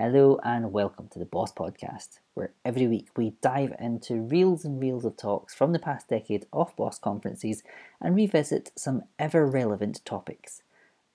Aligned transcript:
Hello 0.00 0.38
and 0.44 0.70
welcome 0.70 1.08
to 1.08 1.18
the 1.18 1.24
Boss 1.24 1.52
Podcast, 1.52 2.20
where 2.34 2.52
every 2.64 2.86
week 2.86 3.08
we 3.16 3.32
dive 3.42 3.74
into 3.80 4.20
reels 4.20 4.64
and 4.64 4.80
reels 4.80 5.04
of 5.04 5.16
talks 5.16 5.56
from 5.56 5.72
the 5.72 5.80
past 5.80 6.06
decade 6.06 6.46
of 6.52 6.76
Boss 6.76 7.00
conferences 7.00 7.64
and 8.00 8.14
revisit 8.14 8.70
some 8.76 9.02
ever 9.18 9.44
relevant 9.44 10.04
topics. 10.04 10.62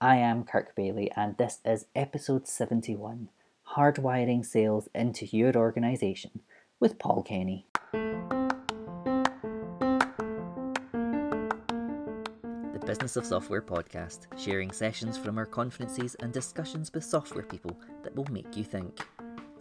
I 0.02 0.18
am 0.18 0.44
Kirk 0.44 0.76
Bailey, 0.76 1.10
and 1.16 1.38
this 1.38 1.60
is 1.64 1.86
episode 1.96 2.46
71 2.46 3.30
Hardwiring 3.78 4.46
Sales 4.46 4.90
into 4.94 5.28
Your 5.28 5.56
Organisation 5.56 6.42
with 6.82 7.00
Paul 7.00 7.24
Kenny. 7.24 7.66
Business 12.94 13.16
of 13.16 13.26
Software 13.26 13.64
podcast, 13.64 14.28
sharing 14.38 14.72
sessions 14.72 15.18
from 15.18 15.40
our 15.40 15.48
conferences 15.48 16.14
and 16.20 16.32
discussions 16.32 16.94
with 16.94 17.04
software 17.04 17.44
people 17.44 17.76
that 18.04 18.16
will 18.16 18.28
make 18.30 18.56
you 18.56 18.64
think. 18.64 19.00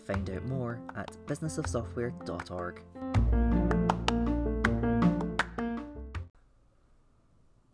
Find 0.07 0.29
out 0.29 0.45
more 0.45 0.79
at 0.95 1.17
businessofsoftware.org. 1.27 2.83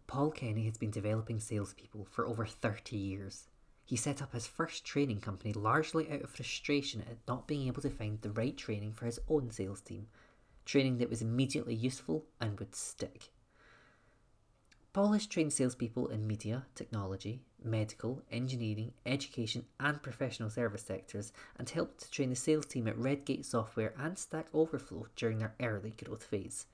Paul 0.07 0.31
Kenny 0.31 0.65
has 0.67 0.79
been 0.79 0.93
developing 0.93 1.41
salespeople 1.41 2.07
for 2.09 2.29
over 2.29 2.47
30 2.47 2.97
years. 2.97 3.49
He 3.85 3.97
set 3.97 4.23
up 4.23 4.35
his 4.35 4.47
first 4.47 4.85
training 4.85 5.23
company 5.23 5.53
largely 5.53 6.09
out 6.09 6.23
of 6.23 6.31
frustration 6.31 7.01
at 7.01 7.19
not 7.27 7.49
being 7.49 7.67
able 7.67 7.83
to 7.83 7.91
find 7.91 8.21
the 8.21 8.31
right 8.31 8.57
training 8.57 8.93
for 8.93 9.07
his 9.07 9.19
own 9.29 9.51
sales 9.51 9.81
team, 9.81 10.07
training 10.65 10.99
that 10.99 11.11
was 11.11 11.21
immediately 11.21 11.75
useful 11.75 12.27
and 12.41 12.61
would 12.61 12.77
stick. 12.77 13.31
Paul 14.99 15.17
trained 15.21 15.53
salespeople 15.53 16.09
in 16.09 16.27
media, 16.27 16.67
technology, 16.75 17.41
medical, 17.63 18.21
engineering, 18.33 18.91
education, 19.07 19.65
and 19.79 20.03
professional 20.03 20.51
service 20.51 20.83
sectors 20.83 21.33
and 21.57 21.71
helped 21.71 22.01
to 22.01 22.11
train 22.11 22.31
the 22.31 22.35
sales 22.35 22.67
team 22.67 22.89
at 22.89 22.99
Redgate 22.99 23.47
Software 23.47 23.95
and 23.97 24.19
Stack 24.19 24.49
Overflow 24.53 25.07
during 25.15 25.39
their 25.39 25.55
early 25.63 25.95
growth 26.05 26.25
phase. 26.25 26.67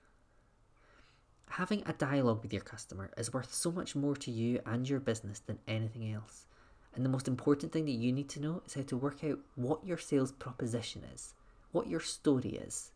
Having 1.50 1.82
a 1.84 1.92
dialogue 1.92 2.42
with 2.42 2.54
your 2.54 2.62
customer 2.62 3.10
is 3.18 3.34
worth 3.34 3.52
so 3.52 3.70
much 3.70 3.94
more 3.94 4.16
to 4.16 4.30
you 4.30 4.58
and 4.64 4.88
your 4.88 5.00
business 5.00 5.40
than 5.40 5.58
anything 5.68 6.10
else. 6.10 6.46
And 6.94 7.04
the 7.04 7.10
most 7.10 7.28
important 7.28 7.72
thing 7.72 7.84
that 7.84 7.90
you 7.90 8.10
need 8.10 8.30
to 8.30 8.40
know 8.40 8.62
is 8.64 8.72
how 8.72 8.84
to 8.84 8.96
work 8.96 9.22
out 9.22 9.40
what 9.54 9.84
your 9.84 9.98
sales 9.98 10.32
proposition 10.32 11.02
is, 11.12 11.34
what 11.72 11.88
your 11.88 12.00
story 12.00 12.52
is. 12.52 12.90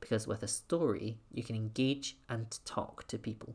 Because 0.00 0.26
with 0.26 0.42
a 0.42 0.48
story, 0.48 1.16
you 1.32 1.42
can 1.42 1.56
engage 1.56 2.18
and 2.28 2.58
talk 2.66 3.06
to 3.06 3.16
people 3.16 3.54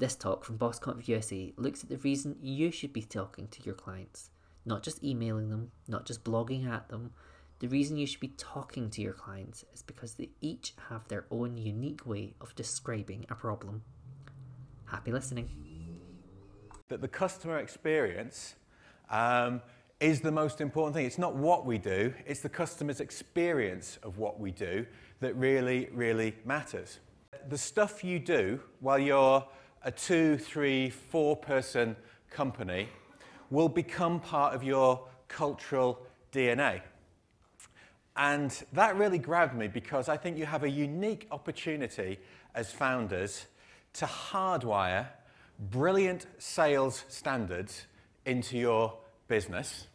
this 0.00 0.16
talk 0.16 0.44
from 0.44 0.58
BossConf 0.58 1.06
USA 1.08 1.52
looks 1.56 1.82
at 1.82 1.90
the 1.90 1.98
reason 1.98 2.36
you 2.40 2.70
should 2.70 2.92
be 2.92 3.02
talking 3.02 3.46
to 3.48 3.62
your 3.62 3.74
clients, 3.74 4.30
not 4.64 4.82
just 4.82 5.04
emailing 5.04 5.50
them, 5.50 5.70
not 5.86 6.06
just 6.06 6.24
blogging 6.24 6.66
at 6.66 6.88
them. 6.88 7.12
The 7.60 7.68
reason 7.68 7.98
you 7.98 8.06
should 8.06 8.20
be 8.20 8.34
talking 8.38 8.88
to 8.90 9.02
your 9.02 9.12
clients 9.12 9.64
is 9.74 9.82
because 9.82 10.14
they 10.14 10.30
each 10.40 10.72
have 10.88 11.06
their 11.08 11.26
own 11.30 11.58
unique 11.58 12.06
way 12.06 12.34
of 12.40 12.54
describing 12.56 13.26
a 13.28 13.34
problem. 13.34 13.82
Happy 14.86 15.12
listening. 15.12 15.50
That 16.88 17.02
the 17.02 17.08
customer 17.08 17.58
experience 17.58 18.54
um, 19.10 19.60
is 20.00 20.22
the 20.22 20.32
most 20.32 20.62
important 20.62 20.96
thing. 20.96 21.04
It's 21.04 21.18
not 21.18 21.36
what 21.36 21.66
we 21.66 21.76
do, 21.76 22.14
it's 22.26 22.40
the 22.40 22.48
customer's 22.48 23.00
experience 23.00 23.98
of 24.02 24.16
what 24.16 24.40
we 24.40 24.50
do 24.50 24.86
that 25.20 25.36
really, 25.36 25.90
really 25.92 26.34
matters. 26.46 27.00
The 27.50 27.58
stuff 27.58 28.02
you 28.02 28.18
do 28.18 28.60
while 28.80 28.98
you're 28.98 29.44
a 29.82 29.90
two, 29.90 30.36
three, 30.36 30.90
four 30.90 31.36
person 31.36 31.96
company 32.30 32.88
will 33.50 33.68
become 33.68 34.20
part 34.20 34.54
of 34.54 34.62
your 34.62 35.06
cultural 35.28 36.00
DNA. 36.32 36.80
And 38.16 38.52
that 38.72 38.96
really 38.96 39.18
grabbed 39.18 39.56
me 39.56 39.68
because 39.68 40.08
I 40.08 40.16
think 40.16 40.36
you 40.36 40.46
have 40.46 40.64
a 40.64 40.70
unique 40.70 41.26
opportunity 41.30 42.18
as 42.54 42.70
founders 42.70 43.46
to 43.94 44.06
hardwire 44.06 45.08
brilliant 45.70 46.26
sales 46.38 47.04
standards 47.08 47.86
into 48.26 48.58
your 48.58 48.94
business, 49.28 49.86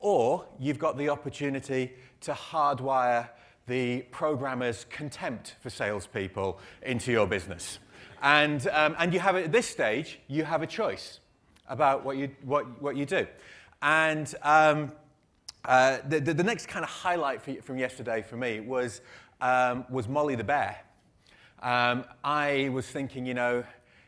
or 0.00 0.46
you've 0.58 0.78
got 0.78 0.96
the 0.96 1.08
opportunity 1.08 1.92
to 2.20 2.32
hardwire 2.32 3.28
the 3.66 4.02
programmer's 4.10 4.84
contempt 4.90 5.56
for 5.60 5.70
salespeople 5.70 6.58
into 6.82 7.12
your 7.12 7.26
business. 7.26 7.78
And, 8.22 8.68
um, 8.68 8.94
and 8.98 9.12
you 9.12 9.20
have, 9.20 9.36
at 9.36 9.50
this 9.50 9.68
stage, 9.68 10.20
you 10.28 10.44
have 10.44 10.62
a 10.62 10.66
choice 10.66 11.18
about 11.68 12.04
what 12.04 12.16
you, 12.16 12.30
what, 12.44 12.80
what 12.80 12.96
you 12.96 13.04
do. 13.04 13.26
And 13.82 14.32
um, 14.42 14.92
uh, 15.64 15.98
the, 16.08 16.20
the, 16.20 16.34
the, 16.34 16.44
next 16.44 16.68
kind 16.68 16.84
of 16.84 16.90
highlight 16.90 17.42
for, 17.42 17.54
from 17.62 17.78
yesterday 17.78 18.22
for 18.22 18.36
me 18.36 18.60
was, 18.60 19.00
um, 19.40 19.84
was 19.90 20.06
Molly 20.06 20.36
the 20.36 20.44
Bear. 20.44 20.76
Um, 21.62 22.04
I 22.22 22.68
was 22.72 22.86
thinking, 22.86 23.26
you 23.26 23.34
know, 23.34 23.64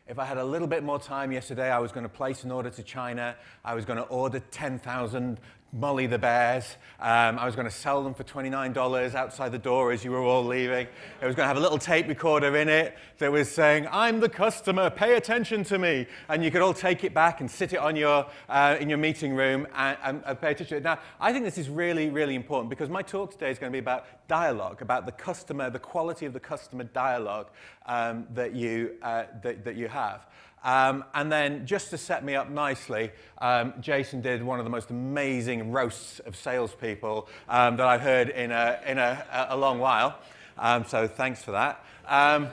if 0.07 0.17
I 0.17 0.25
had 0.25 0.37
a 0.37 0.43
little 0.43 0.67
bit 0.67 0.83
more 0.83 0.99
time 0.99 1.31
yesterday, 1.31 1.69
I 1.69 1.79
was 1.79 1.91
going 1.91 2.03
to 2.03 2.09
place 2.09 2.43
an 2.43 2.51
order 2.51 2.69
to 2.69 2.83
China. 2.83 3.35
I 3.65 3.73
was 3.73 3.85
going 3.85 3.97
to 3.97 4.05
order 4.05 4.39
10,000 4.51 5.39
Molly 5.75 6.07
the 6.07 6.17
Bears. 6.17 6.77
Um, 7.01 7.37
I 7.37 7.45
was 7.45 7.53
going 7.53 7.67
to 7.67 7.73
sell 7.73 8.01
them 8.01 8.13
for 8.13 8.23
$29 8.23 9.13
outside 9.13 9.51
the 9.51 9.59
door 9.59 9.91
as 9.91 10.05
you 10.05 10.11
were 10.11 10.21
all 10.21 10.45
leaving. 10.45 10.87
I 11.21 11.25
was 11.25 11.35
going 11.35 11.43
to 11.43 11.47
have 11.47 11.57
a 11.57 11.59
little 11.59 11.77
tape 11.77 12.07
recorder 12.07 12.55
in 12.55 12.69
it 12.69 12.95
that 13.17 13.29
was 13.29 13.51
saying, 13.51 13.85
I'm 13.91 14.21
the 14.21 14.29
customer, 14.29 14.89
pay 14.89 15.17
attention 15.17 15.65
to 15.65 15.77
me. 15.77 16.07
And 16.29 16.45
you 16.45 16.49
could 16.49 16.61
all 16.61 16.73
take 16.73 17.03
it 17.03 17.13
back 17.13 17.41
and 17.41 17.51
sit 17.51 17.73
it 17.73 17.79
on 17.79 17.97
your, 17.97 18.25
uh, 18.47 18.77
in 18.79 18.87
your 18.87 18.97
meeting 18.97 19.35
room 19.35 19.67
and, 19.75 19.97
and, 20.01 20.23
and 20.25 20.39
pay 20.39 20.51
attention. 20.51 20.81
Now, 20.81 20.99
I 21.19 21.33
think 21.33 21.43
this 21.43 21.57
is 21.57 21.69
really, 21.69 22.09
really 22.09 22.35
important 22.35 22.69
because 22.69 22.89
my 22.89 23.01
talk 23.01 23.31
today 23.31 23.51
is 23.51 23.59
going 23.59 23.69
to 23.69 23.75
be 23.75 23.79
about 23.79 24.05
dialogue, 24.29 24.81
about 24.81 25.05
the 25.05 25.11
customer, 25.11 25.69
the 25.69 25.77
quality 25.77 26.25
of 26.25 26.31
the 26.31 26.39
customer 26.39 26.85
dialogue 26.85 27.47
um, 27.85 28.25
that, 28.33 28.55
you, 28.55 28.95
uh, 29.01 29.25
that, 29.43 29.65
that 29.65 29.75
you 29.75 29.89
have. 29.89 30.25
Um, 30.65 31.05
and 31.13 31.31
then, 31.31 31.67
just 31.67 31.91
to 31.91 31.97
set 31.97 32.25
me 32.25 32.33
up 32.33 32.49
nicely, 32.49 33.11
um, 33.37 33.75
Jason 33.79 34.21
did 34.21 34.41
one 34.41 34.57
of 34.57 34.65
the 34.65 34.71
most 34.71 34.89
amazing 34.89 35.71
roasts 35.71 36.17
of 36.21 36.35
salespeople 36.35 37.29
um, 37.47 37.77
that 37.77 37.85
I've 37.85 38.01
heard 38.01 38.29
in 38.29 38.51
a, 38.51 38.79
in 38.87 38.97
a, 38.97 39.47
a 39.51 39.55
long 39.55 39.77
while. 39.77 40.17
Um, 40.57 40.83
so, 40.83 41.07
thanks 41.07 41.43
for 41.43 41.51
that. 41.51 41.85
Um, 42.07 42.47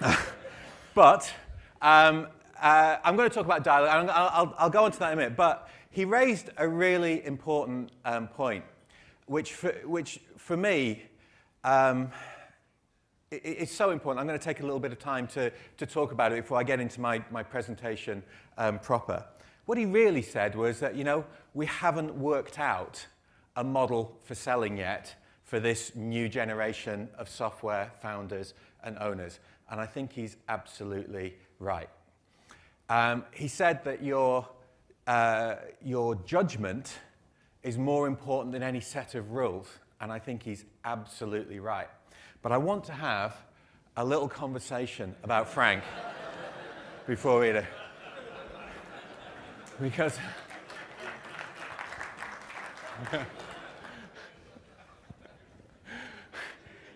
but 0.94 1.30
um, 1.82 2.28
uh, 2.58 2.96
I'm 3.04 3.16
going 3.16 3.28
to 3.28 3.34
talk 3.34 3.44
about 3.44 3.62
dialogue. 3.62 4.08
I'll, 4.10 4.30
I'll, 4.32 4.54
I'll, 4.56 4.70
go 4.70 4.84
on 4.84 4.92
to 4.92 4.98
that 5.00 5.08
in 5.08 5.12
a 5.12 5.16
minute. 5.16 5.36
But 5.36 5.68
he 5.90 6.06
raised 6.06 6.48
a 6.56 6.66
really 6.66 7.22
important 7.22 7.90
point, 8.34 8.64
which 9.26 9.52
for, 9.52 9.72
which 9.84 10.20
for 10.38 10.56
me, 10.56 11.02
it's 13.30 13.72
so 13.72 13.90
important. 13.90 14.20
I'm 14.20 14.26
going 14.26 14.38
to 14.38 14.44
take 14.44 14.60
a 14.60 14.62
little 14.62 14.80
bit 14.80 14.92
of 14.92 14.98
time 14.98 15.26
to, 15.28 15.50
to 15.78 15.86
talk 15.86 16.12
about 16.12 16.32
it 16.32 16.42
before 16.42 16.58
I 16.58 16.62
get 16.62 16.80
into 16.80 17.00
my, 17.00 17.22
my 17.30 17.42
presentation 17.42 18.22
um, 18.56 18.78
proper. 18.78 19.24
What 19.64 19.78
he 19.78 19.84
really 19.84 20.22
said 20.22 20.54
was 20.54 20.78
that, 20.80 20.94
you 20.94 21.02
know, 21.02 21.24
we 21.52 21.66
haven't 21.66 22.14
worked 22.14 22.58
out 22.58 23.04
a 23.56 23.64
model 23.64 24.16
for 24.22 24.34
selling 24.34 24.76
yet 24.76 25.14
for 25.42 25.58
this 25.58 25.94
new 25.96 26.28
generation 26.28 27.08
of 27.18 27.28
software 27.28 27.90
founders 28.00 28.54
and 28.84 28.96
owners. 28.98 29.40
And 29.70 29.80
I 29.80 29.86
think 29.86 30.12
he's 30.12 30.36
absolutely 30.48 31.34
right. 31.58 31.88
Um, 32.88 33.24
he 33.32 33.48
said 33.48 33.82
that 33.84 34.04
your, 34.04 34.46
uh, 35.08 35.56
your 35.84 36.14
judgment 36.14 36.96
is 37.64 37.76
more 37.76 38.06
important 38.06 38.52
than 38.52 38.62
any 38.62 38.80
set 38.80 39.16
of 39.16 39.32
rules. 39.32 39.68
And 40.00 40.12
I 40.12 40.20
think 40.20 40.44
he's 40.44 40.64
absolutely 40.84 41.58
right. 41.58 41.88
But 42.46 42.52
I 42.52 42.58
want 42.58 42.84
to 42.84 42.92
have 42.92 43.36
a 43.96 44.04
little 44.04 44.28
conversation 44.28 45.16
about 45.24 45.48
Frank 45.48 45.82
before 47.08 47.40
we 47.40 47.50
do. 47.50 47.64
Because. 49.82 50.16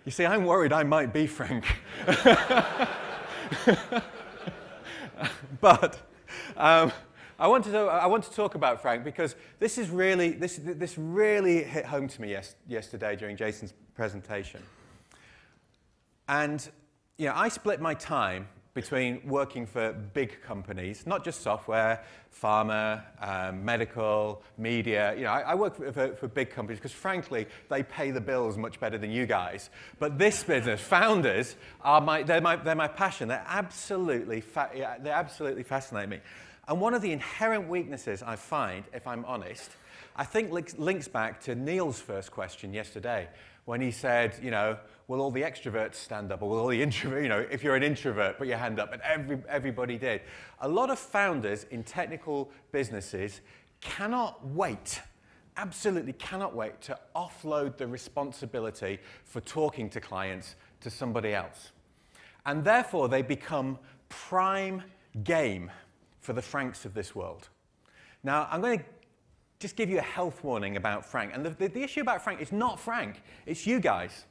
you 0.04 0.12
see, 0.12 0.24
I'm 0.24 0.44
worried 0.44 0.72
I 0.72 0.84
might 0.84 1.12
be 1.12 1.26
Frank. 1.26 1.64
but 5.60 5.98
um, 6.56 6.92
I, 7.40 7.48
want 7.48 7.64
to, 7.64 7.76
I 7.76 8.06
want 8.06 8.22
to 8.22 8.30
talk 8.30 8.54
about 8.54 8.80
Frank 8.80 9.02
because 9.02 9.34
this, 9.58 9.78
is 9.78 9.90
really, 9.90 10.30
this, 10.30 10.60
this 10.62 10.96
really 10.96 11.64
hit 11.64 11.86
home 11.86 12.06
to 12.06 12.22
me 12.22 12.30
yes, 12.30 12.54
yesterday 12.68 13.16
during 13.16 13.36
Jason's 13.36 13.74
presentation. 13.96 14.62
And 16.30 16.66
you 17.18 17.26
know, 17.26 17.34
I 17.34 17.48
split 17.48 17.80
my 17.80 17.92
time 17.92 18.46
between 18.72 19.20
working 19.26 19.66
for 19.66 19.92
big 19.92 20.40
companies, 20.42 21.04
not 21.04 21.24
just 21.24 21.42
software, 21.42 22.04
pharma, 22.32 23.02
um, 23.20 23.64
medical, 23.64 24.40
media. 24.56 25.12
You 25.16 25.24
know, 25.24 25.30
I, 25.30 25.40
I 25.40 25.54
work 25.56 25.74
for, 25.74 26.14
for, 26.14 26.28
big 26.28 26.50
companies 26.50 26.78
because, 26.78 26.92
frankly, 26.92 27.48
they 27.68 27.82
pay 27.82 28.12
the 28.12 28.20
bills 28.20 28.56
much 28.56 28.78
better 28.78 28.96
than 28.96 29.10
you 29.10 29.26
guys. 29.26 29.70
But 29.98 30.18
this 30.18 30.44
business, 30.44 30.80
founders, 30.80 31.56
are 31.80 32.00
my, 32.00 32.22
they're, 32.22 32.40
my, 32.40 32.54
they're 32.54 32.76
my 32.76 32.86
passion. 32.86 33.26
They're 33.26 33.44
absolutely, 33.48 34.40
fa- 34.40 34.70
they 35.02 35.10
absolutely 35.10 35.64
fascinate 35.64 36.08
me. 36.08 36.20
And 36.68 36.80
one 36.80 36.94
of 36.94 37.02
the 37.02 37.10
inherent 37.10 37.68
weaknesses 37.68 38.22
I 38.22 38.36
find, 38.36 38.84
if 38.94 39.04
I'm 39.04 39.24
honest, 39.24 39.72
I 40.14 40.24
think 40.24 40.52
links 40.78 41.08
back 41.08 41.40
to 41.42 41.56
Neil's 41.56 42.00
first 42.00 42.30
question 42.30 42.72
yesterday 42.72 43.28
when 43.64 43.80
he 43.80 43.90
said, 43.90 44.34
you 44.42 44.50
know, 44.50 44.76
will 45.10 45.20
all 45.20 45.32
the 45.32 45.42
extroverts 45.42 45.96
stand 45.96 46.30
up 46.30 46.40
or 46.40 46.48
will 46.48 46.60
all 46.60 46.68
the 46.68 46.80
introverts, 46.80 47.20
you 47.24 47.28
know, 47.28 47.44
if 47.50 47.64
you're 47.64 47.74
an 47.74 47.82
introvert, 47.82 48.38
put 48.38 48.46
your 48.46 48.56
hand 48.56 48.78
up, 48.78 48.92
and 48.92 49.02
every, 49.02 49.42
everybody 49.48 49.98
did. 49.98 50.20
A 50.60 50.68
lot 50.68 50.88
of 50.88 51.00
founders 51.00 51.66
in 51.72 51.82
technical 51.82 52.48
businesses 52.70 53.40
cannot 53.80 54.46
wait, 54.46 55.00
absolutely 55.56 56.12
cannot 56.12 56.54
wait 56.54 56.80
to 56.82 56.96
offload 57.16 57.76
the 57.76 57.88
responsibility 57.88 59.00
for 59.24 59.40
talking 59.40 59.90
to 59.90 60.00
clients 60.00 60.54
to 60.80 60.88
somebody 60.88 61.34
else. 61.34 61.72
And 62.46 62.62
therefore, 62.62 63.08
they 63.08 63.22
become 63.22 63.80
prime 64.08 64.80
game 65.24 65.72
for 66.20 66.34
the 66.34 66.42
Franks 66.42 66.84
of 66.84 66.94
this 66.94 67.16
world. 67.16 67.48
Now, 68.22 68.46
I'm 68.48 68.60
going 68.60 68.78
to 68.78 68.84
just 69.58 69.74
give 69.74 69.90
you 69.90 69.98
a 69.98 70.02
health 70.02 70.44
warning 70.44 70.76
about 70.76 71.04
Frank. 71.04 71.32
And 71.34 71.44
the, 71.44 71.50
the, 71.50 71.66
the, 71.66 71.82
issue 71.82 72.00
about 72.00 72.22
Frank 72.22 72.40
is 72.40 72.52
not 72.52 72.78
Frank, 72.78 73.22
it's 73.44 73.66
you 73.66 73.80
guys. 73.80 74.24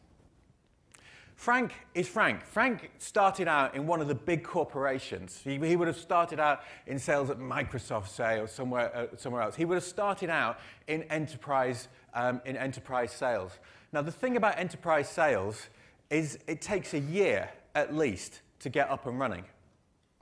Frank 1.40 1.72
is 1.96 2.06
Frank. 2.06 2.46
Frank 2.46 2.92
started 2.98 3.48
out 3.48 3.74
in 3.74 3.88
one 3.88 4.02
of 4.02 4.10
the 4.10 4.14
big 4.14 4.44
corporations. 4.44 5.40
He, 5.42 5.58
he 5.58 5.78
would 5.78 5.88
have 5.88 5.98
started 5.98 6.38
out 6.38 6.64
in 6.86 7.00
sales 7.00 7.30
at 7.30 7.40
Microsoft, 7.40 8.10
say, 8.10 8.42
or 8.42 8.48
somewhere, 8.48 8.94
uh, 8.94 9.16
somewhere 9.16 9.44
else. 9.44 9.56
He 9.56 9.64
would 9.64 9.76
have 9.76 9.86
started 9.86 10.30
out 10.30 10.60
in 10.88 11.04
enterprise, 11.04 11.88
um, 12.14 12.42
in 12.44 12.58
enterprise 12.58 13.14
sales. 13.14 13.54
Now, 13.94 14.02
the 14.02 14.12
thing 14.12 14.36
about 14.36 14.60
enterprise 14.60 15.08
sales 15.08 15.70
is 16.10 16.40
it 16.46 16.60
takes 16.60 16.94
a 16.94 17.00
year 17.00 17.50
at 17.74 17.96
least 17.96 18.42
to 18.60 18.68
get 18.68 18.90
up 18.90 19.08
and 19.08 19.18
running 19.18 19.46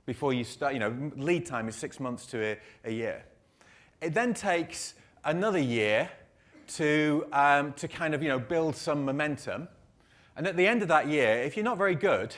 before 0.06 0.32
you 0.32 0.44
start. 0.44 0.72
You 0.72 0.78
know, 0.78 1.10
lead 1.16 1.46
time 1.46 1.68
is 1.68 1.74
six 1.74 1.98
months 1.98 2.26
to 2.26 2.44
a, 2.44 2.58
a 2.84 2.92
year. 2.92 3.24
It 4.00 4.14
then 4.14 4.34
takes 4.34 4.94
another 5.24 5.58
year 5.58 6.10
to, 6.76 7.26
um, 7.32 7.72
to 7.72 7.88
kind 7.88 8.14
of 8.14 8.22
you 8.22 8.28
know, 8.28 8.38
build 8.38 8.76
some 8.76 9.04
momentum. 9.04 9.66
And 10.38 10.46
at 10.46 10.56
the 10.56 10.68
end 10.68 10.82
of 10.82 10.88
that 10.88 11.08
year, 11.08 11.42
if 11.42 11.56
you're 11.56 11.64
not 11.64 11.78
very 11.78 11.96
good, 11.96 12.32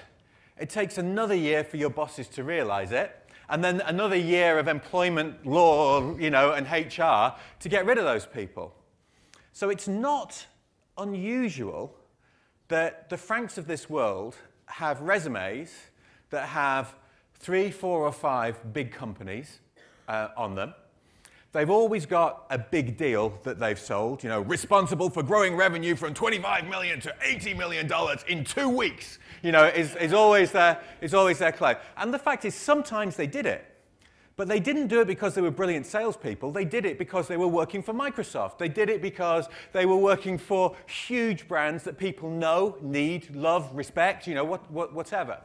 it 0.59 0.71
takes 0.71 0.97
another 0.97 1.35
year 1.35 1.63
for 1.63 1.77
your 1.77 1.91
bosses 1.91 2.29
to 2.29 2.43
realize 2.43 2.93
it, 2.93 3.15
and 3.51 3.63
then 3.63 3.83
another 3.83 4.17
year 4.17 4.59
of 4.59 4.69
employment 4.69 5.47
law 5.47 6.17
you 6.17 6.31
know, 6.31 6.53
and 6.53 6.67
HR 6.67 7.37
to 7.61 7.69
get 7.69 7.85
rid 7.85 7.99
of 7.99 8.05
those 8.05 8.25
people. 8.25 8.75
So 9.53 9.69
it's 9.69 9.87
not 9.87 10.47
unusual 10.97 11.95
that 12.69 13.11
the 13.11 13.19
Franks 13.19 13.59
of 13.59 13.67
this 13.67 13.91
world 13.91 14.35
have 14.65 15.03
resumes 15.03 15.71
that 16.31 16.49
have 16.49 16.95
three, 17.35 17.71
four, 17.71 18.07
or 18.07 18.13
five 18.13 18.73
big 18.73 18.93
companies 18.93 19.61
uh, 20.09 20.29
on 20.39 20.55
them 20.55 20.73
They've 21.53 21.71
always 21.71 22.07
got 22.07 22.47
a 22.49 22.59
big 22.59 22.97
deal 22.97 23.37
that 23.43 23.59
they've 23.59 23.79
sold, 23.79 24.23
you 24.23 24.29
know, 24.29 24.41
responsible 24.43 25.11
for 25.11 25.25
growing 25.25 25.57
revenue 25.57 25.97
from 25.97 26.15
25 26.15 26.69
million 26.69 27.01
to 27.01 27.15
80 27.21 27.55
million 27.55 27.89
dollars 27.89 28.25
in 28.29 28.45
two 28.45 28.69
weeks, 28.69 29.19
you 29.43 29.51
know, 29.51 29.65
is, 29.65 29.97
is, 29.97 30.13
always 30.13 30.53
their, 30.53 30.81
is 31.01 31.13
always 31.13 31.39
their 31.39 31.51
claim. 31.51 31.75
And 31.97 32.15
the 32.15 32.21
fact 32.21 32.45
is, 32.45 32.55
sometimes 32.55 33.17
they 33.17 33.27
did 33.27 33.47
it. 33.47 33.67
But 34.37 34.47
they 34.47 34.61
didn't 34.61 34.87
do 34.87 35.01
it 35.01 35.09
because 35.09 35.35
they 35.35 35.43
were 35.43 35.51
brilliant 35.51 35.87
salespeople. 35.87 36.53
They 36.53 36.65
did 36.65 36.87
it 36.87 36.99
because 36.99 37.27
they 37.27 37.37
were 37.37 37.49
working 37.49 37.83
for 37.83 37.93
Microsoft. 37.93 38.59
They 38.59 38.69
did 38.69 38.89
it 38.89 39.03
because 39.03 39.49
they 39.73 39.87
were 39.87 39.97
working 39.97 40.39
for 40.39 40.77
huge 40.87 41.49
brands 41.49 41.83
that 41.83 41.99
people 41.99 42.31
know, 42.31 42.77
need, 42.81 43.35
love, 43.35 43.75
respect, 43.75 44.29
you 44.29 44.35
know, 44.35 44.45
what, 44.45 44.71
what, 44.71 44.95
whatever. 44.95 45.41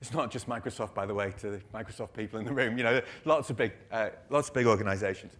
It's 0.00 0.12
not 0.12 0.30
just 0.30 0.48
Microsoft, 0.48 0.94
by 0.94 1.06
the 1.06 1.14
way, 1.14 1.34
to 1.40 1.50
the 1.50 1.60
Microsoft 1.74 2.12
people 2.12 2.38
in 2.38 2.46
the 2.46 2.52
room. 2.52 2.78
You 2.78 2.84
know, 2.84 3.00
lots 3.24 3.50
of 3.50 3.56
big, 3.56 3.72
uh, 3.90 4.10
lots 4.30 4.48
of 4.48 4.54
big 4.54 4.66
organizations. 4.66 5.36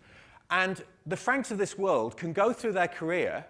And 0.51 0.83
the 1.07 1.17
Franks 1.17 1.51
of 1.51 1.59
this 1.59 1.77
world 1.79 2.17
can 2.17 2.33
go 2.33 2.53
through 2.53 2.73
their 2.73 2.89
career 2.89 3.45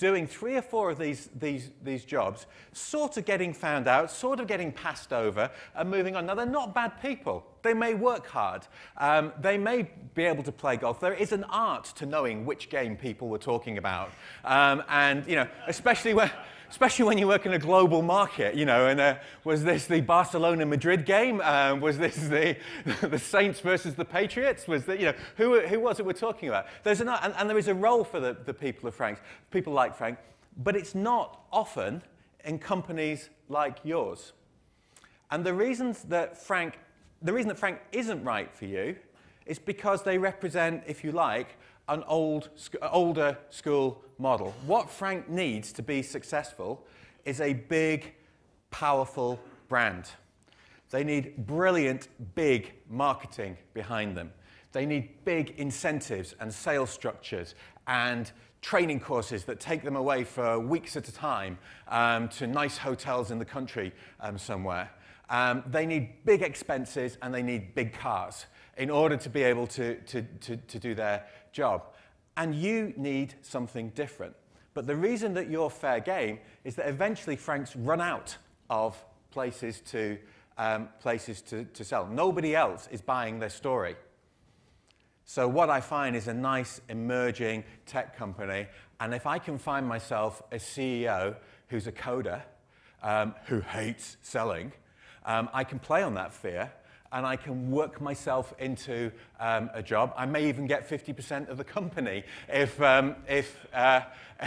doing 0.00 0.26
three 0.26 0.56
or 0.56 0.62
four 0.62 0.90
of 0.90 0.98
these, 0.98 1.28
these, 1.38 1.70
these 1.84 2.06
jobs, 2.06 2.46
sort 2.72 3.18
of 3.18 3.26
getting 3.26 3.52
found 3.52 3.86
out, 3.86 4.10
sort 4.10 4.40
of 4.40 4.46
getting 4.46 4.72
passed 4.72 5.12
over, 5.12 5.50
and 5.74 5.90
moving 5.90 6.16
on. 6.16 6.24
Now, 6.24 6.34
they're 6.34 6.46
not 6.46 6.74
bad 6.74 7.02
people. 7.02 7.44
They 7.60 7.74
may 7.74 7.92
work 7.92 8.26
hard. 8.26 8.66
Um, 8.96 9.30
they 9.38 9.58
may 9.58 9.90
be 10.14 10.24
able 10.24 10.42
to 10.44 10.52
play 10.52 10.78
golf. 10.78 11.00
There 11.00 11.12
is 11.12 11.32
an 11.32 11.44
art 11.44 11.84
to 11.96 12.06
knowing 12.06 12.46
which 12.46 12.70
game 12.70 12.96
people 12.96 13.28
were 13.28 13.38
talking 13.38 13.76
about. 13.76 14.10
Um, 14.42 14.82
and, 14.88 15.26
you 15.26 15.36
know, 15.36 15.46
especially 15.68 16.14
when 16.14 16.30
especially 16.70 17.04
when 17.04 17.18
you 17.18 17.26
work 17.26 17.46
in 17.46 17.52
a 17.52 17.58
global 17.58 18.00
market, 18.00 18.54
you 18.54 18.64
know, 18.64 18.86
and 18.86 19.00
uh, 19.00 19.16
was 19.42 19.64
this 19.64 19.86
the 19.86 20.00
Barcelona-Madrid 20.00 21.04
game? 21.04 21.40
Um, 21.40 21.80
was 21.80 21.98
this 21.98 22.14
the, 22.28 22.56
the 23.02 23.18
Saints 23.18 23.60
versus 23.60 23.96
the 23.96 24.04
Patriots? 24.04 24.68
Was 24.68 24.86
that, 24.86 25.00
you 25.00 25.06
know, 25.06 25.14
who, 25.36 25.60
who 25.60 25.80
was 25.80 25.98
it 25.98 26.06
we're 26.06 26.12
talking 26.12 26.48
about? 26.48 26.66
There's 26.84 27.00
an, 27.00 27.08
and, 27.08 27.34
and 27.36 27.50
there 27.50 27.58
is 27.58 27.68
a 27.68 27.74
role 27.74 28.04
for 28.04 28.20
the, 28.20 28.36
the 28.44 28.54
people 28.54 28.88
of 28.88 28.94
Frank, 28.94 29.18
people 29.50 29.72
like 29.72 29.96
Frank, 29.96 30.18
but 30.56 30.76
it's 30.76 30.94
not 30.94 31.40
often 31.52 32.02
in 32.44 32.58
companies 32.58 33.30
like 33.48 33.78
yours. 33.82 34.32
And 35.30 35.44
the 35.44 35.54
reasons 35.54 36.04
that 36.04 36.38
Frank, 36.38 36.78
the 37.20 37.32
reason 37.32 37.48
that 37.48 37.58
Frank 37.58 37.80
isn't 37.92 38.22
right 38.22 38.54
for 38.54 38.66
you 38.66 38.96
is 39.50 39.58
because 39.58 40.04
they 40.04 40.16
represent, 40.16 40.84
if 40.86 41.02
you 41.02 41.10
like, 41.10 41.56
an 41.88 42.04
old, 42.06 42.50
older 42.82 43.36
school 43.50 44.00
model. 44.16 44.54
What 44.64 44.88
Frank 44.88 45.28
needs 45.28 45.72
to 45.72 45.82
be 45.82 46.02
successful 46.02 46.86
is 47.24 47.40
a 47.40 47.54
big, 47.54 48.14
powerful 48.70 49.40
brand. 49.68 50.08
They 50.90 51.02
need 51.02 51.48
brilliant, 51.48 52.06
big 52.36 52.74
marketing 52.88 53.56
behind 53.74 54.16
them. 54.16 54.32
They 54.70 54.86
need 54.86 55.24
big 55.24 55.54
incentives 55.58 56.36
and 56.38 56.54
sales 56.54 56.90
structures 56.90 57.56
and 57.88 58.30
training 58.62 59.00
courses 59.00 59.42
that 59.46 59.58
take 59.58 59.82
them 59.82 59.96
away 59.96 60.22
for 60.22 60.60
weeks 60.60 60.96
at 60.96 61.08
a 61.08 61.12
time 61.12 61.58
um, 61.88 62.28
to 62.28 62.46
nice 62.46 62.78
hotels 62.78 63.32
in 63.32 63.40
the 63.40 63.44
country 63.44 63.92
um, 64.20 64.38
somewhere. 64.38 64.90
Um, 65.28 65.64
they 65.66 65.86
need 65.86 66.24
big 66.24 66.42
expenses 66.42 67.18
and 67.20 67.34
they 67.34 67.42
need 67.42 67.74
big 67.74 67.92
cars 67.92 68.46
in 68.80 68.88
order 68.88 69.14
to 69.14 69.28
be 69.28 69.42
able 69.42 69.66
to, 69.66 69.94
to, 70.06 70.22
to, 70.40 70.56
to 70.56 70.78
do 70.78 70.94
their 70.94 71.22
job. 71.52 71.82
And 72.38 72.54
you 72.54 72.94
need 72.96 73.34
something 73.42 73.90
different. 73.90 74.34
But 74.72 74.86
the 74.86 74.96
reason 74.96 75.34
that 75.34 75.50
you're 75.50 75.68
fair 75.68 76.00
game 76.00 76.38
is 76.64 76.76
that 76.76 76.88
eventually 76.88 77.36
Franks 77.36 77.76
run 77.76 78.00
out 78.00 78.38
of 78.70 78.96
places 79.30 79.80
to, 79.90 80.16
um, 80.56 80.88
places 80.98 81.42
to, 81.42 81.64
to 81.66 81.84
sell. 81.84 82.06
Nobody 82.06 82.56
else 82.56 82.88
is 82.90 83.02
buying 83.02 83.38
their 83.38 83.50
story. 83.50 83.96
So 85.26 85.46
what 85.46 85.68
I 85.68 85.82
find 85.82 86.16
is 86.16 86.26
a 86.26 86.34
nice 86.34 86.80
emerging 86.88 87.64
tech 87.84 88.16
company. 88.16 88.66
And 88.98 89.12
if 89.12 89.26
I 89.26 89.38
can 89.38 89.58
find 89.58 89.86
myself 89.86 90.42
a 90.50 90.56
CEO 90.56 91.36
who's 91.68 91.86
a 91.86 91.92
coder, 91.92 92.40
um, 93.02 93.34
who 93.44 93.60
hates 93.60 94.16
selling, 94.22 94.72
um, 95.26 95.50
I 95.52 95.64
can 95.64 95.78
play 95.78 96.02
on 96.02 96.14
that 96.14 96.32
fear 96.32 96.72
and 97.12 97.26
I 97.26 97.36
can 97.36 97.70
work 97.70 98.00
myself 98.00 98.54
into 98.58 99.10
um, 99.38 99.70
a 99.74 99.82
job. 99.82 100.12
I 100.16 100.26
may 100.26 100.48
even 100.48 100.66
get 100.66 100.88
50% 100.88 101.48
of 101.48 101.58
the 101.58 101.64
company 101.64 102.24
if, 102.48 102.80
um, 102.80 103.16
if, 103.28 103.56
uh, 103.74 104.02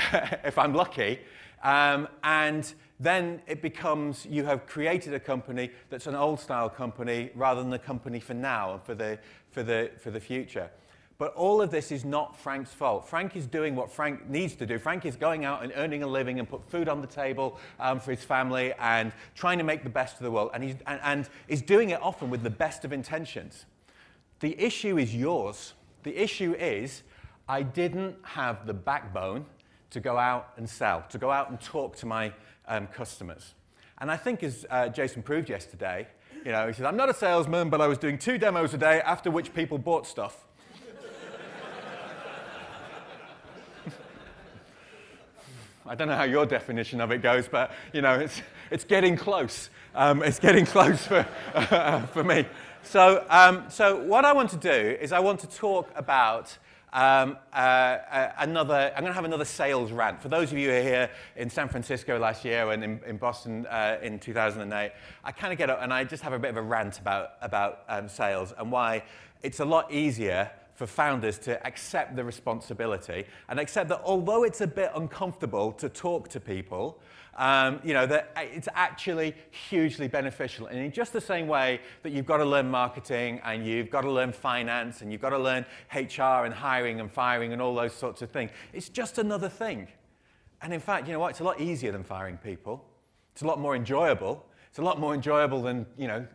if 0.43 0.57
I'm 0.57 0.73
lucky. 0.73 1.19
Um, 1.63 2.07
and 2.23 2.73
then 2.99 3.41
it 3.47 3.61
becomes 3.61 4.25
you 4.25 4.45
have 4.45 4.65
created 4.65 5.13
a 5.13 5.19
company 5.19 5.71
that's 5.89 6.07
an 6.07 6.15
old 6.15 6.39
style 6.39 6.69
company 6.69 7.31
rather 7.35 7.61
than 7.61 7.73
a 7.73 7.79
company 7.79 8.19
for 8.19 8.33
now 8.33 8.73
and 8.73 8.83
for 8.83 8.95
the, 8.95 9.19
for 9.51 9.63
the, 9.63 9.91
for 9.99 10.11
the 10.11 10.19
future. 10.19 10.69
But 11.23 11.35
all 11.35 11.61
of 11.61 11.71
this 11.71 11.89
is 11.89 12.03
not 12.03 12.35
Frank's 12.35 12.73
fault. 12.73 13.07
Frank 13.07 13.37
is 13.37 13.47
doing 13.47 13.77
what 13.77 13.89
Frank 13.89 14.29
needs 14.29 14.55
to 14.55 14.65
do. 14.65 14.77
Frank 14.77 15.05
is 15.05 15.15
going 15.15 15.45
out 15.45 15.63
and 15.63 15.71
earning 15.77 16.03
a 16.03 16.07
living 16.07 16.37
and 16.37 16.49
put 16.49 16.69
food 16.69 16.89
on 16.89 16.99
the 16.99 17.07
table 17.07 17.57
um, 17.79 18.01
for 18.01 18.11
his 18.11 18.25
family 18.25 18.73
and 18.77 19.13
trying 19.33 19.57
to 19.57 19.63
make 19.63 19.85
the 19.85 19.89
best 19.89 20.17
of 20.17 20.23
the 20.23 20.31
world. 20.31 20.51
And, 20.53 20.61
he's, 20.65 20.75
and, 20.85 20.99
and 21.01 21.29
is 21.47 21.61
doing 21.61 21.91
it 21.91 22.01
often 22.01 22.29
with 22.29 22.43
the 22.43 22.49
best 22.49 22.83
of 22.83 22.91
intentions. 22.91 23.63
The 24.41 24.61
issue 24.61 24.97
is 24.97 25.15
yours. 25.15 25.75
The 26.03 26.13
issue 26.21 26.57
is 26.59 27.03
I 27.47 27.61
didn't 27.61 28.17
have 28.23 28.67
the 28.67 28.73
backbone 28.73 29.45
to 29.91 30.01
go 30.01 30.17
out 30.17 30.49
and 30.57 30.69
sell, 30.69 31.05
to 31.07 31.17
go 31.17 31.31
out 31.31 31.49
and 31.49 31.61
talk 31.61 31.95
to 31.99 32.05
my 32.05 32.33
um, 32.67 32.87
customers. 32.87 33.53
And 33.99 34.11
I 34.11 34.17
think, 34.17 34.43
as 34.43 34.65
uh, 34.69 34.89
Jason 34.89 35.23
proved 35.23 35.49
yesterday, 35.49 36.05
you 36.43 36.51
know, 36.51 36.67
he 36.67 36.73
said, 36.73 36.85
I'm 36.85 36.97
not 36.97 37.07
a 37.07 37.13
salesman, 37.13 37.69
but 37.69 37.79
I 37.79 37.87
was 37.87 37.97
doing 37.97 38.17
two 38.17 38.37
demos 38.37 38.73
a 38.73 38.77
day, 38.77 38.99
after 38.99 39.31
which 39.31 39.53
people 39.53 39.77
bought 39.77 40.05
stuff. 40.05 40.47
I 45.85 45.95
don't 45.95 46.07
know 46.07 46.15
how 46.15 46.23
your 46.23 46.45
definition 46.45 47.01
of 47.01 47.11
it 47.11 47.21
goes, 47.21 47.47
but 47.47 47.71
you 47.91 48.01
know, 48.01 48.13
it's, 48.13 48.41
it's 48.71 48.83
getting 48.83 49.17
close. 49.17 49.69
Um, 49.95 50.23
it's 50.23 50.39
getting 50.39 50.65
close 50.75 51.05
for, 51.05 51.25
uh, 51.53 52.01
for 52.07 52.23
me. 52.23 52.45
So, 52.83 53.25
um, 53.29 53.65
so 53.69 53.97
what 54.03 54.25
I 54.25 54.33
want 54.33 54.49
to 54.51 54.57
do 54.57 54.69
is 54.69 55.11
I 55.11 55.19
want 55.19 55.39
to 55.41 55.47
talk 55.47 55.91
about 55.95 56.57
um, 56.93 57.37
uh, 57.51 57.55
uh, 57.55 58.31
another, 58.37 58.93
I'm 58.95 59.01
going 59.01 59.11
to 59.11 59.15
have 59.15 59.25
another 59.25 59.45
sales 59.45 59.91
rant. 59.91 60.21
For 60.21 60.29
those 60.29 60.51
of 60.51 60.57
you 60.57 60.69
who 60.69 60.77
are 60.77 60.81
here 60.81 61.09
in 61.35 61.49
San 61.49 61.67
Francisco 61.67 62.19
last 62.19 62.45
year 62.45 62.71
and 62.71 62.83
in, 62.83 62.99
in 63.07 63.17
Boston 63.17 63.65
uh, 63.65 63.97
in 64.01 64.19
2008, 64.19 64.91
I 65.23 65.31
kind 65.31 65.51
of 65.51 65.57
get 65.57 65.69
up 65.69 65.79
and 65.81 65.91
I 65.91 66.03
just 66.03 66.21
have 66.23 66.33
a 66.33 66.39
bit 66.39 66.51
of 66.51 66.57
a 66.57 66.61
rant 66.61 66.99
about, 66.99 67.31
about 67.41 67.79
um, 67.89 68.07
sales 68.07 68.53
and 68.57 68.71
why 68.71 69.03
it's 69.41 69.59
a 69.59 69.65
lot 69.65 69.91
easier 69.91 70.51
for 70.75 70.87
founders 70.87 71.37
to 71.39 71.65
accept 71.65 72.15
the 72.15 72.23
responsibility 72.23 73.25
and 73.49 73.59
accept 73.59 73.89
that 73.89 74.01
although 74.03 74.43
it's 74.43 74.61
a 74.61 74.67
bit 74.67 74.91
uncomfortable 74.95 75.71
to 75.73 75.89
talk 75.89 76.29
to 76.29 76.39
people, 76.39 76.99
um, 77.35 77.79
you 77.83 77.93
know, 77.93 78.05
that 78.05 78.31
it's 78.35 78.67
actually 78.73 79.35
hugely 79.69 80.07
beneficial. 80.07 80.67
And 80.67 80.79
in 80.79 80.91
just 80.91 81.13
the 81.13 81.21
same 81.21 81.47
way 81.47 81.79
that 82.03 82.11
you've 82.11 82.25
got 82.25 82.37
to 82.37 82.45
learn 82.45 82.69
marketing 82.69 83.41
and 83.43 83.65
you've 83.65 83.89
got 83.89 84.01
to 84.01 84.11
learn 84.11 84.31
finance 84.31 85.01
and 85.01 85.11
you've 85.11 85.21
got 85.21 85.31
to 85.31 85.39
learn 85.39 85.65
HR 85.93 86.45
and 86.45 86.53
hiring 86.53 86.99
and 86.99 87.11
firing 87.11 87.53
and 87.53 87.61
all 87.61 87.73
those 87.73 87.93
sorts 87.93 88.21
of 88.21 88.29
things, 88.29 88.51
it's 88.71 88.89
just 88.89 89.17
another 89.17 89.49
thing. 89.49 89.87
And 90.61 90.73
in 90.73 90.79
fact, 90.79 91.07
you 91.07 91.13
know 91.13 91.19
what? 91.19 91.31
It's 91.31 91.39
a 91.39 91.43
lot 91.43 91.59
easier 91.59 91.91
than 91.91 92.03
firing 92.03 92.37
people. 92.37 92.85
It's 93.33 93.41
a 93.41 93.47
lot 93.47 93.59
more 93.59 93.75
enjoyable. 93.75 94.45
It's 94.69 94.79
a 94.79 94.83
lot 94.83 94.99
more 94.99 95.13
enjoyable 95.13 95.61
than, 95.61 95.85
you 95.97 96.07
know, 96.07 96.25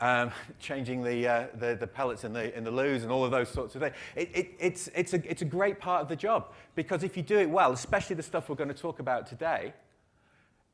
um, 0.00 0.30
changing 0.58 1.02
the, 1.02 1.26
uh, 1.26 1.46
the, 1.54 1.74
the, 1.74 1.86
pellets 1.86 2.24
in 2.24 2.32
the, 2.32 2.56
in 2.56 2.64
the 2.64 2.70
loos 2.70 3.02
and 3.02 3.12
all 3.12 3.24
of 3.24 3.30
those 3.30 3.48
sorts 3.48 3.74
of 3.74 3.82
things. 3.82 3.94
It, 4.16 4.30
it, 4.34 4.50
it's, 4.58 4.88
it's, 4.94 5.12
a, 5.14 5.30
it's 5.30 5.42
a 5.42 5.46
great 5.46 5.78
part 5.78 6.02
of 6.02 6.08
the 6.08 6.16
job 6.16 6.52
because 6.74 7.02
if 7.02 7.16
you 7.16 7.22
do 7.22 7.38
it 7.38 7.48
well, 7.48 7.72
especially 7.72 8.16
the 8.16 8.22
stuff 8.22 8.48
we're 8.48 8.56
going 8.56 8.68
to 8.68 8.74
talk 8.74 8.98
about 8.98 9.26
today, 9.26 9.72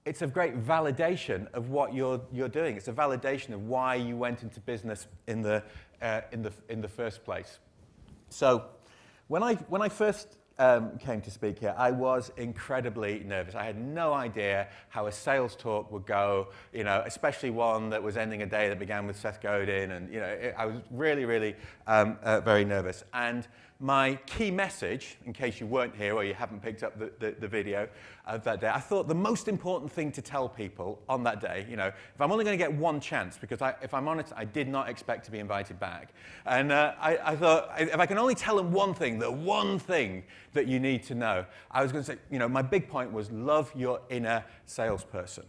it's 0.05 0.23
a 0.23 0.27
great 0.27 0.57
validation 0.65 1.53
of 1.53 1.71
what 1.71 1.93
you're, 1.93 2.21
you're 2.33 2.49
doing. 2.49 2.77
It's 2.77 2.89
a 2.89 2.93
validation 2.93 3.53
of 3.53 3.67
why 3.67 3.97
you 3.97 4.17
went 4.17 4.45
into 4.45 4.61
business 4.61 5.09
in 5.27 5.43
the, 5.43 5.65
uh, 6.01 6.21
in 6.31 6.43
the, 6.43 6.53
in 6.69 6.81
the 6.81 6.89
first 6.89 7.25
place. 7.25 7.59
So 8.29 8.67
when 9.27 9.43
I, 9.43 9.55
when 9.55 9.83
I 9.83 9.89
first 9.89 10.37
um, 10.59 10.99
came 10.99 11.21
to 11.21 11.31
speak 11.31 11.59
here, 11.59 11.75
I 11.77 11.91
was 11.91 12.33
incredibly 12.37 13.21
nervous. 13.21 13.55
I 13.55 13.65
had 13.65 13.79
no 13.79 14.15
idea 14.15 14.69
how 14.89 15.07
a 15.07 15.13
sales 15.13 15.55
talk 15.55 15.93
would 15.93 16.07
go, 16.07 16.49
you 16.73 16.85
know, 16.85 17.03
especially 17.07 17.51
one 17.51 17.91
that 17.91 18.03
was 18.03 18.17
ending 18.17 18.43
a 18.43 18.47
day 18.47 18.69
that 18.69 18.79
began 18.79 19.07
with 19.07 19.19
Seth 19.19 19.41
Godin. 19.43 19.91
And, 19.91 20.13
you 20.13 20.21
know, 20.21 20.27
it, 20.27 20.55
I 20.57 20.67
was 20.67 20.81
really, 20.91 21.25
really 21.25 21.57
um, 21.87 22.19
uh, 22.23 22.41
very 22.41 22.65
nervous. 22.65 23.05
And 23.13 23.47
my 23.79 24.15
key 24.25 24.51
message, 24.51 25.19
in 25.27 25.35
case 25.35 25.61
you 25.61 25.67
weren't 25.67 25.95
here 25.95 26.15
or 26.15 26.25
you 26.25 26.33
haven't 26.33 26.63
picked 26.63 26.83
up 26.83 26.99
the, 26.99 27.13
the, 27.19 27.37
the, 27.39 27.49
video 27.49 27.87
of 28.27 28.43
that 28.45 28.59
day, 28.59 28.69
I 28.69 28.81
thought 28.81 29.07
the 29.07 29.15
most 29.15 29.49
important 29.49 29.93
thing 29.93 30.11
to 30.13 30.23
tell 30.23 30.49
people 30.49 30.99
on 31.11 31.23
that 31.25 31.43
day, 31.43 31.67
you 31.69 31.77
know, 31.77 31.89
if 31.89 32.21
I'm 32.21 32.33
only 32.33 32.45
going 32.45 32.59
to 32.59 32.63
get 32.63 32.73
one 32.73 33.01
chance, 33.01 33.37
because 33.37 33.61
I, 33.61 33.75
if 33.83 33.93
I'm 33.93 34.09
honest, 34.09 34.33
I 34.35 34.47
did 34.47 34.67
not 34.67 34.89
expect 34.89 35.27
to 35.27 35.31
be 35.31 35.41
invited 35.41 35.79
back. 35.79 36.15
And 36.47 36.73
uh, 36.73 36.95
I, 36.99 37.19
I, 37.19 37.37
thought, 37.37 37.71
if 37.79 37.99
I 37.99 38.07
can 38.07 38.17
only 38.17 38.35
tell 38.35 38.57
them 38.57 38.73
one 38.73 38.95
thing, 38.95 39.19
the 39.19 39.31
one 39.31 39.79
thing 39.79 40.25
that 40.55 40.67
you 40.67 40.81
need 40.81 41.03
to 41.05 41.15
know, 41.15 41.45
I 41.71 41.83
was 41.83 41.93
going 41.93 42.03
to 42.03 42.13
say, 42.13 42.19
you 42.31 42.39
know, 42.39 42.49
my 42.49 42.63
big 42.63 42.89
point 42.89 43.13
was 43.13 43.31
love 43.31 43.71
your 43.77 44.01
inner 44.09 44.43
salesperson. 44.65 45.45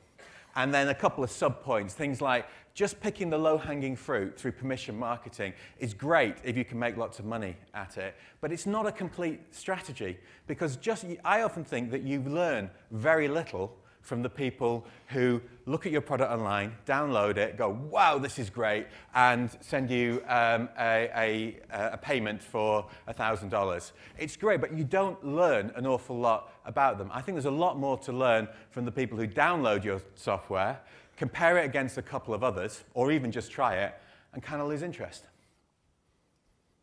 And 0.58 0.74
then 0.74 0.90
a 0.90 0.96
couple 0.96 1.24
of 1.24 1.32
sub 1.32 1.62
points, 1.62 1.94
things 1.94 2.20
like 2.20 2.46
just 2.78 3.00
picking 3.02 3.32
the 3.32 3.38
low 3.38 3.58
hanging 3.58 3.96
fruit 3.96 4.40
through 4.40 4.52
permission 4.52 4.96
marketing 4.96 5.52
is 5.80 5.96
great 5.96 6.36
if 6.44 6.56
you 6.56 6.64
can 6.64 6.78
make 6.78 6.96
lots 6.96 7.18
of 7.18 7.26
money 7.26 7.58
at 7.74 7.98
it, 7.98 8.14
but 8.40 8.52
it's 8.52 8.68
not 8.68 8.86
a 8.86 8.92
complete 8.92 9.40
strategy 9.50 10.16
because 10.46 10.76
just 10.78 11.04
I 11.26 11.42
often 11.42 11.64
think 11.64 11.90
that 11.90 12.04
you 12.04 12.22
learn 12.22 12.70
very 12.92 13.28
little 13.28 13.76
from 14.02 14.22
the 14.22 14.30
people 14.30 14.86
who 15.08 15.42
look 15.66 15.88
at 15.88 15.92
your 15.92 16.02
product 16.02 16.32
online, 16.32 16.72
download 16.86 17.38
it, 17.38 17.58
go, 17.58 17.70
wow, 17.90 18.20
this 18.20 18.38
is 18.38 18.48
great, 18.48 18.86
and 19.16 19.50
send 19.60 19.90
you 19.90 20.22
um, 20.28 20.70
a, 20.80 21.10
a, 21.16 21.60
a 21.94 21.98
payment 21.98 22.44
for 22.44 22.86
$1,000. 23.10 23.92
It's 24.20 24.38
great, 24.38 24.62
but 24.62 24.72
you 24.72 24.84
don't 24.84 25.22
learn 25.26 25.72
an 25.76 25.88
awful 25.88 26.16
lot 26.16 26.54
about 26.64 27.00
them. 27.00 27.10
I 27.12 27.22
think 27.22 27.36
there's 27.36 27.46
a 27.46 27.52
lot 27.52 27.80
more 27.80 27.98
to 27.98 28.12
learn 28.14 28.48
from 28.70 28.86
the 28.86 28.92
people 28.92 29.18
who 29.18 29.28
download 29.28 29.84
your 29.84 30.00
software 30.14 30.80
compare 31.18 31.58
it 31.58 31.66
against 31.66 31.98
a 31.98 32.02
couple 32.02 32.34
of 32.34 32.44
others, 32.44 32.84
or 32.94 33.12
even 33.12 33.32
just 33.32 33.52
try 33.52 33.76
it, 33.76 33.96
and 34.34 34.42
kind 34.42 34.62
of 34.62 34.68
lose 34.68 34.84
interest. 34.84 35.26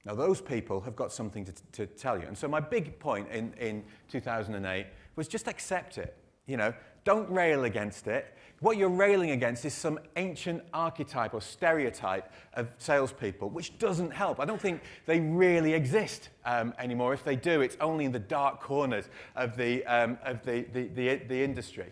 Now, 0.05 0.15
those 0.15 0.41
people 0.41 0.81
have 0.83 0.97
got 0.97 1.13
something 1.13 1.47
to, 1.47 1.53
to 1.73 1.87
tell 1.87 2.21
you. 2.21 2.27
And 2.27 2.37
so, 2.37 2.47
my 2.47 2.61
big 2.61 2.99
point 2.99 3.29
in, 3.31 3.55
in 3.59 3.83
2008 4.11 4.87
was 5.17 5.29
just 5.29 5.49
accept 5.49 5.97
it. 5.97 6.17
You 6.47 6.59
know, 6.59 6.75
don't 7.05 7.31
rail 7.31 7.65
against 7.65 8.07
it. 8.07 8.37
What 8.61 8.77
you're 8.77 8.89
railing 8.89 9.31
against 9.31 9.65
is 9.65 9.73
some 9.73 9.99
ancient 10.17 10.63
archetype 10.75 11.33
or 11.33 11.41
stereotype 11.41 12.31
of 12.55 12.69
salespeople, 12.79 13.51
which 13.51 13.79
doesn't 13.79 14.11
help. 14.11 14.41
I 14.41 14.45
don't 14.45 14.61
think 14.61 14.83
they 15.07 15.21
really 15.21 15.73
exist 15.73 16.29
um, 16.45 16.75
anymore. 16.79 17.15
If 17.15 17.25
they 17.25 17.37
do, 17.37 17.63
it's 17.63 17.77
only 17.81 18.05
in 18.05 18.13
the 18.13 18.19
dark 18.19 18.61
corners 18.61 19.09
of 19.37 19.57
the, 19.57 19.85
um, 19.87 20.19
of 20.25 20.45
the, 20.45 20.67
the, 20.73 20.89
the, 20.89 21.17
the 21.17 21.43
industry 21.43 21.91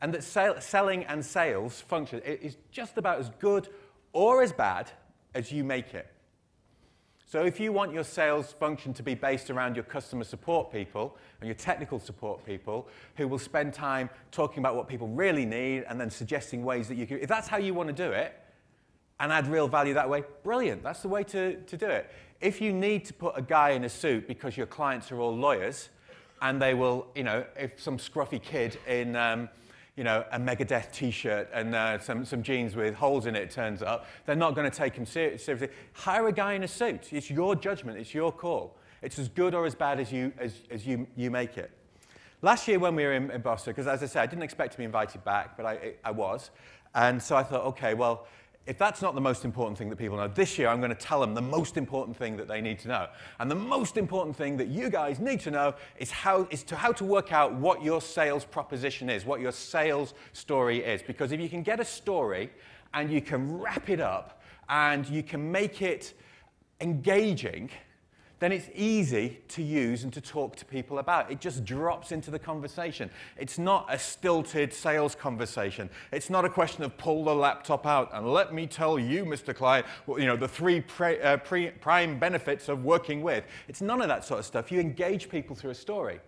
and 0.00 0.12
that 0.14 0.24
sell, 0.24 0.60
selling 0.60 1.04
and 1.04 1.24
sales 1.24 1.80
function 1.80 2.20
is 2.20 2.56
just 2.70 2.98
about 2.98 3.18
as 3.18 3.30
good 3.38 3.68
or 4.12 4.42
as 4.42 4.52
bad 4.52 4.90
as 5.34 5.50
you 5.50 5.64
make 5.64 5.94
it. 5.94 6.08
So 7.26 7.42
if 7.42 7.58
you 7.58 7.72
want 7.72 7.92
your 7.92 8.04
sales 8.04 8.52
function 8.52 8.94
to 8.94 9.02
be 9.02 9.14
based 9.14 9.50
around 9.50 9.74
your 9.74 9.84
customer 9.84 10.22
support 10.22 10.70
people 10.70 11.16
and 11.40 11.48
your 11.48 11.56
technical 11.56 11.98
support 11.98 12.46
people 12.46 12.86
who 13.16 13.26
will 13.26 13.40
spend 13.40 13.74
time 13.74 14.08
talking 14.30 14.60
about 14.60 14.76
what 14.76 14.86
people 14.86 15.08
really 15.08 15.44
need 15.44 15.84
and 15.88 16.00
then 16.00 16.10
suggesting 16.10 16.64
ways 16.64 16.86
that 16.86 16.94
you 16.94 17.06
can, 17.06 17.18
if 17.18 17.28
that's 17.28 17.48
how 17.48 17.56
you 17.56 17.74
want 17.74 17.88
to 17.88 17.92
do 17.92 18.12
it 18.12 18.40
and 19.18 19.32
add 19.32 19.48
real 19.48 19.66
value 19.66 19.94
that 19.94 20.08
way, 20.08 20.22
brilliant. 20.44 20.82
That's 20.84 21.02
the 21.02 21.08
way 21.08 21.24
to, 21.24 21.56
to 21.56 21.76
do 21.76 21.86
it. 21.86 22.08
If 22.40 22.60
you 22.60 22.72
need 22.72 23.04
to 23.06 23.12
put 23.14 23.36
a 23.36 23.42
guy 23.42 23.70
in 23.70 23.82
a 23.84 23.88
suit 23.88 24.28
because 24.28 24.56
your 24.56 24.66
clients 24.66 25.10
are 25.10 25.18
all 25.18 25.36
lawyers 25.36 25.88
and 26.40 26.62
they 26.62 26.74
will, 26.74 27.08
you 27.16 27.24
know, 27.24 27.44
if 27.58 27.82
some 27.82 27.98
scruffy 27.98 28.40
kid 28.40 28.78
in, 28.86 29.16
um, 29.16 29.48
you 29.96 30.02
know, 30.04 30.24
a 30.32 30.38
Megadeth 30.38 30.92
t-shirt 30.92 31.48
and 31.52 31.74
uh, 31.74 31.98
some, 31.98 32.24
some 32.24 32.42
jeans 32.42 32.74
with 32.74 32.94
holes 32.94 33.26
in 33.26 33.36
it 33.36 33.50
turns 33.50 33.80
up, 33.80 34.06
they're 34.26 34.34
not 34.34 34.54
going 34.54 34.68
to 34.68 34.76
take 34.76 34.96
him 34.96 35.06
ser- 35.06 35.38
seriously. 35.38 35.68
Hire 35.92 36.26
a 36.26 36.32
guy 36.32 36.54
in 36.54 36.64
a 36.64 36.68
suit. 36.68 37.12
It's 37.12 37.30
your 37.30 37.54
judgment. 37.54 37.98
It's 37.98 38.12
your 38.12 38.32
call. 38.32 38.76
It's 39.02 39.18
as 39.18 39.28
good 39.28 39.54
or 39.54 39.66
as 39.66 39.74
bad 39.74 40.00
as 40.00 40.10
you, 40.10 40.32
as, 40.38 40.54
as 40.70 40.86
you, 40.86 41.06
you 41.14 41.30
make 41.30 41.56
it. 41.58 41.70
Last 42.42 42.66
year 42.66 42.78
when 42.78 42.96
we 42.96 43.04
were 43.04 43.12
in, 43.12 43.30
in 43.30 43.40
Boston, 43.40 43.72
because 43.72 43.86
as 43.86 44.02
I 44.02 44.06
said, 44.06 44.22
I 44.22 44.26
didn't 44.26 44.42
expect 44.42 44.72
to 44.72 44.78
be 44.78 44.84
invited 44.84 45.24
back, 45.24 45.56
but 45.56 45.64
I, 45.64 45.94
I 46.04 46.10
was. 46.10 46.50
And 46.94 47.22
so 47.22 47.36
I 47.36 47.42
thought, 47.42 47.64
okay, 47.66 47.94
well, 47.94 48.26
if 48.66 48.78
that's 48.78 49.02
not 49.02 49.14
the 49.14 49.20
most 49.20 49.44
important 49.44 49.76
thing 49.76 49.90
that 49.90 49.96
people 49.96 50.16
know, 50.16 50.28
this 50.28 50.58
year 50.58 50.68
I'm 50.68 50.78
going 50.80 50.94
to 50.94 50.96
tell 50.96 51.20
them 51.20 51.34
the 51.34 51.42
most 51.42 51.76
important 51.76 52.16
thing 52.16 52.36
that 52.38 52.48
they 52.48 52.60
need 52.62 52.78
to 52.80 52.88
know. 52.88 53.08
And 53.38 53.50
the 53.50 53.54
most 53.54 53.96
important 53.96 54.34
thing 54.34 54.56
that 54.56 54.68
you 54.68 54.88
guys 54.88 55.20
need 55.20 55.40
to 55.40 55.50
know 55.50 55.74
is 55.98 56.10
how, 56.10 56.48
is 56.50 56.62
to 56.64 56.76
how 56.76 56.92
to 56.92 57.04
work 57.04 57.32
out 57.32 57.52
what 57.54 57.82
your 57.82 58.00
sales 58.00 58.44
proposition 58.44 59.10
is, 59.10 59.26
what 59.26 59.40
your 59.40 59.52
sales 59.52 60.14
story 60.32 60.78
is. 60.78 61.02
Because 61.02 61.32
if 61.32 61.40
you 61.40 61.48
can 61.48 61.62
get 61.62 61.78
a 61.78 61.84
story 61.84 62.50
and 62.94 63.10
you 63.10 63.20
can 63.20 63.58
wrap 63.58 63.90
it 63.90 64.00
up 64.00 64.40
and 64.70 65.06
you 65.08 65.22
can 65.22 65.52
make 65.52 65.82
it 65.82 66.14
engaging, 66.80 67.70
then 68.40 68.52
it's 68.52 68.68
easy 68.74 69.38
to 69.48 69.62
use 69.62 70.04
and 70.04 70.12
to 70.12 70.20
talk 70.20 70.56
to 70.56 70.64
people 70.64 70.98
about. 70.98 71.30
It 71.30 71.40
just 71.40 71.64
drops 71.64 72.12
into 72.12 72.30
the 72.30 72.38
conversation. 72.38 73.10
It's 73.38 73.58
not 73.58 73.86
a 73.88 73.98
stilted 73.98 74.72
sales 74.72 75.14
conversation. 75.14 75.88
It's 76.12 76.30
not 76.30 76.44
a 76.44 76.48
question 76.48 76.84
of 76.84 76.96
pull 76.98 77.24
the 77.24 77.34
laptop 77.34 77.86
out 77.86 78.10
and 78.12 78.26
let 78.32 78.52
me 78.52 78.66
tell 78.66 78.98
you, 78.98 79.24
Mr. 79.24 79.54
Client, 79.54 79.86
you 80.08 80.26
know, 80.26 80.36
the 80.36 80.48
three 80.48 80.80
pre, 80.80 81.20
uh, 81.20 81.36
pre, 81.38 81.70
prime 81.70 82.18
benefits 82.18 82.68
of 82.68 82.84
working 82.84 83.22
with. 83.22 83.44
It's 83.68 83.80
none 83.80 84.02
of 84.02 84.08
that 84.08 84.24
sort 84.24 84.40
of 84.40 84.46
stuff. 84.46 84.72
You 84.72 84.80
engage 84.80 85.28
people 85.28 85.54
through 85.54 85.70
a 85.70 85.74
story. 85.74 86.20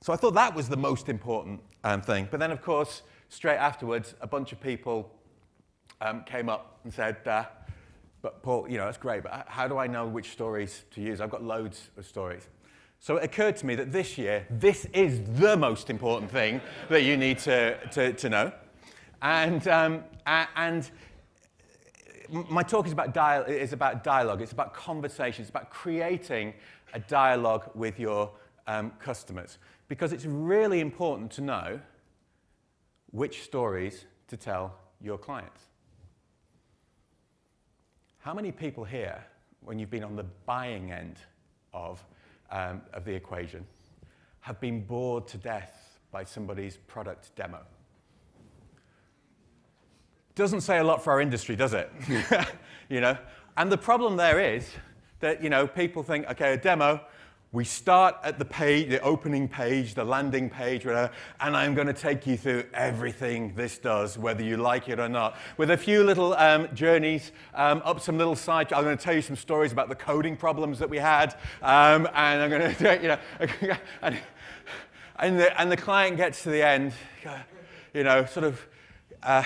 So 0.00 0.12
I 0.12 0.16
thought 0.16 0.34
that 0.34 0.54
was 0.54 0.68
the 0.68 0.76
most 0.76 1.08
important 1.08 1.60
um, 1.84 2.02
thing. 2.02 2.28
But 2.30 2.40
then, 2.40 2.50
of 2.50 2.62
course, 2.62 3.02
straight 3.28 3.56
afterwards, 3.56 4.14
a 4.20 4.26
bunch 4.26 4.52
of 4.52 4.60
people 4.60 5.10
um, 6.00 6.22
came 6.24 6.48
up 6.48 6.80
and 6.84 6.92
said, 6.92 7.16
uh, 7.26 7.44
but 8.22 8.42
Paul, 8.42 8.68
you 8.68 8.78
know, 8.78 8.86
that's 8.86 8.98
great, 8.98 9.22
but 9.22 9.46
how 9.48 9.68
do 9.68 9.78
I 9.78 9.86
know 9.86 10.06
which 10.06 10.30
stories 10.30 10.84
to 10.92 11.00
use? 11.00 11.20
I've 11.20 11.30
got 11.30 11.42
loads 11.42 11.90
of 11.96 12.06
stories. 12.06 12.48
So 13.00 13.16
it 13.16 13.24
occurred 13.24 13.56
to 13.58 13.66
me 13.66 13.76
that 13.76 13.92
this 13.92 14.18
year, 14.18 14.44
this 14.50 14.84
is 14.86 15.20
the 15.38 15.56
most 15.56 15.88
important 15.88 16.30
thing 16.30 16.60
that 16.88 17.04
you 17.04 17.16
need 17.16 17.38
to, 17.40 17.76
to, 17.88 18.12
to 18.12 18.28
know. 18.28 18.52
And, 19.22 19.66
um, 19.68 20.04
and 20.26 20.90
my 22.28 22.64
talk 22.64 22.86
is 22.86 22.92
about, 22.92 23.14
dial- 23.14 23.44
is 23.44 23.72
about 23.72 24.02
dialogue, 24.02 24.42
it's 24.42 24.52
about 24.52 24.74
conversation, 24.74 25.42
it's 25.42 25.50
about 25.50 25.70
creating 25.70 26.54
a 26.92 26.98
dialogue 26.98 27.70
with 27.74 28.00
your 28.00 28.32
um, 28.66 28.90
customers. 28.98 29.58
Because 29.86 30.12
it's 30.12 30.26
really 30.26 30.80
important 30.80 31.30
to 31.32 31.40
know 31.40 31.80
which 33.10 33.42
stories 33.42 34.06
to 34.26 34.36
tell 34.36 34.74
your 35.00 35.18
clients. 35.18 35.67
How 38.20 38.34
many 38.34 38.52
people 38.52 38.84
here, 38.84 39.24
when 39.64 39.78
you've 39.78 39.90
been 39.90 40.04
on 40.04 40.16
the 40.16 40.24
buying 40.44 40.92
end 40.92 41.16
of, 41.72 42.04
um, 42.50 42.82
of 42.92 43.04
the 43.04 43.14
equation, 43.14 43.64
have 44.40 44.60
been 44.60 44.84
bored 44.84 45.26
to 45.28 45.38
death 45.38 45.98
by 46.10 46.24
somebody's 46.24 46.76
product 46.76 47.34
demo? 47.36 47.60
Doesn't 50.34 50.60
say 50.62 50.78
a 50.78 50.84
lot 50.84 51.02
for 51.02 51.12
our 51.12 51.20
industry, 51.20 51.56
does 51.56 51.74
it? 51.74 51.90
you 52.88 53.00
know? 53.00 53.16
And 53.56 53.70
the 53.70 53.78
problem 53.78 54.16
there 54.16 54.40
is 54.40 54.68
that, 55.20 55.42
you 55.42 55.50
know, 55.50 55.66
people 55.66 56.02
think, 56.02 56.28
okay, 56.30 56.52
a 56.52 56.56
demo, 56.56 57.00
we 57.50 57.64
start 57.64 58.16
at 58.24 58.38
the 58.38 58.44
page, 58.44 58.90
the 58.90 59.00
opening 59.00 59.48
page, 59.48 59.94
the 59.94 60.04
landing 60.04 60.50
page, 60.50 60.84
whatever, 60.84 61.10
and 61.40 61.56
I'm 61.56 61.74
going 61.74 61.86
to 61.86 61.94
take 61.94 62.26
you 62.26 62.36
through 62.36 62.64
everything 62.74 63.54
this 63.54 63.78
does, 63.78 64.18
whether 64.18 64.42
you 64.42 64.58
like 64.58 64.90
it 64.90 65.00
or 65.00 65.08
not, 65.08 65.38
with 65.56 65.70
a 65.70 65.76
few 65.76 66.04
little 66.04 66.34
um, 66.34 66.68
journeys 66.74 67.32
um, 67.54 67.80
up 67.86 68.00
some 68.00 68.18
little 68.18 68.36
side. 68.36 68.70
I'm 68.70 68.84
going 68.84 68.98
to 68.98 69.02
tell 69.02 69.14
you 69.14 69.22
some 69.22 69.36
stories 69.36 69.72
about 69.72 69.88
the 69.88 69.94
coding 69.94 70.36
problems 70.36 70.78
that 70.80 70.90
we 70.90 70.98
had, 70.98 71.36
um, 71.62 72.06
and 72.12 72.42
I'm 72.42 72.50
going 72.50 72.74
to, 72.74 72.98
you 73.00 73.08
know, 73.08 73.18
and, 74.02 74.18
and, 75.16 75.40
the, 75.40 75.58
and 75.58 75.72
the 75.72 75.76
client 75.78 76.18
gets 76.18 76.42
to 76.42 76.50
the 76.50 76.62
end, 76.62 76.92
you 77.94 78.04
know, 78.04 78.26
sort 78.26 78.44
of 78.44 78.66
uh, 79.22 79.44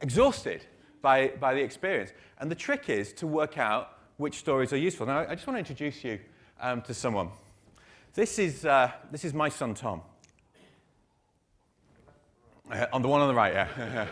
exhausted 0.00 0.64
by, 1.02 1.28
by 1.38 1.54
the 1.54 1.60
experience. 1.60 2.10
And 2.38 2.50
the 2.50 2.56
trick 2.56 2.90
is 2.90 3.12
to 3.14 3.28
work 3.28 3.58
out 3.58 3.96
which 4.16 4.38
stories 4.38 4.72
are 4.72 4.76
useful. 4.76 5.06
Now, 5.06 5.20
I 5.20 5.36
just 5.36 5.46
want 5.46 5.54
to 5.54 5.60
introduce 5.60 6.02
you 6.02 6.18
um, 6.60 6.82
to 6.82 6.94
someone. 6.94 7.30
This 8.14 8.38
is, 8.38 8.64
uh, 8.64 8.92
this 9.10 9.24
is 9.24 9.34
my 9.34 9.48
son, 9.48 9.74
Tom. 9.74 10.00
Uh, 12.70 12.86
on 12.92 13.02
the 13.02 13.08
one 13.08 13.20
on 13.20 13.26
the 13.26 13.34
right, 13.34 13.52
yeah. 13.52 14.06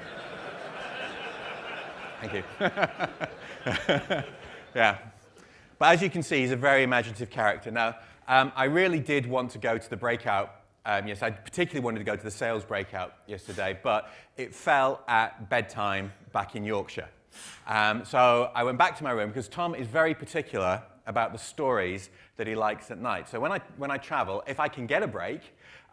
Thank 2.20 2.32
you. 2.32 2.42
yeah. 4.74 4.98
But 5.78 5.94
as 5.94 6.02
you 6.02 6.10
can 6.10 6.24
see, 6.24 6.40
he's 6.40 6.50
a 6.50 6.56
very 6.56 6.82
imaginative 6.82 7.30
character. 7.30 7.70
Now, 7.70 7.94
um, 8.26 8.50
I 8.56 8.64
really 8.64 8.98
did 8.98 9.24
want 9.24 9.52
to 9.52 9.58
go 9.58 9.78
to 9.78 9.88
the 9.88 9.96
breakout. 9.96 10.62
Um, 10.84 11.06
yes, 11.06 11.22
I 11.22 11.30
particularly 11.30 11.84
wanted 11.84 12.00
to 12.00 12.04
go 12.04 12.16
to 12.16 12.24
the 12.24 12.30
sales 12.30 12.64
breakout 12.64 13.14
yesterday, 13.28 13.78
but 13.84 14.10
it 14.36 14.52
fell 14.52 15.04
at 15.06 15.48
bedtime 15.48 16.12
back 16.32 16.56
in 16.56 16.64
Yorkshire. 16.64 17.08
Um, 17.68 18.04
so 18.04 18.50
I 18.52 18.64
went 18.64 18.78
back 18.78 18.96
to 18.98 19.04
my 19.04 19.12
room 19.12 19.28
because 19.28 19.46
Tom 19.46 19.76
is 19.76 19.86
very 19.86 20.12
particular 20.12 20.82
about 21.06 21.32
the 21.32 21.38
stories 21.38 22.10
that 22.36 22.46
he 22.46 22.54
likes 22.54 22.90
at 22.90 22.98
night. 22.98 23.28
So 23.28 23.40
when 23.40 23.52
I, 23.52 23.60
when 23.76 23.90
I 23.90 23.98
travel, 23.98 24.42
if 24.46 24.60
I 24.60 24.68
can 24.68 24.86
get 24.86 25.02
a 25.02 25.06
break, 25.06 25.40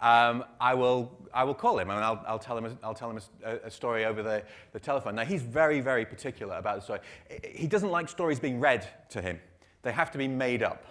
um, 0.02 0.46
I, 0.62 0.74
will, 0.76 1.12
I 1.34 1.44
will 1.44 1.54
call 1.54 1.78
him 1.78 1.90
and 1.90 2.00
I'll, 2.00 2.24
I'll 2.26 2.40
tell 2.40 2.58
him, 2.58 2.66
a, 2.66 2.78
I'll 2.84 2.94
tell 2.94 3.10
him 3.10 3.20
a, 3.44 3.58
a, 3.66 3.72
story 3.72 4.06
over 4.06 4.24
the, 4.24 4.44
the 4.72 4.80
telephone. 4.80 5.16
Now, 5.16 5.26
he's 5.26 5.42
very, 5.42 5.82
very 5.82 6.06
particular 6.06 6.56
about 6.56 6.78
the 6.78 6.82
story. 6.82 7.00
He 7.44 7.68
doesn't 7.68 7.92
like 7.92 8.08
stories 8.08 8.40
being 8.40 8.60
read 8.60 8.88
to 9.10 9.22
him, 9.22 9.40
they 9.82 9.92
have 9.92 10.12
to 10.12 10.18
be 10.18 10.28
made 10.28 10.64
up. 10.64 10.86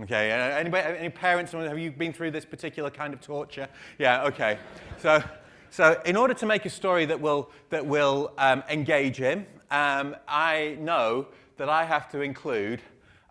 Okay, 0.00 0.32
uh, 0.32 0.36
anybody, 0.36 0.98
any 0.98 1.10
parents, 1.10 1.52
have 1.52 1.78
you 1.78 1.90
been 1.90 2.14
through 2.14 2.30
this 2.30 2.46
particular 2.46 2.88
kind 2.88 3.12
of 3.12 3.20
torture? 3.20 3.68
Yeah, 3.98 4.24
okay. 4.24 4.58
So, 4.98 5.22
so 5.70 6.00
in 6.06 6.16
order 6.16 6.32
to 6.34 6.46
make 6.46 6.64
a 6.64 6.70
story 6.70 7.04
that 7.06 7.20
will, 7.20 7.50
that 7.68 7.84
will 7.84 8.32
um, 8.38 8.62
engage 8.70 9.16
him, 9.16 9.46
um, 9.70 10.16
I 10.26 10.76
know 10.80 11.26
that 11.58 11.68
I 11.68 11.84
have 11.84 12.10
to 12.12 12.20
include 12.20 12.80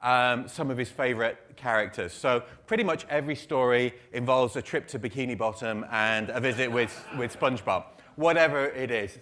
um, 0.01 0.47
some 0.47 0.71
of 0.71 0.77
his 0.77 0.89
favorite 0.89 1.37
characters. 1.55 2.13
So 2.13 2.43
pretty 2.65 2.83
much 2.83 3.05
every 3.09 3.35
story 3.35 3.93
involves 4.13 4.55
a 4.55 4.61
trip 4.61 4.87
to 4.89 4.99
Bikini 4.99 5.37
Bottom 5.37 5.85
and 5.91 6.29
a 6.29 6.39
visit 6.39 6.71
with, 6.71 7.05
with 7.17 7.37
SpongeBob, 7.39 7.85
whatever 8.15 8.65
it 8.65 8.91
is. 8.91 9.19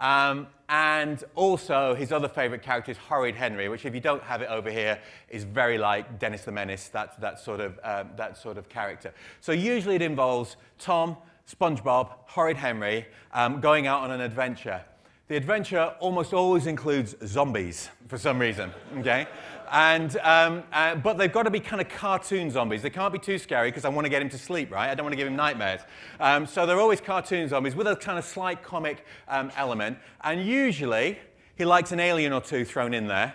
Um, 0.00 0.48
and 0.68 1.22
also 1.34 1.94
his 1.94 2.12
other 2.12 2.28
favorite 2.28 2.62
character 2.62 2.90
is 2.90 2.96
Horrid 2.96 3.36
Henry, 3.36 3.68
which 3.68 3.84
if 3.84 3.94
you 3.94 4.00
don't 4.00 4.22
have 4.22 4.42
it 4.42 4.48
over 4.48 4.70
here, 4.70 4.98
is 5.28 5.44
very 5.44 5.78
like 5.78 6.18
Dennis 6.18 6.44
the 6.44 6.52
Menace, 6.52 6.88
that, 6.88 7.20
that, 7.20 7.38
sort, 7.38 7.60
of, 7.60 7.78
um, 7.84 8.08
that 8.16 8.36
sort 8.36 8.58
of 8.58 8.68
character. 8.68 9.12
So 9.40 9.52
usually 9.52 9.96
it 9.96 10.02
involves 10.02 10.56
Tom, 10.78 11.16
SpongeBob, 11.48 12.08
Horrid 12.26 12.56
Henry 12.56 13.06
um, 13.32 13.60
going 13.60 13.86
out 13.86 14.02
on 14.02 14.10
an 14.10 14.22
adventure. 14.22 14.82
The 15.28 15.36
adventure 15.36 15.94
almost 16.00 16.32
always 16.32 16.66
includes 16.66 17.14
zombies 17.24 17.88
for 18.08 18.18
some 18.18 18.38
reason, 18.38 18.70
okay? 18.98 19.26
And, 19.72 20.18
um, 20.18 20.64
uh, 20.70 20.96
but 20.96 21.16
they've 21.16 21.32
got 21.32 21.44
to 21.44 21.50
be 21.50 21.58
kind 21.58 21.80
of 21.80 21.88
cartoon 21.88 22.50
zombies. 22.50 22.82
They 22.82 22.90
can't 22.90 23.10
be 23.10 23.18
too 23.18 23.38
scary 23.38 23.70
because 23.70 23.86
I 23.86 23.88
want 23.88 24.04
to 24.04 24.10
get 24.10 24.20
him 24.20 24.28
to 24.28 24.38
sleep, 24.38 24.70
right? 24.70 24.90
I 24.90 24.94
don't 24.94 25.04
want 25.04 25.14
to 25.14 25.16
give 25.16 25.26
him 25.26 25.34
nightmares. 25.34 25.80
Um, 26.20 26.46
so 26.46 26.66
they're 26.66 26.78
always 26.78 27.00
cartoon 27.00 27.48
zombies 27.48 27.74
with 27.74 27.86
a 27.86 27.96
kind 27.96 28.18
of 28.18 28.24
slight 28.26 28.62
comic 28.62 29.06
um, 29.28 29.50
element. 29.56 29.96
And 30.22 30.44
usually, 30.44 31.18
he 31.56 31.64
likes 31.64 31.90
an 31.90 32.00
alien 32.00 32.34
or 32.34 32.42
two 32.42 32.66
thrown 32.66 32.92
in 32.92 33.06
there. 33.06 33.32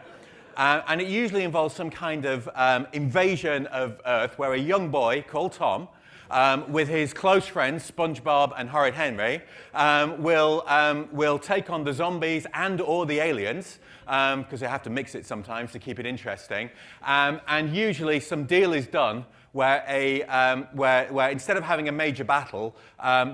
Uh, 0.55 0.81
and 0.87 1.01
it 1.01 1.07
usually 1.07 1.43
involves 1.43 1.75
some 1.75 1.89
kind 1.89 2.25
of 2.25 2.47
um, 2.53 2.85
invasion 2.93 3.65
of 3.67 3.99
Earth 4.05 4.37
where 4.37 4.53
a 4.53 4.59
young 4.59 4.89
boy 4.89 5.25
called 5.27 5.53
Tom 5.53 5.87
um, 6.29 6.71
with 6.71 6.87
his 6.87 7.13
close 7.13 7.47
friends, 7.47 7.89
SpongeBob 7.89 8.53
and 8.57 8.69
Horrid 8.69 8.93
Henry, 8.93 9.41
um, 9.73 10.21
will, 10.21 10.63
um, 10.67 11.07
will 11.11 11.39
take 11.39 11.69
on 11.69 11.83
the 11.83 11.93
zombies 11.93 12.45
and 12.53 12.81
or 12.81 13.05
the 13.05 13.19
aliens, 13.19 13.79
because 14.07 14.53
um, 14.53 14.59
they 14.59 14.67
have 14.67 14.83
to 14.83 14.89
mix 14.89 15.15
it 15.15 15.25
sometimes 15.25 15.71
to 15.73 15.79
keep 15.79 15.99
it 15.99 16.05
interesting. 16.05 16.69
Um, 17.03 17.41
and 17.47 17.75
usually 17.75 18.19
some 18.19 18.45
deal 18.45 18.73
is 18.73 18.87
done 18.87 19.25
where, 19.51 19.83
a, 19.87 20.23
um, 20.23 20.67
where, 20.71 21.11
where 21.11 21.29
instead 21.29 21.57
of 21.57 21.63
having 21.63 21.89
a 21.89 21.91
major 21.91 22.23
battle, 22.23 22.75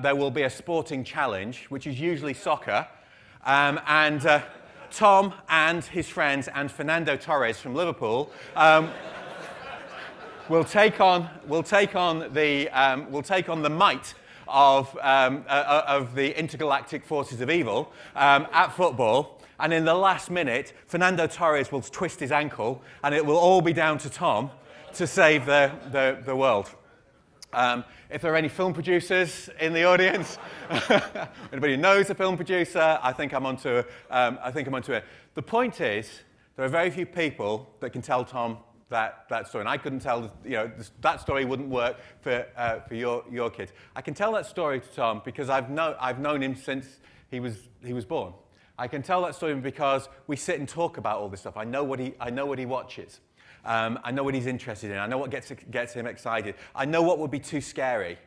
there 0.01 0.15
will 0.15 0.31
be 0.31 0.43
a 0.43 0.49
sporting 0.49 1.03
challenge, 1.03 1.65
which 1.69 1.86
is 1.86 1.99
usually 1.99 2.33
soccer. 2.33 2.88
and 3.45 4.25
uh, 4.25 4.41
Tom 4.91 5.33
and 5.49 5.83
his 5.83 6.09
friends 6.09 6.47
and 6.47 6.71
Fernando 6.71 7.17
Torres 7.17 7.59
from 7.59 7.75
Liverpool 7.75 8.31
will 10.49 10.63
take 10.63 10.99
on, 10.99 11.29
will 11.47 11.63
take 11.63 11.95
on, 11.95 12.33
the, 12.33 12.69
um, 12.69 13.09
will 13.12 13.21
take 13.21 13.49
on 13.49 13.62
the 13.62 13.69
might 13.69 14.13
of, 14.47 14.89
um, 15.01 15.45
uh, 15.47 15.51
uh, 15.51 15.86
of 15.88 16.15
the 16.15 16.38
intergalactic 16.38 17.05
forces 17.05 17.41
of 17.41 17.49
evil 17.49 17.91
um, 18.15 18.47
at 18.51 18.73
football. 18.73 19.39
And 19.63 19.71
in 19.71 19.86
the 19.86 19.93
last 19.93 20.30
minute, 20.30 20.73
Fernando 20.88 21.26
Torres 21.26 21.71
will 21.71 21.82
twist 21.82 22.19
his 22.19 22.34
ankle, 22.34 22.82
and 23.02 23.15
it 23.15 23.26
will 23.26 23.38
all 23.38 23.62
be 23.62 23.71
down 23.71 23.97
to 23.99 24.10
Tom 24.10 24.52
to 24.95 25.08
save 25.08 25.45
the, 25.45 25.71
the, 25.89 26.21
the 26.26 26.36
world. 26.36 26.69
Um, 27.54 27.86
if 28.10 28.21
there 28.21 28.34
are 28.34 28.36
any 28.36 28.49
film 28.49 28.73
producers 28.73 29.49
in 29.62 29.71
the 29.71 29.86
audience, 29.86 30.38
anybody 31.54 31.76
who 31.76 31.82
knows 31.82 32.10
a 32.10 32.15
film 32.15 32.36
producer, 32.36 32.99
I 33.02 33.13
think 33.13 33.34
I'm 33.34 33.45
onto, 33.45 33.84
um, 34.12 34.38
I 34.43 34.52
think 34.52 34.67
I'm 34.67 34.76
onto 34.76 34.91
it. 34.91 35.06
The 35.34 35.41
point 35.41 35.80
is, 35.80 36.10
there 36.58 36.65
are 36.65 36.69
very 36.69 36.89
few 36.89 37.06
people 37.06 37.73
that 37.80 37.91
can 37.91 38.02
tell 38.02 38.26
Tom 38.26 38.58
that, 38.89 39.30
that 39.30 39.47
story. 39.47 39.62
And 39.62 39.69
I 39.69 39.78
couldn't 39.78 40.02
tell, 40.02 40.30
you 40.43 40.58
know, 40.58 40.71
that 40.99 41.21
story 41.21 41.45
wouldn't 41.45 41.69
work 41.69 42.02
for, 42.19 42.45
uh, 42.58 42.82
for 42.82 42.95
your, 42.95 43.23
your 43.32 43.49
kids. 43.49 43.71
I 43.95 44.02
can 44.02 44.13
tell 44.13 44.34
that 44.34 44.45
story 44.45 44.82
to 44.82 44.88
Tom 44.89 45.21
because 45.23 45.49
I've, 45.49 45.69
know, 45.69 45.95
I've 46.02 46.19
known 46.19 46.43
him 46.43 46.54
since 46.54 46.99
he 47.32 47.39
was, 47.39 47.69
he 47.82 47.93
was 47.93 48.04
born. 48.04 48.34
I 48.77 48.88
can 48.88 49.01
tell 49.01 49.21
that 49.23 49.36
story 49.36 49.55
because 49.55 50.09
we 50.27 50.36
sit 50.36 50.59
and 50.59 50.67
talk 50.67 50.97
about 50.97 51.19
all 51.19 51.29
this 51.29 51.41
stuff. 51.41 51.57
I 51.57 51.63
know 51.63 51.83
what 51.83 51.99
he, 51.99 52.13
I 52.19 52.29
know 52.29 52.45
what 52.45 52.59
he 52.59 52.65
watches. 52.65 53.19
Um, 53.65 53.99
I 54.03 54.12
know 54.12 54.23
what 54.23 54.33
he's 54.33 54.47
interested 54.47 54.91
in. 54.91 54.97
I 54.97 55.07
know 55.07 55.17
what 55.17 55.29
gets, 55.29 55.51
gets 55.71 55.93
him 55.93 56.05
excited. 56.07 56.55
I 56.75 56.86
know 56.86 57.01
what 57.01 57.19
would 57.19 57.31
be 57.31 57.39
too 57.39 57.62
scary. 57.62 58.17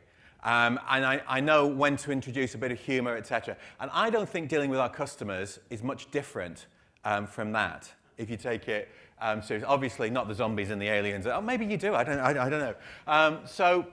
Um, 0.43 0.79
and 0.89 1.05
I, 1.05 1.21
I, 1.27 1.41
know 1.41 1.67
when 1.67 1.97
to 1.99 2.13
introduce 2.13 2.55
a 2.55 2.59
bit 2.59 2.71
of 2.71 2.79
humor, 2.79 3.17
etc. 3.17 3.57
And 3.81 3.91
I 3.93 4.11
don't 4.11 4.29
think 4.29 4.49
dealing 4.49 4.71
with 4.71 4.79
our 4.79 4.89
customers 4.89 5.59
is 5.71 5.83
much 5.83 6.11
different 6.13 6.67
um, 7.05 7.27
from 7.27 7.53
that, 7.53 7.93
if 8.17 8.31
you 8.31 8.37
take 8.37 8.69
it 8.69 8.89
um, 9.21 9.43
so 9.43 9.61
obviously 9.67 10.11
not 10.11 10.29
the 10.29 10.35
zombies 10.35 10.71
and 10.71 10.81
the 10.81 10.89
aliens. 10.89 11.27
Oh, 11.27 11.41
maybe 11.41 11.65
you 11.65 11.77
do. 11.77 11.95
I 11.95 12.05
don't, 12.05 12.19
I, 12.19 12.31
I 12.31 12.51
don't 12.51 12.61
know. 12.61 12.75
Um, 13.07 13.41
so 13.47 13.87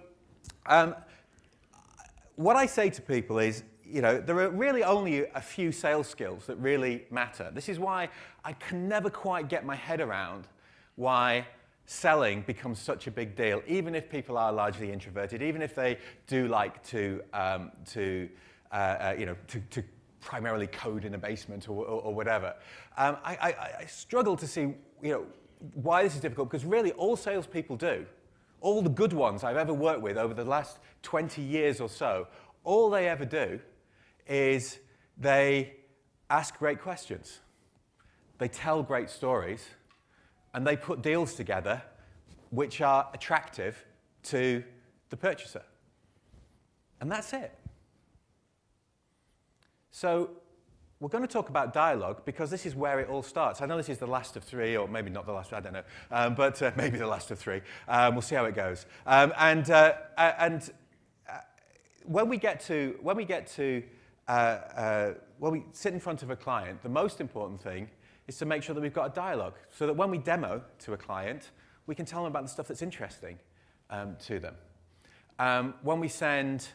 um, 0.66 0.96
what 2.36 2.56
I 2.56 2.66
say 2.66 2.90
to 2.90 3.02
people 3.02 3.40
is, 3.40 3.64
you 3.94 4.02
know, 4.02 4.20
there 4.20 4.40
are 4.40 4.50
really 4.50 4.84
only 4.84 5.28
a 5.36 5.42
few 5.42 5.72
sales 5.72 6.08
skills 6.08 6.48
that 6.48 6.56
really 6.56 7.06
matter. 7.12 7.52
This 7.54 7.70
is 7.70 7.78
why 7.78 8.10
I 8.44 8.54
can 8.54 8.90
never 8.90 9.08
quite 9.08 9.48
get 9.48 9.66
my 9.66 9.76
head 9.76 10.02
around 10.02 10.48
why 10.96 11.46
selling 11.86 12.42
becomes 12.42 12.80
such 12.80 13.06
a 13.06 13.12
big 13.12 13.36
deal, 13.36 13.62
even 13.68 13.94
if 13.94 14.10
people 14.10 14.36
are 14.36 14.52
largely 14.52 14.92
introverted, 14.92 15.44
even 15.44 15.62
if 15.62 15.76
they 15.76 16.00
do 16.26 16.48
like 16.48 16.84
to, 16.86 17.22
um, 17.34 17.72
to 17.92 18.28
uh, 18.72 18.76
uh, 18.76 19.16
you 19.16 19.28
know, 19.28 19.36
to, 19.48 19.60
to 19.70 19.84
primarily 20.22 20.66
code 20.66 21.06
in 21.06 21.14
a 21.14 21.18
basement 21.18 21.70
or, 21.70 21.86
or, 21.86 22.02
or 22.02 22.16
whatever. 22.16 22.56
Um, 22.98 23.18
I, 23.24 23.36
I, 23.36 23.56
I, 23.82 23.86
struggle 23.86 24.36
to 24.38 24.48
see 24.48 24.74
you 25.04 25.12
know, 25.12 25.26
why 25.76 26.02
this 26.02 26.16
is 26.16 26.22
difficult, 26.22 26.50
because 26.50 26.66
really 26.66 26.94
all 26.94 27.16
salespeople 27.16 27.76
do, 27.76 28.08
all 28.60 28.82
the 28.82 28.90
good 28.90 29.14
ones 29.14 29.44
I've 29.44 29.58
ever 29.58 29.74
worked 29.74 30.02
with 30.02 30.18
over 30.18 30.34
the 30.34 30.46
last 30.46 30.80
20 31.04 31.44
years 31.44 31.80
or 31.80 31.90
so, 31.90 32.28
all 32.64 32.90
they 32.90 33.08
ever 33.08 33.26
do 33.26 33.60
is 34.28 34.80
they 35.18 35.74
ask 36.30 36.58
great 36.58 36.82
questions. 36.82 37.40
They 38.38 38.48
tell 38.48 38.84
great 38.84 39.10
stories, 39.10 39.66
and 40.54 40.66
they 40.66 40.76
put 40.76 41.02
deals 41.02 41.34
together 41.36 41.82
which 42.50 42.82
are 42.82 43.10
attractive 43.14 43.84
to 44.22 44.64
the 45.10 45.18
purchaser. 45.18 45.64
And 47.02 47.12
that's 47.12 47.34
it. 47.34 47.52
So 49.90 50.30
we're 51.00 51.10
going 51.10 51.24
to 51.24 51.28
talk 51.28 51.50
about 51.50 51.74
dialogue 51.74 52.24
because 52.26 52.50
this 52.50 52.66
is 52.66 52.76
where 52.76 53.00
it 53.00 53.10
all 53.10 53.24
starts. 53.24 53.62
I 53.62 53.66
know 53.66 53.76
this 53.76 53.90
is 53.90 53.98
the 53.98 54.08
last 54.08 54.38
of 54.38 54.44
three, 54.44 54.78
or 54.78 54.88
maybe 54.88 55.10
not 55.10 55.26
the 55.26 55.34
last, 55.34 55.52
I 55.52 55.60
don't 55.60 55.74
know, 55.74 55.84
um, 56.12 56.36
but 56.36 56.62
uh, 56.62 56.72
maybe 56.78 56.98
the 56.98 57.08
last 57.08 57.30
of 57.32 57.40
three. 57.40 57.62
Um, 57.88 58.16
we'll 58.16 58.22
see 58.22 58.36
how 58.36 58.46
it 58.46 58.56
goes. 58.56 58.86
Um, 59.06 59.34
and 59.38 59.70
uh, 59.70 59.96
and 60.18 60.72
uh, 61.30 61.40
when 62.06 62.30
we 62.30 62.38
get 62.38 62.62
to, 62.68 62.98
when 63.02 63.18
we 63.18 63.26
get 63.26 63.48
to, 63.56 63.84
uh, 64.28 64.32
uh, 64.32 65.14
when 65.40 65.52
we 65.52 65.64
sit 65.74 65.94
in 65.94 66.00
front 66.00 66.24
of 66.24 66.30
a 66.30 66.36
client, 66.36 66.82
the 66.82 66.90
most 66.90 67.20
important 67.20 67.62
thing 67.62 67.90
is 68.28 68.38
to 68.38 68.46
make 68.46 68.64
sure 68.64 68.74
that 68.74 68.82
we've 68.82 68.94
got 68.94 69.12
a 69.12 69.14
dialogue 69.14 69.56
so 69.70 69.86
that 69.86 69.94
when 69.94 70.10
we 70.10 70.18
demo 70.18 70.62
to 70.80 70.94
a 70.94 70.98
client, 70.98 71.52
we 71.88 71.96
can 71.96 72.06
tell 72.06 72.24
them 72.24 72.32
about 72.32 72.44
the 72.44 72.50
stuff 72.50 72.68
that's 72.68 72.82
interesting 72.82 73.38
um, 73.90 74.16
to 74.26 74.40
them. 74.40 74.56
Um, 75.40 75.74
when 75.82 76.00
we 76.00 76.08
send 76.08 76.68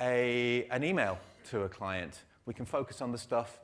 a, 0.00 0.66
an 0.70 0.82
email 0.82 1.18
to 1.50 1.62
a 1.62 1.68
client, 1.68 2.24
we 2.44 2.54
can 2.54 2.64
focus 2.64 3.00
on 3.00 3.12
the 3.12 3.18
stuff 3.18 3.60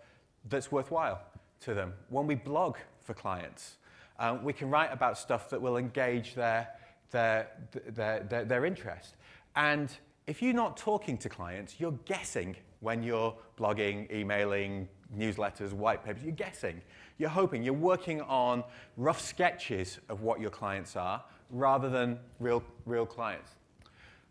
that's 0.49 0.71
worthwhile 0.71 1.21
to 1.61 1.75
them. 1.75 1.95
When 2.11 2.27
we 2.27 2.35
blog 2.35 2.77
for 3.01 3.15
clients, 3.15 3.77
um, 4.19 4.45
we 4.45 4.53
can 4.53 4.71
write 4.71 4.93
about 4.93 5.19
stuff 5.19 5.51
that 5.51 5.61
will 5.61 5.77
engage 5.77 6.35
their, 6.35 6.69
their, 7.11 7.49
their, 7.87 8.21
their, 8.21 8.45
their 8.45 8.65
interest. 8.65 9.17
And 9.57 9.91
if 10.27 10.41
you're 10.43 10.55
not 10.55 10.77
talking 10.77 11.19
to 11.19 11.29
clients, 11.29 11.77
you're 11.79 11.99
guessing 12.05 12.57
when 12.81 13.03
you're 13.03 13.35
blogging, 13.59 14.11
emailing, 14.13 14.89
newsletters, 15.17 15.73
white 15.73 16.05
papers, 16.05 16.23
you're 16.23 16.33
guessing. 16.33 16.81
You're 17.19 17.31
hoping, 17.31 17.63
you're 17.63 17.75
working 17.75 18.21
on 18.23 18.65
rough 18.97 19.21
sketches 19.21 19.99
of 20.09 20.23
what 20.23 20.41
your 20.41 20.51
clients 20.51 20.97
are 20.97 21.23
rather 21.51 21.89
than 21.89 22.19
real, 22.41 22.63
real 22.87 23.07
clients. 23.07 23.51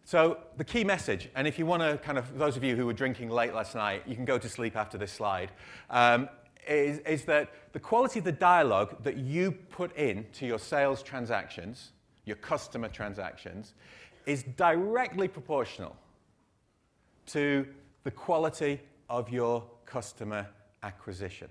So 0.04 0.40
the 0.58 0.64
key 0.64 0.84
message, 0.84 1.30
and 1.36 1.48
if 1.48 1.60
you 1.60 1.66
want 1.66 1.84
to 1.84 1.98
kind 2.00 2.18
of, 2.18 2.38
those 2.38 2.58
of 2.58 2.64
you 2.64 2.76
who 2.76 2.86
were 2.86 2.94
drinking 2.94 3.30
late 3.30 3.54
last 3.54 3.76
night, 3.76 4.04
you 4.08 4.16
can 4.16 4.26
go 4.26 4.38
to 4.38 4.50
sleep 4.50 4.76
after 4.76 4.98
this 4.98 5.12
slide, 5.12 5.52
um, 5.90 6.28
is, 6.68 7.00
is 7.00 7.24
that 7.26 7.54
the 7.74 7.80
quality 7.80 8.20
of 8.20 8.26
the 8.26 8.32
dialogue 8.32 9.04
that 9.04 9.18
you 9.18 9.52
put 9.52 9.96
in 9.96 10.26
to 10.34 10.46
your 10.46 10.60
sales 10.60 11.04
transactions, 11.04 11.92
your 12.26 12.36
customer 12.38 12.88
transactions, 12.88 13.74
is 14.26 14.44
directly 14.44 15.28
proportional 15.28 15.96
to 17.28 17.68
the 18.04 18.12
quality 18.12 18.80
of 19.10 19.30
your 19.30 19.64
customer 19.86 20.48
acquisition. 20.84 21.48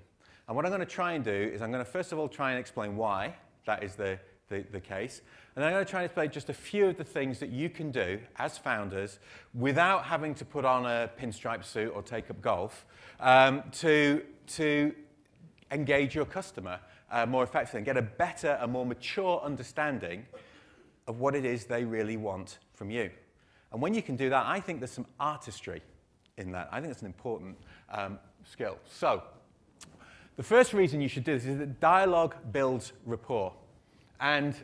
And 0.48 0.56
what 0.56 0.64
I'm 0.64 0.72
going 0.72 0.80
to 0.80 0.86
try 0.86 1.12
and 1.12 1.24
do 1.24 1.30
is 1.30 1.62
I'm 1.62 1.70
going 1.70 1.84
to 1.84 1.90
first 1.90 2.12
of 2.12 2.18
all 2.18 2.28
try 2.28 2.50
and 2.50 2.58
explain 2.58 2.96
why 2.96 3.34
that 3.66 3.84
is 3.84 3.94
the, 3.94 4.18
the, 4.48 4.64
the 4.72 4.80
case. 4.80 5.22
And 5.54 5.64
I'm 5.64 5.72
going 5.72 5.84
to 5.84 5.90
try 5.90 6.00
and 6.00 6.06
explain 6.06 6.30
just 6.30 6.48
a 6.48 6.54
few 6.54 6.86
of 6.88 6.96
the 6.96 7.04
things 7.04 7.38
that 7.38 7.50
you 7.50 7.70
can 7.70 7.90
do 7.90 8.18
as 8.36 8.58
founders 8.58 9.18
without 9.54 10.04
having 10.04 10.34
to 10.36 10.44
put 10.44 10.64
on 10.64 10.86
a 10.86 11.10
pinstripe 11.20 11.64
suit 11.64 11.92
or 11.94 12.02
take 12.02 12.30
up 12.30 12.40
golf 12.40 12.86
um, 13.20 13.62
to, 13.72 14.22
to 14.48 14.94
engage 15.70 16.14
your 16.14 16.24
customer 16.24 16.80
uh, 17.10 17.26
more 17.26 17.44
effectively 17.44 17.78
and 17.78 17.86
get 17.86 17.96
a 17.96 18.02
better 18.02 18.58
and 18.60 18.72
more 18.72 18.86
mature 18.86 19.40
understanding 19.42 20.26
of 21.10 21.18
what 21.18 21.34
it 21.34 21.44
is 21.44 21.64
they 21.64 21.84
really 21.84 22.16
want 22.16 22.60
from 22.72 22.88
you. 22.88 23.10
And 23.72 23.82
when 23.82 23.94
you 23.94 24.00
can 24.00 24.14
do 24.14 24.30
that, 24.30 24.46
I 24.46 24.60
think 24.60 24.78
there's 24.78 24.92
some 24.92 25.06
artistry 25.18 25.82
in 26.38 26.52
that. 26.52 26.68
I 26.70 26.80
think 26.80 26.92
it's 26.92 27.02
an 27.02 27.08
important 27.08 27.58
um, 27.90 28.20
skill. 28.44 28.78
So, 28.88 29.24
the 30.36 30.44
first 30.44 30.72
reason 30.72 31.00
you 31.00 31.08
should 31.08 31.24
do 31.24 31.34
this 31.34 31.46
is 31.46 31.58
that 31.58 31.80
dialogue 31.80 32.36
builds 32.52 32.92
rapport. 33.04 33.52
And 34.20 34.54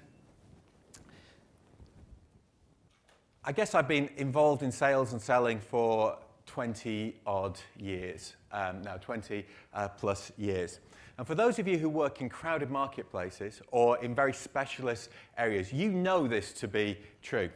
I 3.44 3.50
guess 3.50 3.74
I've 3.74 3.88
been 3.88 4.08
involved 4.16 4.62
in 4.62 4.70
sales 4.70 5.12
and 5.12 5.20
selling 5.20 5.58
for 5.58 6.16
20 6.46 7.16
odd 7.26 7.58
years, 7.76 8.36
um, 8.52 8.82
now 8.82 8.98
20 8.98 9.44
uh, 9.74 9.88
plus 9.88 10.30
years. 10.38 10.78
And 11.18 11.26
for 11.26 11.34
those 11.34 11.58
of 11.58 11.66
you 11.66 11.78
who 11.78 11.88
work 11.88 12.20
in 12.20 12.28
crowded 12.28 12.70
marketplaces 12.70 13.62
or 13.70 13.98
in 14.04 14.14
very 14.14 14.34
specialist 14.34 15.08
areas, 15.38 15.72
you 15.72 15.90
know 15.90 16.26
this 16.26 16.52
to 16.54 16.68
be 16.68 16.98
true. 17.22 17.48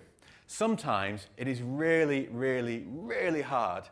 Sometimes 0.47 1.27
it 1.37 1.47
is 1.47 1.61
really, 1.63 2.29
really, 2.33 2.87
really 2.89 3.43
hard 3.43 3.85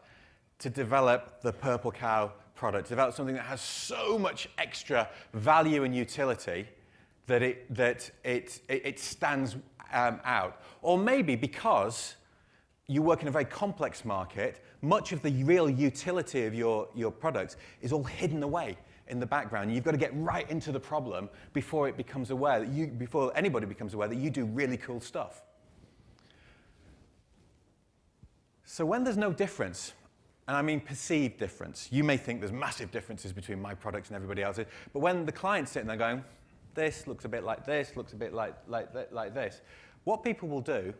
to 0.61 0.71
develop 0.71 1.43
the 1.43 1.53
purple 1.53 1.93
cow 1.93 2.33
product, 2.55 2.89
develop 2.89 3.15
something 3.15 3.35
that 3.35 3.45
has 3.45 3.61
so 3.61 4.19
much 4.19 4.49
extra 4.59 5.09
value 5.35 5.85
and 5.85 5.95
utility 5.95 6.67
that 7.27 7.43
it, 7.43 7.73
that 7.73 8.11
it, 8.25 8.61
it, 8.69 8.99
stands 8.99 9.57
um, 9.93 10.19
out. 10.25 10.63
Or 10.81 10.99
maybe 10.99 11.37
because 11.37 12.17
you 12.89 13.03
work 13.03 13.21
in 13.21 13.29
a 13.29 13.31
very 13.31 13.45
complex 13.45 14.05
market, 14.05 14.65
much 14.81 15.13
of 15.13 15.21
the 15.23 15.45
real 15.45 15.69
utility 15.69 16.47
of 16.47 16.55
your, 16.55 16.89
your 16.95 17.13
products 17.13 17.57
is 17.83 17.93
all 17.93 18.03
hidden 18.03 18.43
away 18.43 18.79
in 19.09 19.21
the 19.21 19.27
background. 19.27 19.75
You've 19.75 19.85
got 19.85 19.93
to 19.93 19.99
get 19.99 20.11
right 20.15 20.49
into 20.51 20.73
the 20.73 20.81
problem 20.81 21.29
before 21.53 21.89
it 21.89 21.97
becomes 21.97 22.31
aware 22.31 22.61
that 22.61 22.69
you, 22.69 22.87
before 22.87 23.33
anybody 23.35 23.67
becomes 23.67 23.95
aware 23.95 24.09
that 24.09 24.17
you 24.17 24.31
do 24.31 24.45
really 24.45 24.77
cool 24.77 25.01
stuff. 25.01 25.43
So 28.65 28.85
when 28.85 29.05
there's 29.05 29.17
no 29.17 29.33
difference 29.33 29.93
and 30.49 30.57
I 30.57 30.63
mean 30.63 30.81
perceived 30.81 31.39
difference. 31.39 31.89
You 31.93 32.03
may 32.03 32.17
think 32.17 32.41
there's 32.41 32.53
massive 32.53 32.91
differences 32.91 33.33
between 33.35 33.61
my 33.61 33.75
products 33.75 34.09
and 34.09 34.17
everybody 34.17 34.43
else's, 34.43 34.67
but 34.95 35.01
when 35.01 35.27
the 35.27 35.33
client's 35.33 35.71
sitting 35.71 35.87
there 35.87 35.99
going, 35.99 36.25
this 36.75 37.07
looks 37.07 37.27
a 37.27 37.29
bit 37.29 37.45
like 37.45 37.67
this, 37.67 37.97
looks 37.97 38.15
a 38.15 38.17
bit 38.17 38.33
like, 38.33 38.55
like, 38.67 38.89
like 39.13 39.35
this, 39.35 39.61
what 40.05 40.25
people 40.25 40.49
will 40.49 40.63
do 40.63 40.95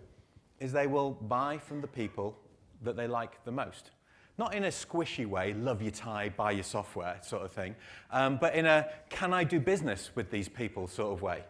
is 0.61 0.71
they 0.71 0.87
will 0.87 1.13
buy 1.13 1.57
from 1.57 1.81
the 1.81 1.87
people 1.87 2.37
that 2.83 2.95
they 2.95 3.07
like 3.07 3.43
the 3.45 3.51
most. 3.51 3.91
Not 4.39 4.55
in 4.55 4.65
a 4.65 4.69
squishy 4.69 5.27
way, 5.27 5.53
love 5.53 5.83
your 5.83 5.91
tie, 5.91 6.31
buy 6.31 6.53
your 6.53 6.65
software 6.65 7.19
sort 7.23 7.43
of 7.43 7.53
thing, 7.53 7.75
um, 8.11 8.39
but 8.41 8.55
in 8.55 8.67
a 8.67 8.87
can 9.11 9.35
I 9.35 9.45
do 9.45 9.61
business 9.61 10.11
with 10.15 10.31
these 10.31 10.49
people 10.49 10.87
sort 10.87 11.13
of 11.13 11.23
way. 11.23 11.45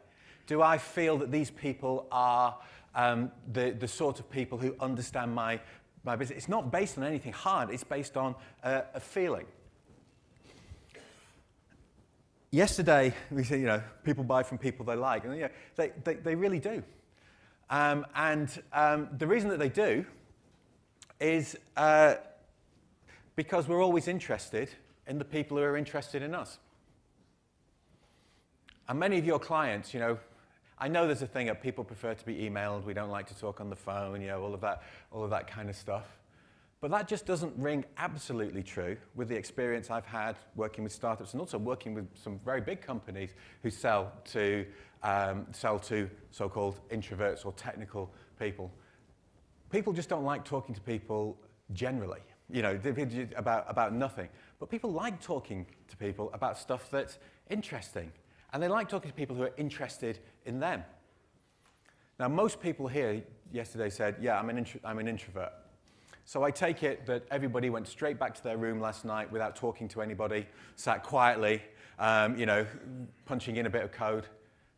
Do 0.47 0.63
I 0.63 0.79
feel 0.79 1.19
that 1.19 1.31
these 1.31 1.51
people 1.51 2.07
are 2.11 2.57
um, 2.95 3.31
the, 3.53 3.71
the 3.71 3.87
sort 3.87 4.19
of 4.19 4.31
people 4.31 4.57
who 4.59 4.75
understand 4.81 5.35
my 5.35 5.61
my 6.05 6.17
business. 6.17 6.39
It's 6.39 6.49
not 6.49 6.71
based 6.71 6.99
on 6.99 7.05
anything 7.05 7.33
hard, 7.33 7.71
it's 7.71 7.85
based 7.85 8.17
on 8.17 8.35
a, 8.63 8.83
a 8.95 9.01
feeling. 9.01 9.47
Yesterday, 12.51 13.15
we 13.31 13.45
said, 13.45 13.61
you 13.61 13.67
know, 13.67 13.83
people 14.05 14.25
buy 14.25 14.43
from 14.43 14.57
people 14.57 14.87
they 14.87 14.97
like, 14.97 15.25
and 15.25 15.35
you 15.35 15.43
know, 15.43 15.49
they, 15.77 15.93
they, 16.05 16.15
they 16.15 16.35
really 16.35 16.59
do. 16.59 16.83
Um, 17.69 18.07
and 18.15 18.63
um, 18.73 19.09
the 19.19 19.27
reason 19.27 19.51
that 19.51 19.59
they 19.59 19.69
do 19.69 20.07
is 21.21 21.59
uh, 21.77 22.15
because 23.39 23.69
we're 23.69 23.81
always 23.81 24.09
interested 24.09 24.69
in 25.07 25.17
the 25.17 25.25
people 25.25 25.57
who 25.57 25.63
are 25.63 25.77
interested 25.77 26.25
in 26.25 26.35
us. 26.35 26.59
And 28.89 28.99
many 28.99 29.17
of 29.17 29.25
your 29.25 29.39
clients, 29.39 29.95
you 29.95 30.01
know, 30.01 30.19
I 30.77 30.89
know 30.89 31.07
there's 31.07 31.23
a 31.23 31.29
thing 31.29 31.47
that 31.47 31.63
people 31.63 31.85
prefer 31.85 32.15
to 32.15 32.27
be 32.27 32.35
emailed, 32.35 32.83
we 32.83 32.95
don't 32.95 33.11
like 33.11 33.29
to 33.29 33.39
talk 33.39 33.61
on 33.61 33.71
the 33.71 33.77
phone, 33.77 34.21
you 34.21 34.27
know, 34.27 34.43
all 34.43 34.55
of 34.55 34.61
that, 34.63 34.83
all 35.13 35.23
of 35.23 35.31
that 35.31 35.47
kind 35.47 35.71
of 35.71 35.77
stuff. 35.77 36.19
But 36.81 36.91
that 36.91 37.07
just 37.07 37.27
doesn't 37.27 37.57
ring 37.57 37.85
absolutely 37.97 38.65
true 38.65 38.97
with 39.15 39.29
the 39.29 39.37
experience 39.37 39.89
I've 39.89 40.07
had 40.07 40.35
working 40.57 40.83
with 40.83 40.93
startups 40.93 41.33
and 41.33 41.41
also 41.41 41.59
working 41.59 41.95
with 41.95 42.09
some 42.21 42.41
very 42.41 42.61
big 42.61 42.81
companies 42.81 43.35
who 43.63 43.71
sell 43.71 44.15
to, 44.33 44.67
um, 45.05 45.47
sell 45.53 45.79
to 45.79 46.11
so-called 46.33 46.81
introverts 46.91 47.47
or 47.47 47.53
technical 47.53 48.13
people. 48.37 48.69
People 49.71 49.93
just 49.93 50.09
don't 50.09 50.25
like 50.25 50.45
talking 50.45 50.75
to 50.75 50.81
people 50.81 51.39
generally, 51.73 52.19
you 52.51 52.63
know, 52.63 52.79
about, 53.37 53.67
about 53.69 53.93
nothing. 53.93 54.29
But 54.59 54.71
people 54.71 54.93
like 54.93 55.21
talking 55.21 55.67
to 55.89 55.97
people 55.97 56.31
about 56.33 56.59
stuff 56.59 56.91
that's 56.91 57.19
interesting. 57.51 58.11
And 58.53 58.63
they 58.63 58.69
like 58.69 58.89
talking 58.89 59.11
to 59.11 59.17
people 59.17 59.37
who 59.37 59.43
are 59.43 59.53
interested 59.57 60.19
in 60.47 60.59
them. 60.59 60.83
Now, 62.19 62.29
most 62.29 62.61
people 62.61 62.89
here 62.89 63.23
yesterday 63.53 63.91
said, 63.91 64.17
yeah, 64.21 64.39
I'm 64.39 64.49
an, 64.49 64.67
I'm 64.85 64.99
an 64.99 65.09
introvert. 65.09 65.53
So 66.25 66.43
I 66.43 66.51
take 66.51 66.83
it 66.83 67.07
that 67.07 67.25
everybody 67.31 67.71
went 67.71 67.89
straight 67.89 68.19
back 68.19 68.35
to 68.35 68.45
their 68.45 68.57
room 68.57 68.81
last 68.81 69.05
night 69.05 69.31
without 69.33 69.57
talking 69.57 69.89
to 69.89 70.03
anybody, 70.03 70.47
sat 70.77 71.03
quietly, 71.03 71.63
um, 71.99 72.37
you 72.37 72.45
know, 72.45 72.67
punching 73.25 73.57
in 73.57 73.67
a 73.67 73.71
bit 73.71 73.83
of 73.83 73.93
code. 73.93 74.25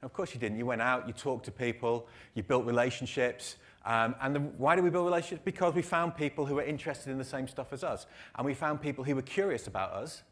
And 0.01 0.09
of 0.09 0.13
course 0.13 0.33
you 0.33 0.41
didn't. 0.41 0.59
You 0.59 0.67
went 0.67 0.81
out, 0.81 1.09
you 1.09 1.13
talked 1.13 1.45
to 1.47 1.51
people, 1.51 2.07
you 2.35 2.43
built 2.43 2.67
relationships. 2.67 3.57
Um, 3.85 4.15
and 4.21 4.35
the, 4.35 4.41
why 4.41 4.75
did 4.75 4.85
we 4.85 4.91
build 4.91 5.07
relationships? 5.07 5.43
Because 5.45 5.75
we 5.75 5.83
found 5.83 6.15
people 6.15 6.45
who 6.45 6.57
were 6.57 6.63
interested 6.63 7.11
in 7.11 7.19
the 7.19 7.25
same 7.25 7.49
stuff 7.49 7.73
as 7.73 7.83
us. 7.83 8.07
And 8.37 8.45
we 8.45 8.55
found 8.55 8.81
people 8.81 9.05
who 9.05 9.15
were 9.15 9.23
curious 9.23 9.67
about 9.67 9.93
us 9.93 10.23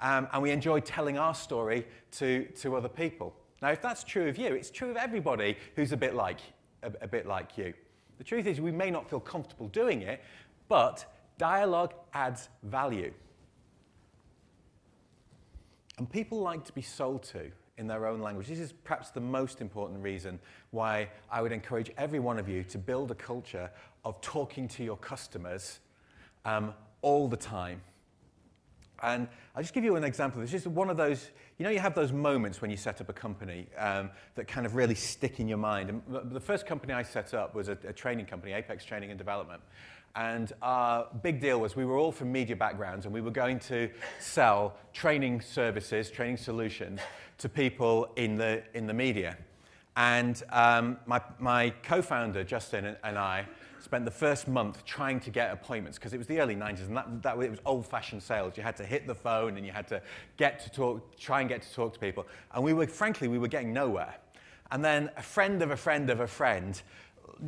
um, 0.00 0.28
and 0.32 0.42
we 0.42 0.50
enjoyed 0.50 0.84
telling 0.84 1.16
our 1.16 1.34
story 1.34 1.86
to, 2.12 2.44
to 2.60 2.76
other 2.76 2.88
people. 2.88 3.34
Now, 3.62 3.70
if 3.70 3.80
that's 3.80 4.02
true 4.04 4.28
of 4.28 4.36
you, 4.36 4.48
it's 4.48 4.70
true 4.70 4.90
of 4.90 4.96
everybody 4.96 5.56
who's 5.76 5.92
a 5.92 5.96
bit 5.96 6.14
like, 6.14 6.40
a, 6.82 6.92
a 7.00 7.08
bit 7.08 7.26
like 7.26 7.56
you. 7.56 7.72
The 8.18 8.24
truth 8.24 8.46
is, 8.46 8.60
we 8.60 8.72
may 8.72 8.90
not 8.90 9.08
feel 9.08 9.20
comfortable 9.20 9.68
doing 9.68 10.02
it, 10.02 10.20
but 10.68 11.04
dialogue 11.38 11.94
adds 12.12 12.48
value. 12.64 13.12
And 15.98 16.10
people 16.10 16.40
like 16.40 16.64
to 16.64 16.72
be 16.72 16.82
sold 16.82 17.22
to 17.24 17.52
in 17.82 17.88
their 17.88 18.06
own 18.06 18.20
language. 18.20 18.46
This 18.46 18.60
is 18.60 18.72
perhaps 18.72 19.10
the 19.10 19.20
most 19.20 19.60
important 19.60 20.00
reason 20.00 20.38
why 20.70 21.08
I 21.30 21.42
would 21.42 21.52
encourage 21.52 21.90
every 21.98 22.20
one 22.20 22.38
of 22.38 22.48
you 22.48 22.62
to 22.62 22.78
build 22.78 23.10
a 23.10 23.14
culture 23.14 23.68
of 24.04 24.18
talking 24.20 24.68
to 24.68 24.84
your 24.84 24.96
customers 24.96 25.80
um, 26.44 26.72
all 27.02 27.28
the 27.28 27.36
time. 27.36 27.82
And 29.02 29.26
I'll 29.56 29.62
just 29.62 29.74
give 29.74 29.82
you 29.82 29.96
an 29.96 30.04
example. 30.04 30.40
This 30.40 30.54
is 30.54 30.68
one 30.68 30.88
of 30.88 30.96
those, 30.96 31.30
you 31.58 31.64
know, 31.64 31.70
you 31.70 31.80
have 31.80 31.96
those 31.96 32.12
moments 32.12 32.62
when 32.62 32.70
you 32.70 32.76
set 32.76 33.00
up 33.00 33.08
a 33.08 33.12
company 33.12 33.66
um, 33.76 34.10
that 34.36 34.46
kind 34.46 34.64
of 34.64 34.76
really 34.76 34.94
stick 34.94 35.40
in 35.40 35.48
your 35.48 35.58
mind. 35.58 35.90
And 35.90 36.02
the 36.32 36.40
first 36.40 36.66
company 36.66 36.92
I 36.92 37.02
set 37.02 37.34
up 37.34 37.52
was 37.52 37.68
a, 37.68 37.76
a 37.84 37.92
training 37.92 38.26
company, 38.26 38.52
Apex 38.52 38.84
Training 38.84 39.10
and 39.10 39.18
Development. 39.18 39.60
And 40.14 40.52
our 40.60 41.08
big 41.22 41.40
deal 41.40 41.58
was 41.58 41.74
we 41.74 41.84
were 41.84 41.96
all 41.96 42.12
from 42.12 42.30
media 42.30 42.54
backgrounds 42.54 43.06
and 43.06 43.14
we 43.14 43.22
were 43.22 43.30
going 43.30 43.58
to 43.60 43.90
sell 44.20 44.76
training 44.92 45.40
services, 45.40 46.10
training 46.10 46.36
solutions 46.36 47.00
to 47.42 47.48
people 47.48 48.08
in 48.14 48.36
the, 48.36 48.62
in 48.72 48.86
the 48.86 48.94
media. 48.94 49.36
And 49.96 50.40
um, 50.50 50.96
my, 51.06 51.20
my 51.40 51.70
co-founder, 51.82 52.44
Justin, 52.44 52.96
and, 53.02 53.18
I 53.18 53.46
spent 53.80 54.04
the 54.04 54.12
first 54.12 54.46
month 54.46 54.84
trying 54.84 55.18
to 55.20 55.30
get 55.30 55.52
appointments 55.52 55.98
because 55.98 56.14
it 56.14 56.18
was 56.18 56.28
the 56.28 56.40
early 56.40 56.54
90s 56.54 56.86
and 56.86 56.96
that, 56.96 57.22
that 57.22 57.38
it 57.40 57.50
was 57.50 57.58
old-fashioned 57.66 58.22
sales. 58.22 58.56
You 58.56 58.62
had 58.62 58.76
to 58.76 58.84
hit 58.84 59.08
the 59.08 59.14
phone 59.14 59.56
and 59.56 59.66
you 59.66 59.72
had 59.72 59.88
to 59.88 60.00
get 60.36 60.60
to 60.60 60.70
talk, 60.70 61.18
try 61.18 61.40
and 61.40 61.48
get 61.48 61.62
to 61.62 61.74
talk 61.74 61.92
to 61.94 61.98
people. 61.98 62.28
And 62.54 62.62
we 62.62 62.72
were, 62.72 62.86
frankly, 62.86 63.26
we 63.26 63.38
were 63.38 63.48
getting 63.48 63.72
nowhere. 63.72 64.14
And 64.70 64.84
then 64.84 65.10
a 65.16 65.22
friend 65.22 65.60
of 65.62 65.72
a 65.72 65.76
friend 65.76 66.10
of 66.10 66.20
a 66.20 66.28
friend 66.28 66.80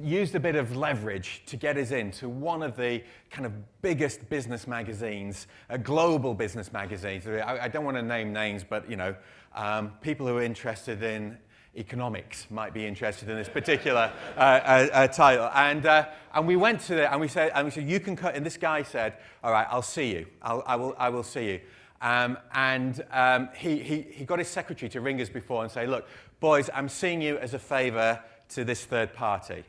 used 0.02 0.34
a 0.34 0.40
bit 0.40 0.56
of 0.56 0.76
leverage 0.76 1.42
to 1.46 1.56
get 1.56 1.76
us 1.76 1.90
into 1.90 2.28
one 2.28 2.62
of 2.62 2.76
the 2.76 3.02
kind 3.30 3.46
of 3.46 3.52
biggest 3.82 4.28
business 4.28 4.66
magazines, 4.66 5.46
uh, 5.70 5.76
global 5.76 6.34
business 6.34 6.72
magazines. 6.72 7.26
I, 7.26 7.64
I, 7.64 7.68
don't 7.68 7.84
want 7.84 7.96
to 7.96 8.02
name 8.02 8.32
names, 8.32 8.64
but 8.68 8.88
you 8.90 8.96
know, 8.96 9.14
um, 9.54 9.92
people 10.00 10.26
who 10.26 10.36
are 10.38 10.42
interested 10.42 11.02
in 11.02 11.38
economics 11.76 12.46
might 12.50 12.72
be 12.72 12.86
interested 12.86 13.28
in 13.28 13.36
this 13.36 13.48
particular 13.48 14.12
uh, 14.36 14.40
uh, 14.40 14.88
uh, 14.92 15.08
title. 15.08 15.50
And, 15.54 15.86
uh, 15.86 16.06
and 16.32 16.46
we 16.46 16.56
went 16.56 16.80
to 16.82 17.02
it 17.02 17.08
and 17.10 17.20
we 17.20 17.28
said, 17.28 17.52
and 17.54 17.64
we 17.64 17.70
said, 17.70 17.88
you 17.88 18.00
can 18.00 18.16
cut, 18.16 18.34
and 18.34 18.44
this 18.44 18.56
guy 18.56 18.82
said, 18.82 19.14
all 19.42 19.52
right, 19.52 19.66
I'll 19.70 19.82
see 19.82 20.12
you. 20.12 20.26
I'll, 20.42 20.62
I, 20.66 20.76
will, 20.76 20.94
I 20.98 21.08
will 21.08 21.22
see 21.22 21.46
you. 21.46 21.60
Um, 22.00 22.38
and 22.52 23.02
um, 23.12 23.48
he, 23.56 23.78
he, 23.78 24.02
he 24.02 24.24
got 24.24 24.38
his 24.38 24.48
secretary 24.48 24.88
to 24.90 25.00
ring 25.00 25.20
us 25.20 25.28
before 25.28 25.62
and 25.62 25.72
say, 25.72 25.86
look, 25.86 26.06
boys, 26.40 26.68
I'm 26.74 26.88
seeing 26.88 27.22
you 27.22 27.38
as 27.38 27.54
a 27.54 27.58
favor 27.58 28.20
to 28.50 28.64
this 28.64 28.84
third 28.84 29.14
party. 29.14 29.64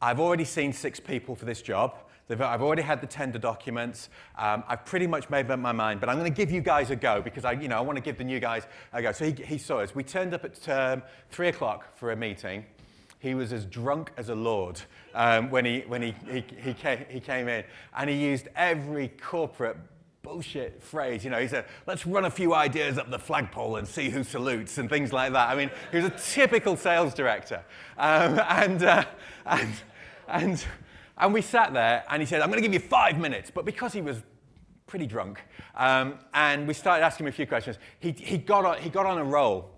I've 0.00 0.20
already 0.20 0.44
seen 0.44 0.72
six 0.72 1.00
people 1.00 1.34
for 1.34 1.46
this 1.46 1.62
job. 1.62 1.94
I've 2.28 2.62
already 2.62 2.82
had 2.82 3.00
the 3.00 3.06
tender 3.06 3.38
documents. 3.38 4.08
Um, 4.36 4.64
I've 4.66 4.84
pretty 4.84 5.06
much 5.06 5.30
made 5.30 5.50
up 5.50 5.60
my 5.60 5.72
mind, 5.72 6.00
but 6.00 6.08
I'm 6.08 6.18
going 6.18 6.30
to 6.30 6.36
give 6.36 6.50
you 6.50 6.60
guys 6.60 6.90
a 6.90 6.96
go 6.96 7.22
because 7.22 7.44
I, 7.44 7.52
you 7.52 7.68
know, 7.68 7.78
I 7.78 7.80
want 7.80 7.96
to 7.96 8.02
give 8.02 8.18
the 8.18 8.24
new 8.24 8.40
guys 8.40 8.66
a 8.92 9.00
go. 9.00 9.12
So 9.12 9.26
he, 9.26 9.32
he 9.32 9.58
saw 9.58 9.78
us. 9.78 9.94
We 9.94 10.02
turned 10.02 10.34
up 10.34 10.44
at 10.44 10.68
um, 10.68 11.02
3 11.30 11.48
o'clock 11.48 11.96
for 11.96 12.10
a 12.10 12.16
meeting. 12.16 12.66
He 13.20 13.34
was 13.34 13.52
as 13.52 13.64
drunk 13.64 14.10
as 14.16 14.28
a 14.28 14.34
lord 14.34 14.80
um, 15.14 15.50
when, 15.50 15.64
he, 15.64 15.84
when 15.86 16.02
he, 16.02 16.14
he, 16.28 16.44
he, 16.62 16.74
came, 16.74 17.04
he 17.08 17.20
came 17.20 17.48
in. 17.48 17.64
And 17.96 18.10
he 18.10 18.16
used 18.16 18.48
every 18.56 19.08
corporate 19.08 19.76
bullshit 20.22 20.82
phrase. 20.82 21.24
You 21.24 21.30
know, 21.30 21.40
he 21.40 21.46
said, 21.46 21.66
let's 21.86 22.04
run 22.04 22.24
a 22.24 22.30
few 22.30 22.52
ideas 22.52 22.98
up 22.98 23.08
the 23.08 23.18
flagpole 23.18 23.76
and 23.76 23.86
see 23.86 24.10
who 24.10 24.24
salutes 24.24 24.76
and 24.78 24.90
things 24.90 25.12
like 25.12 25.32
that. 25.32 25.48
I 25.48 25.54
mean, 25.54 25.70
he 25.92 25.98
was 25.98 26.06
a 26.06 26.10
typical 26.10 26.76
sales 26.76 27.14
director. 27.14 27.64
Um, 27.96 28.40
and, 28.48 28.82
uh, 28.82 29.04
and, 29.46 29.72
and, 30.28 30.64
and 31.18 31.34
we 31.34 31.42
sat 31.42 31.72
there 31.72 32.04
and 32.10 32.20
he 32.20 32.26
said, 32.26 32.42
I'm 32.42 32.48
going 32.48 32.62
to 32.62 32.68
give 32.68 32.74
you 32.74 32.86
five 32.88 33.18
minutes. 33.18 33.50
But 33.50 33.64
because 33.64 33.92
he 33.92 34.02
was 34.02 34.22
pretty 34.86 35.06
drunk, 35.06 35.40
um, 35.74 36.18
and 36.34 36.66
we 36.66 36.74
started 36.74 37.04
asking 37.04 37.26
him 37.26 37.30
a 37.30 37.32
few 37.32 37.46
questions, 37.46 37.78
he, 38.00 38.12
he, 38.12 38.38
got 38.38 38.64
on, 38.64 38.78
he 38.78 38.90
got 38.90 39.06
on 39.06 39.18
a 39.18 39.24
roll 39.24 39.70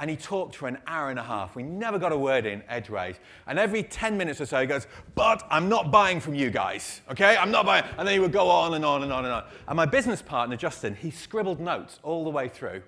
and 0.00 0.10
he 0.10 0.16
talked 0.16 0.56
for 0.56 0.66
an 0.66 0.78
hour 0.86 1.10
and 1.10 1.18
a 1.18 1.22
half. 1.22 1.54
We 1.54 1.62
never 1.62 1.98
got 1.98 2.12
a 2.12 2.18
word 2.18 2.46
in 2.46 2.62
edgeways. 2.68 3.16
And 3.46 3.58
every 3.58 3.82
10 3.82 4.18
minutes 4.18 4.40
or 4.40 4.46
so, 4.46 4.60
he 4.60 4.66
goes, 4.66 4.86
But 5.14 5.46
I'm 5.50 5.68
not 5.68 5.90
buying 5.90 6.20
from 6.20 6.34
you 6.34 6.50
guys, 6.50 7.00
okay? 7.10 7.36
I'm 7.36 7.50
not 7.50 7.64
buying. 7.64 7.84
And 7.96 8.06
then 8.06 8.14
he 8.14 8.18
would 8.18 8.32
go 8.32 8.50
on 8.50 8.74
and 8.74 8.84
on 8.84 9.04
and 9.04 9.12
on 9.12 9.24
and 9.24 9.32
on. 9.32 9.44
And 9.68 9.76
my 9.76 9.86
business 9.86 10.20
partner, 10.20 10.56
Justin, 10.56 10.96
he 10.96 11.10
scribbled 11.10 11.60
notes 11.60 12.00
all 12.02 12.24
the 12.24 12.30
way 12.30 12.48
through. 12.48 12.82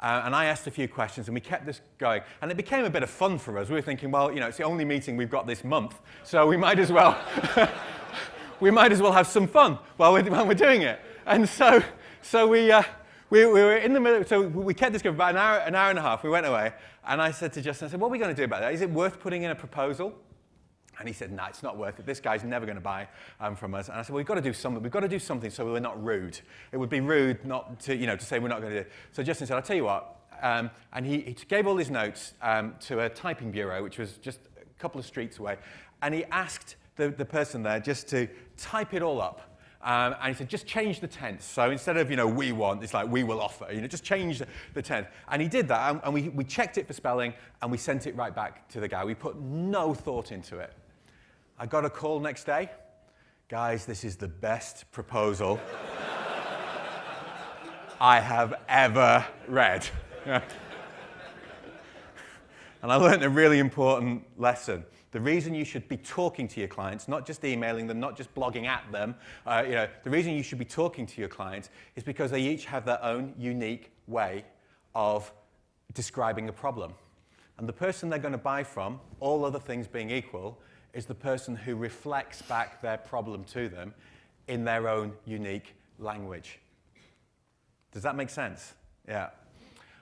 Uh, 0.00 0.22
and 0.24 0.34
I 0.34 0.44
asked 0.44 0.66
a 0.66 0.70
few 0.70 0.86
questions, 0.86 1.26
and 1.26 1.34
we 1.34 1.40
kept 1.40 1.66
this 1.66 1.80
going. 1.98 2.22
And 2.40 2.50
it 2.50 2.56
became 2.56 2.84
a 2.84 2.90
bit 2.90 3.02
of 3.02 3.10
fun 3.10 3.38
for 3.38 3.58
us. 3.58 3.68
We 3.68 3.74
were 3.74 3.82
thinking, 3.82 4.10
well, 4.10 4.32
you 4.32 4.38
know, 4.38 4.46
it's 4.46 4.58
the 4.58 4.64
only 4.64 4.84
meeting 4.84 5.16
we've 5.16 5.30
got 5.30 5.46
this 5.46 5.64
month, 5.64 5.98
so 6.22 6.46
we 6.46 6.56
might 6.56 6.78
as 6.78 6.92
well, 6.92 7.18
we 8.60 8.70
might 8.70 8.92
as 8.92 9.02
well 9.02 9.12
have 9.12 9.26
some 9.26 9.48
fun 9.48 9.78
while 9.96 10.12
we're, 10.12 10.22
while 10.30 10.46
we're 10.46 10.54
doing 10.54 10.82
it. 10.82 11.00
And 11.26 11.48
so, 11.48 11.82
so 12.22 12.46
we, 12.46 12.70
uh, 12.70 12.82
we, 13.30 13.44
we, 13.46 13.60
were 13.60 13.76
in 13.76 13.92
the 13.92 14.00
middle, 14.00 14.24
so 14.24 14.46
we 14.46 14.72
kept 14.72 14.92
this 14.92 15.02
going 15.02 15.16
for 15.16 15.18
about 15.18 15.30
an 15.30 15.36
hour, 15.38 15.58
an 15.58 15.74
hour 15.74 15.90
and 15.90 15.98
a 15.98 16.02
half. 16.02 16.22
We 16.22 16.30
went 16.30 16.46
away, 16.46 16.72
and 17.06 17.20
I 17.20 17.32
said 17.32 17.52
to 17.54 17.62
Justin, 17.62 17.88
I 17.88 17.90
said, 17.90 18.00
what 18.00 18.08
are 18.08 18.10
we 18.10 18.18
going 18.18 18.34
to 18.34 18.40
do 18.40 18.44
about 18.44 18.60
that? 18.60 18.72
Is 18.72 18.82
it 18.82 18.90
worth 18.90 19.18
putting 19.18 19.42
in 19.42 19.50
a 19.50 19.54
proposal? 19.56 20.14
And 20.98 21.06
he 21.06 21.14
said, 21.14 21.32
nah, 21.32 21.46
it's 21.46 21.62
not 21.62 21.76
worth 21.76 21.98
it. 21.98 22.06
This 22.06 22.20
guy's 22.20 22.42
never 22.44 22.66
going 22.66 22.76
to 22.76 22.82
buy 22.82 23.08
um, 23.40 23.54
from 23.54 23.74
us. 23.74 23.88
And 23.88 23.98
I 23.98 24.02
said, 24.02 24.10
well, 24.10 24.18
we've 24.18 24.26
got 24.26 24.34
to 24.34 24.40
do 24.40 24.52
something. 24.52 24.82
We've 24.82 24.92
got 24.92 25.00
to 25.00 25.08
do 25.08 25.18
something 25.18 25.50
so 25.50 25.64
we're 25.64 25.78
not 25.78 26.02
rude. 26.02 26.40
It 26.72 26.76
would 26.76 26.88
be 26.88 27.00
rude 27.00 27.44
not 27.44 27.80
to, 27.80 27.96
you 27.96 28.06
know, 28.06 28.16
to 28.16 28.24
say 28.24 28.38
we're 28.38 28.48
not 28.48 28.60
going 28.60 28.72
to 28.72 28.82
do 28.82 28.86
it. 28.86 28.92
So 29.12 29.22
Justin 29.22 29.46
said, 29.46 29.56
I'll 29.56 29.62
tell 29.62 29.76
you 29.76 29.84
what. 29.84 30.16
Um, 30.42 30.70
and 30.92 31.04
he, 31.04 31.20
he, 31.20 31.34
gave 31.34 31.66
all 31.66 31.76
his 31.76 31.90
notes 31.90 32.34
um, 32.42 32.74
to 32.80 33.00
a 33.00 33.08
typing 33.08 33.50
bureau, 33.50 33.82
which 33.82 33.98
was 33.98 34.18
just 34.18 34.40
a 34.56 34.80
couple 34.80 34.98
of 35.00 35.06
streets 35.06 35.38
away. 35.38 35.56
And 36.02 36.14
he 36.14 36.24
asked 36.26 36.76
the, 36.96 37.08
the 37.08 37.24
person 37.24 37.62
there 37.62 37.80
just 37.80 38.08
to 38.08 38.28
type 38.56 38.94
it 38.94 39.02
all 39.02 39.20
up 39.20 39.48
um, 39.82 40.16
and 40.20 40.34
he 40.34 40.38
said, 40.38 40.48
just 40.48 40.66
change 40.66 41.00
the 41.00 41.06
tense. 41.06 41.44
So 41.44 41.70
instead 41.70 41.96
of, 41.96 42.10
you 42.10 42.16
know, 42.16 42.26
we 42.26 42.50
want, 42.52 42.82
it's 42.82 42.94
like 42.94 43.08
we 43.08 43.22
will 43.22 43.40
offer. 43.40 43.68
You 43.72 43.80
know, 43.80 43.86
just 43.86 44.04
change 44.04 44.42
the, 44.74 44.82
tense. 44.82 45.06
And 45.28 45.40
he 45.40 45.48
did 45.48 45.68
that, 45.68 45.90
and, 45.90 46.00
and 46.04 46.12
we, 46.12 46.28
we 46.30 46.44
checked 46.44 46.78
it 46.78 46.86
for 46.86 46.92
spelling, 46.92 47.32
and 47.62 47.70
we 47.70 47.78
sent 47.78 48.06
it 48.06 48.16
right 48.16 48.34
back 48.34 48.68
to 48.70 48.80
the 48.80 48.88
guy. 48.88 49.04
We 49.04 49.14
put 49.14 49.40
no 49.40 49.94
thought 49.94 50.32
into 50.32 50.58
it. 50.58 50.72
I 51.60 51.66
got 51.66 51.84
a 51.84 51.90
call 51.90 52.20
next 52.20 52.44
day. 52.44 52.70
Guys, 53.48 53.84
this 53.84 54.04
is 54.04 54.14
the 54.14 54.28
best 54.28 54.88
proposal 54.92 55.58
I 58.00 58.20
have 58.20 58.54
ever 58.68 59.26
read. 59.48 59.84
and 60.24 60.42
I 62.84 62.94
learned 62.94 63.24
a 63.24 63.28
really 63.28 63.58
important 63.58 64.22
lesson. 64.38 64.84
The 65.10 65.20
reason 65.20 65.52
you 65.52 65.64
should 65.64 65.88
be 65.88 65.96
talking 65.96 66.46
to 66.46 66.60
your 66.60 66.68
clients, 66.68 67.08
not 67.08 67.26
just 67.26 67.44
emailing 67.44 67.88
them, 67.88 67.98
not 67.98 68.16
just 68.16 68.32
blogging 68.36 68.66
at 68.66 68.84
them, 68.92 69.16
uh, 69.44 69.64
you 69.66 69.74
know, 69.74 69.88
the 70.04 70.10
reason 70.10 70.34
you 70.34 70.44
should 70.44 70.60
be 70.60 70.64
talking 70.64 71.06
to 71.06 71.20
your 71.20 71.28
clients 71.28 71.70
is 71.96 72.04
because 72.04 72.30
they 72.30 72.40
each 72.42 72.66
have 72.66 72.84
their 72.84 73.02
own 73.02 73.34
unique 73.36 73.90
way 74.06 74.44
of 74.94 75.32
describing 75.92 76.48
a 76.48 76.52
problem. 76.52 76.92
And 77.58 77.68
the 77.68 77.72
person 77.72 78.10
they're 78.10 78.20
going 78.20 78.30
to 78.30 78.38
buy 78.38 78.62
from, 78.62 79.00
all 79.18 79.44
other 79.44 79.58
things 79.58 79.88
being 79.88 80.12
equal, 80.12 80.60
is 80.98 81.06
the 81.06 81.14
person 81.14 81.54
who 81.54 81.76
reflects 81.76 82.42
back 82.42 82.82
their 82.82 82.98
problem 82.98 83.44
to 83.44 83.68
them 83.68 83.94
in 84.48 84.64
their 84.64 84.88
own 84.88 85.12
unique 85.24 85.76
language. 86.00 86.58
Does 87.92 88.02
that 88.02 88.16
make 88.16 88.28
sense? 88.28 88.74
Yeah. 89.06 89.30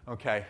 Okay. 0.09 0.47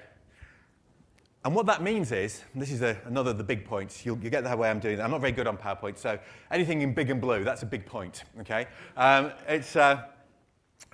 And 1.45 1.53
what 1.53 1.67
that 1.67 1.83
means 1.83 2.13
is, 2.13 2.43
this 2.55 2.71
is 2.71 2.83
a, 2.83 2.97
another 3.07 3.33
of 3.33 3.39
the 3.39 3.45
big 3.45 3.65
points, 3.65 4.07
you'll, 4.07 4.19
you 4.19 4.31
get 4.31 4.45
the 4.45 4.57
way 4.57 4.71
I'm 4.71 4.79
doing 4.79 4.99
that. 4.99 5.05
I'm 5.05 5.11
not 5.11 5.21
very 5.21 5.33
good 5.33 5.49
on 5.49 5.57
PowerPoint, 5.57 5.99
so 5.99 6.17
anything 6.51 6.81
in 6.83 6.95
big 6.95 7.11
and 7.11 7.21
blue, 7.21 7.43
that's 7.43 7.63
a 7.63 7.67
big 7.67 7.85
point, 7.85 8.23
okay? 8.41 8.67
Um, 8.97 9.33
it's, 9.49 9.75
uh, 9.75 10.03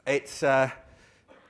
it's, 0.07 0.43
uh, 0.43 0.71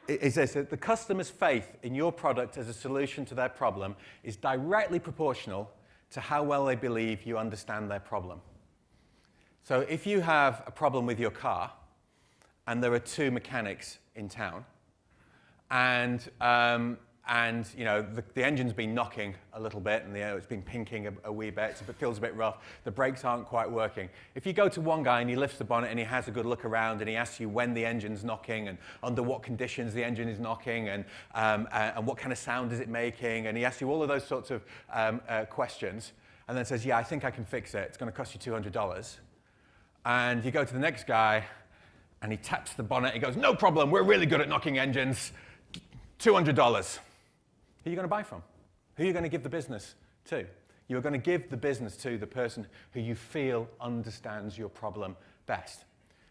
it 0.08 0.32
says 0.32 0.54
that 0.54 0.70
the 0.70 0.76
customer's 0.76 1.30
faith 1.30 1.76
in 1.84 1.94
your 1.94 2.10
product 2.12 2.58
as 2.58 2.68
a 2.68 2.74
solution 2.74 3.24
to 3.26 3.34
their 3.36 3.48
problem 3.48 3.94
is 4.24 4.36
directly 4.36 4.98
proportional 4.98 5.70
to 6.12 6.20
how 6.20 6.42
well 6.42 6.64
they 6.64 6.76
believe 6.76 7.24
you 7.26 7.38
understand 7.38 7.90
their 7.90 8.00
problem. 8.00 8.40
So 9.62 9.80
if 9.80 10.06
you 10.06 10.20
have 10.20 10.62
a 10.66 10.70
problem 10.70 11.06
with 11.06 11.18
your 11.18 11.30
car, 11.30 11.72
and 12.66 12.82
there 12.82 12.92
are 12.92 12.98
two 12.98 13.30
mechanics 13.30 13.98
in 14.14 14.28
town, 14.28 14.64
and 15.70 16.28
um, 16.40 16.98
and 17.28 17.66
you 17.76 17.84
know 17.84 18.02
the, 18.02 18.24
the, 18.34 18.44
engine's 18.44 18.72
been 18.72 18.94
knocking 18.94 19.34
a 19.52 19.60
little 19.60 19.80
bit 19.80 20.02
and 20.04 20.14
the, 20.14 20.20
it's 20.36 20.46
been 20.46 20.62
pinking 20.62 21.06
a, 21.06 21.12
a 21.24 21.32
wee 21.32 21.50
bit, 21.50 21.78
so 21.78 21.84
it 21.88 21.94
feels 21.96 22.18
a 22.18 22.20
bit 22.20 22.34
rough. 22.34 22.58
The 22.82 22.90
brakes 22.90 23.24
aren't 23.24 23.46
quite 23.46 23.70
working. 23.70 24.08
If 24.34 24.44
you 24.44 24.52
go 24.52 24.68
to 24.68 24.80
one 24.80 25.04
guy 25.04 25.20
and 25.20 25.30
he 25.30 25.36
lifts 25.36 25.56
the 25.56 25.64
bonnet 25.64 25.90
and 25.90 25.98
he 25.98 26.04
has 26.04 26.26
a 26.26 26.32
good 26.32 26.46
look 26.46 26.64
around 26.64 27.00
and 27.00 27.08
he 27.08 27.14
asks 27.14 27.38
you 27.38 27.48
when 27.48 27.74
the 27.74 27.84
engine's 27.84 28.24
knocking 28.24 28.68
and 28.68 28.76
under 29.04 29.22
what 29.22 29.42
conditions 29.42 29.94
the 29.94 30.02
engine 30.02 30.28
is 30.28 30.40
knocking 30.40 30.88
and, 30.88 31.04
um, 31.34 31.68
uh, 31.70 31.92
and 31.96 32.06
what 32.06 32.16
kind 32.16 32.32
of 32.32 32.38
sound 32.38 32.72
is 32.72 32.80
it 32.80 32.88
making, 32.88 33.46
and 33.46 33.56
he 33.56 33.64
asks 33.64 33.80
you 33.80 33.88
all 33.88 34.02
of 34.02 34.08
those 34.08 34.26
sorts 34.26 34.50
of 34.50 34.64
um, 34.92 35.20
uh, 35.28 35.44
questions, 35.44 36.12
and 36.48 36.58
then 36.58 36.64
says, 36.64 36.84
yeah, 36.84 36.96
I 36.96 37.04
think 37.04 37.24
I 37.24 37.30
can 37.30 37.44
fix 37.44 37.74
it. 37.74 37.84
It's 37.88 37.96
going 37.96 38.10
to 38.10 38.16
cost 38.16 38.34
you 38.34 38.52
$200. 38.52 39.16
And 40.04 40.44
you 40.44 40.50
go 40.50 40.64
to 40.64 40.72
the 40.72 40.80
next 40.80 41.06
guy 41.06 41.44
and 42.20 42.32
he 42.32 42.38
taps 42.38 42.72
the 42.72 42.82
bonnet. 42.82 43.14
He 43.14 43.20
goes, 43.20 43.36
no 43.36 43.54
problem, 43.54 43.92
we're 43.92 44.02
really 44.02 44.26
good 44.26 44.40
at 44.40 44.48
knocking 44.48 44.76
engines. 44.76 45.32
$200. 46.18 46.98
Who 47.82 47.88
are 47.88 47.92
you 47.92 47.96
going 47.96 48.04
to 48.04 48.08
buy 48.08 48.22
from? 48.22 48.42
Who 48.96 49.02
are 49.02 49.06
you 49.06 49.12
going 49.12 49.24
to 49.24 49.28
give 49.28 49.42
the 49.42 49.48
business 49.48 49.94
to? 50.26 50.46
You're 50.88 51.00
going 51.00 51.14
to 51.14 51.18
give 51.18 51.50
the 51.50 51.56
business 51.56 51.96
to 51.98 52.18
the 52.18 52.26
person 52.26 52.66
who 52.92 53.00
you 53.00 53.14
feel 53.14 53.68
understands 53.80 54.58
your 54.58 54.68
problem 54.68 55.16
best, 55.46 55.84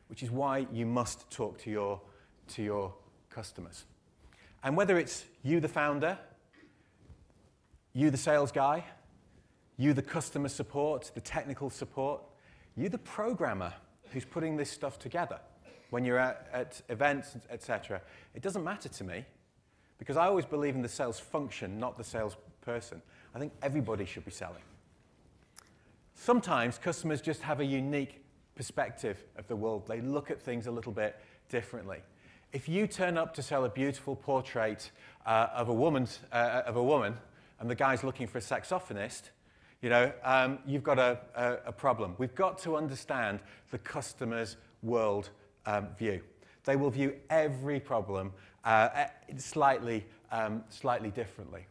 which 0.08 0.24
is 0.24 0.32
why 0.32 0.68
you 0.72 0.86
must 0.86 1.30
talk 1.32 1.58
to 1.64 1.72
your, 1.72 2.00
to 2.50 2.64
your 2.64 2.94
customers. 3.30 3.86
And 4.64 4.78
whether 4.78 4.98
it's 4.98 5.26
you, 5.44 5.60
the 5.60 5.68
founder, 5.68 6.18
you, 7.94 8.12
the 8.12 8.18
sales 8.18 8.52
guy, 8.52 8.86
you, 9.78 9.94
the 9.94 10.02
customer 10.02 10.50
support, 10.50 11.12
the 11.16 11.22
technical 11.22 11.70
support, 11.70 12.22
you, 12.78 12.88
the 12.88 12.98
programmer 13.00 13.74
who's 14.12 14.26
putting 14.26 14.56
this 14.56 14.70
stuff 14.70 15.00
together 15.00 15.40
when 15.90 16.06
you're 16.06 16.20
at, 16.20 16.48
at 16.54 16.82
events, 16.90 17.36
etc., 17.50 18.02
it 18.36 18.42
doesn't 18.42 18.64
matter 18.64 18.90
to 18.90 19.04
me 19.04 19.26
because 20.02 20.18
I 20.18 20.26
always 20.26 20.46
believe 20.46 20.74
in 20.74 20.82
the 20.82 20.90
sales 20.90 21.20
function, 21.20 21.78
not 21.78 21.96
the 21.96 22.04
salesperson. 22.04 23.04
I 23.36 23.40
think 23.40 23.54
everybody 23.62 24.04
should 24.04 24.26
be 24.26 24.32
selling. 24.32 24.64
Sometimes 26.16 26.80
customers 26.80 27.22
just 27.22 27.44
have 27.44 27.60
a 27.60 27.64
unique 27.64 28.24
perspective 28.56 29.24
of 29.38 29.48
the 29.48 29.56
world. 29.56 29.86
They 29.86 30.02
look 30.02 30.32
at 30.32 30.42
things 30.42 30.66
a 30.66 30.72
little 30.72 30.92
bit 30.92 31.20
differently. 31.50 32.00
If 32.52 32.68
you 32.68 32.88
turn 32.88 33.16
up 33.16 33.36
to 33.36 33.44
sell 33.44 33.64
a 33.64 33.70
beautiful 33.70 34.16
portrait 34.16 34.90
uh, 35.24 35.50
of 35.54 35.70
a, 35.70 35.74
woman's, 35.74 36.18
uh, 36.32 36.64
of 36.66 36.78
a 36.78 36.84
woman 36.84 37.14
and 37.60 37.70
the 37.70 37.76
guy's 37.76 38.04
looking 38.04 38.26
for 38.26 38.40
a 38.40 38.42
saxophonist, 38.42 39.30
you 39.84 39.92
know, 39.92 40.12
um, 40.24 40.58
you've 40.66 40.82
got 40.82 40.98
a, 40.98 41.20
a, 41.36 41.58
a, 41.68 41.72
problem. 41.72 42.16
We've 42.18 42.34
got 42.34 42.58
to 42.64 42.76
understand 42.76 43.40
the 43.70 43.78
customer's 43.78 44.58
world 44.82 45.30
um, 45.68 45.90
view. 45.96 46.22
They 46.64 46.76
will 46.76 46.90
view 46.90 47.14
every 47.30 47.80
problem 47.80 48.34
uh, 48.64 49.06
slightly, 49.38 50.06
um, 50.32 50.64
slightly 50.70 51.10
differently. 51.10 51.66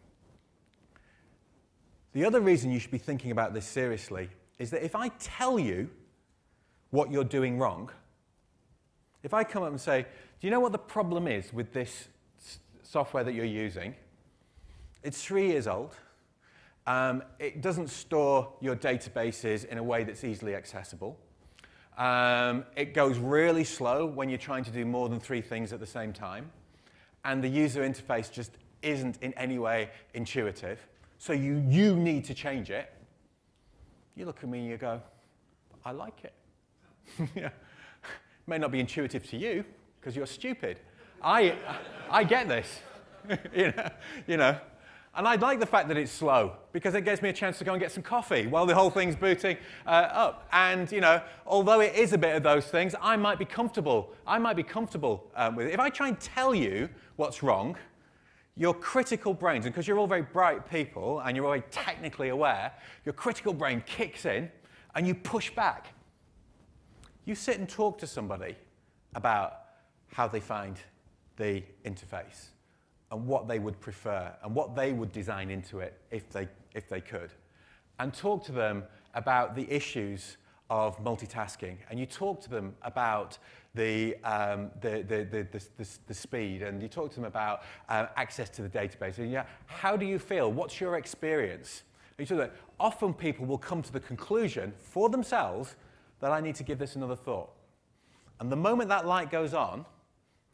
The 2.13 2.25
other 2.25 2.41
reason 2.41 2.71
you 2.71 2.81
should 2.81 2.91
be 2.91 2.99
thinking 2.99 3.31
about 3.31 3.55
this 3.55 3.65
seriously 3.65 4.31
is 4.59 4.71
that 4.71 4.85
if 4.85 4.97
I 4.97 5.09
tell 5.19 5.59
you 5.59 5.89
what 6.91 7.11
you're 7.11 7.25
doing 7.25 7.59
wrong, 7.59 7.91
if 9.23 9.33
I 9.33 9.45
come 9.45 9.63
up 9.63 9.71
and 9.71 9.81
say, 9.81 10.03
Do 10.41 10.47
you 10.47 10.51
know 10.51 10.61
what 10.61 10.73
the 10.73 10.79
problem 10.79 11.29
is 11.29 11.53
with 11.53 11.73
this 11.73 12.09
software 12.83 13.23
that 13.23 13.35
you're 13.35 13.45
using? 13.45 13.95
It's 15.03 15.23
three 15.23 15.49
years 15.49 15.67
old. 15.67 15.97
Um, 16.87 17.23
it 17.39 17.63
doesn't 17.63 17.89
store 17.89 18.53
your 18.61 18.75
databases 18.75 19.65
in 19.65 19.79
a 19.79 19.83
way 19.83 20.03
that's 20.03 20.25
easily 20.25 20.55
accessible. 20.55 21.19
Um, 21.97 22.65
it 22.77 22.95
goes 22.95 23.19
really 23.19 23.65
slow 23.65 24.07
when 24.07 24.29
you're 24.29 24.39
trying 24.39 24.65
to 24.65 24.71
do 24.71 24.85
more 24.85 25.09
than 25.09 25.21
three 25.21 25.43
things 25.43 25.73
at 25.73 25.81
the 25.81 25.87
same 25.87 26.13
time. 26.13 26.51
And 27.25 27.43
the 27.45 27.49
user 27.49 27.83
interface 27.83 28.33
just 28.33 28.53
isn't 28.83 29.19
in 29.23 29.33
any 29.35 29.59
way 29.59 29.91
intuitive. 30.15 30.79
So 31.19 31.33
you, 31.33 31.63
you 31.69 31.97
need 31.97 32.25
to 32.27 32.35
change 32.35 32.71
it. 32.71 32.93
You 34.17 34.25
look 34.25 34.43
at 34.43 34.49
me 34.49 34.61
and 34.61 34.69
you 34.69 34.77
go, 34.77 35.01
I 35.85 35.93
like 35.93 36.25
it. 36.25 36.33
yeah. 37.35 37.51
May 38.47 38.59
not 38.59 38.71
be 38.71 38.81
intuitive 38.81 39.29
to 39.31 39.37
you 39.37 39.65
because 40.01 40.17
you're 40.17 40.27
stupid. 40.27 40.81
I, 41.23 41.55
I 42.11 42.25
get 42.25 42.49
this. 42.49 42.81
you, 43.55 43.73
know, 43.77 43.91
you 44.27 44.37
know, 44.39 44.59
and 45.21 45.29
I 45.29 45.35
like 45.35 45.61
the 45.61 45.67
fact 45.67 45.89
that 45.89 45.99
it's 45.99 46.11
slow 46.11 46.57
because 46.73 46.95
it 46.95 47.03
gives 47.03 47.21
me 47.21 47.29
a 47.29 47.33
chance 47.35 47.59
to 47.59 47.65
go 47.65 47.73
and 47.73 47.81
get 47.81 47.93
some 47.93 48.03
coffee 48.03 48.47
while 48.47 48.65
the 48.65 48.75
whole 48.75 48.89
thing's 48.89 49.15
booting 49.15 49.59
uh, 49.85 49.91
up. 49.91 50.49
And, 50.51 50.91
you 50.91 51.03
know, 51.03 51.21
although 51.47 51.81
it 51.81 51.95
is 51.95 52.15
a 52.15 52.19
bit 52.19 52.35
of 52.35 52.43
those 52.43 52.65
things, 52.65 52.95
I 53.03 53.19
might 53.19 53.39
be 53.39 53.45
comfortable. 53.45 54.15
I 54.27 54.39
might 54.39 54.57
be 54.57 54.63
comfortable 54.63 55.31
um, 55.37 55.57
with 55.57 55.67
it. 55.67 55.75
If 55.75 55.79
I 55.79 55.91
try 55.91 56.09
and 56.09 56.19
tell 56.19 56.55
you 56.55 56.89
what's 57.17 57.43
wrong, 57.43 57.77
your 58.57 58.73
critical 58.73 59.35
brains, 59.35 59.67
and 59.67 59.75
because 59.75 59.87
you're 59.87 59.99
all 59.99 60.07
very 60.07 60.23
bright 60.23 60.71
people 60.71 61.21
and 61.21 61.37
you're 61.37 61.45
all 61.45 61.53
very 61.53 61.65
technically 61.71 62.31
aware, 62.31 62.73
your 63.05 63.13
critical 63.13 63.53
brain 63.53 63.83
kicks 63.85 64.25
in 64.25 64.51
and 64.95 65.07
you 65.07 65.15
push 65.15 65.51
back. 65.51 65.93
You 67.27 67.35
sit 67.35 67.59
and 67.59 67.69
talk 67.69 67.99
to 67.99 68.07
somebody 68.07 68.57
about 69.15 69.65
how 70.15 70.29
they 70.29 70.41
find 70.41 70.79
the 71.37 71.63
interface 71.85 72.53
and 73.11 73.27
what 73.27 73.49
they 73.49 73.59
would 73.59 73.81
prefer 73.81 74.33
and 74.43 74.55
what 74.55 74.75
they 74.75 74.93
would 74.93 75.13
design 75.13 75.51
into 75.51 75.81
it 75.81 75.99
if 76.11 76.29
they, 76.31 76.49
if 76.75 76.89
they 76.89 77.01
could. 77.01 77.31
And 77.99 78.15
talk 78.15 78.45
to 78.45 78.53
them 78.53 78.85
about 79.15 79.55
the 79.55 79.71
issues 79.71 80.37
of 80.71 81.03
multitasking. 81.03 81.77
And 81.91 81.99
you 81.99 82.07
talk 82.07 82.41
to 82.43 82.51
them 82.51 82.75
about 82.83 83.39
the, 83.75 84.17
um, 84.25 84.71
the, 84.81 85.05
the, 85.07 85.25
the, 85.25 85.61
the, 85.77 85.89
the, 86.07 86.15
speed 86.15 86.63
and 86.63 86.81
you 86.83 86.89
talk 86.89 87.11
to 87.11 87.17
them 87.17 87.25
about 87.25 87.63
uh, 87.89 88.07
access 88.17 88.49
to 88.51 88.63
the 88.63 88.69
database. 88.69 89.19
And 89.19 89.31
yeah, 89.31 89.45
how 89.67 89.97
do 89.97 90.07
you 90.07 90.19
feel? 90.19 90.51
What's 90.51 90.81
your 90.81 90.97
experience? 90.97 91.83
And 92.17 92.29
you 92.29 92.37
talk 92.37 92.47
that 92.47 92.57
often 92.79 93.13
people 93.15 93.47
will 93.47 93.59
come 93.59 93.83
to 93.83 93.93
the 93.93 94.01
conclusion 94.01 94.73
for 94.77 95.09
themselves 95.09 95.77
that 96.21 96.33
I 96.33 96.41
need 96.41 96.55
to 96.57 96.65
give 96.65 96.79
this 96.79 96.97
another 96.97 97.17
thought. 97.17 97.51
And 98.39 98.51
the 98.51 98.57
moment 98.57 98.89
that 98.89 99.07
light 99.07 99.31
goes 99.31 99.55
on, 99.55 99.85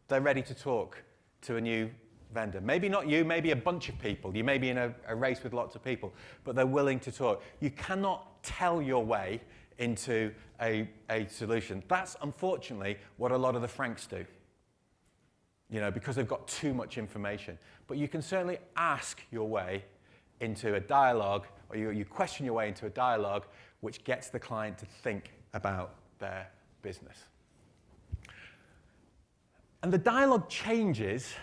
they're 0.08 0.20
ready 0.20 0.42
to 0.42 0.54
talk 0.54 1.02
to 1.42 1.56
a 1.56 1.60
new 1.60 1.90
vendor. 2.32 2.60
Maybe 2.60 2.88
not 2.88 3.08
you, 3.08 3.24
maybe 3.24 3.50
a 3.50 3.56
bunch 3.56 3.88
of 3.88 3.98
people. 3.98 4.36
You 4.36 4.44
may 4.44 4.58
be 4.58 4.70
in 4.70 4.78
a, 4.78 4.94
a, 5.06 5.14
race 5.14 5.42
with 5.42 5.52
lots 5.52 5.74
of 5.74 5.84
people, 5.84 6.12
but 6.44 6.54
they're 6.54 6.66
willing 6.66 7.00
to 7.00 7.12
talk. 7.12 7.42
You 7.60 7.70
cannot 7.70 8.42
tell 8.42 8.82
your 8.82 9.04
way 9.04 9.40
into 9.78 10.32
a, 10.60 10.88
a 11.10 11.26
solution. 11.28 11.82
That's 11.88 12.16
unfortunately 12.22 12.96
what 13.16 13.32
a 13.32 13.36
lot 13.36 13.54
of 13.54 13.62
the 13.62 13.68
Franks 13.68 14.06
do, 14.06 14.24
you 15.70 15.80
know, 15.80 15.90
because 15.90 16.16
they've 16.16 16.28
got 16.28 16.46
too 16.48 16.74
much 16.74 16.98
information. 16.98 17.58
But 17.86 17.98
you 17.98 18.08
can 18.08 18.22
certainly 18.22 18.58
ask 18.76 19.20
your 19.30 19.48
way 19.48 19.84
into 20.40 20.74
a 20.74 20.80
dialogue, 20.80 21.46
or 21.70 21.76
you, 21.76 21.90
you 21.90 22.04
question 22.04 22.44
your 22.44 22.54
way 22.54 22.68
into 22.68 22.86
a 22.86 22.90
dialogue 22.90 23.46
which 23.80 24.04
gets 24.04 24.28
the 24.28 24.38
client 24.38 24.78
to 24.78 24.86
think 24.86 25.32
about 25.54 25.94
their 26.18 26.48
business. 26.82 27.24
And 29.82 29.92
the 29.92 29.98
dialogue 29.98 30.48
changes 30.48 31.34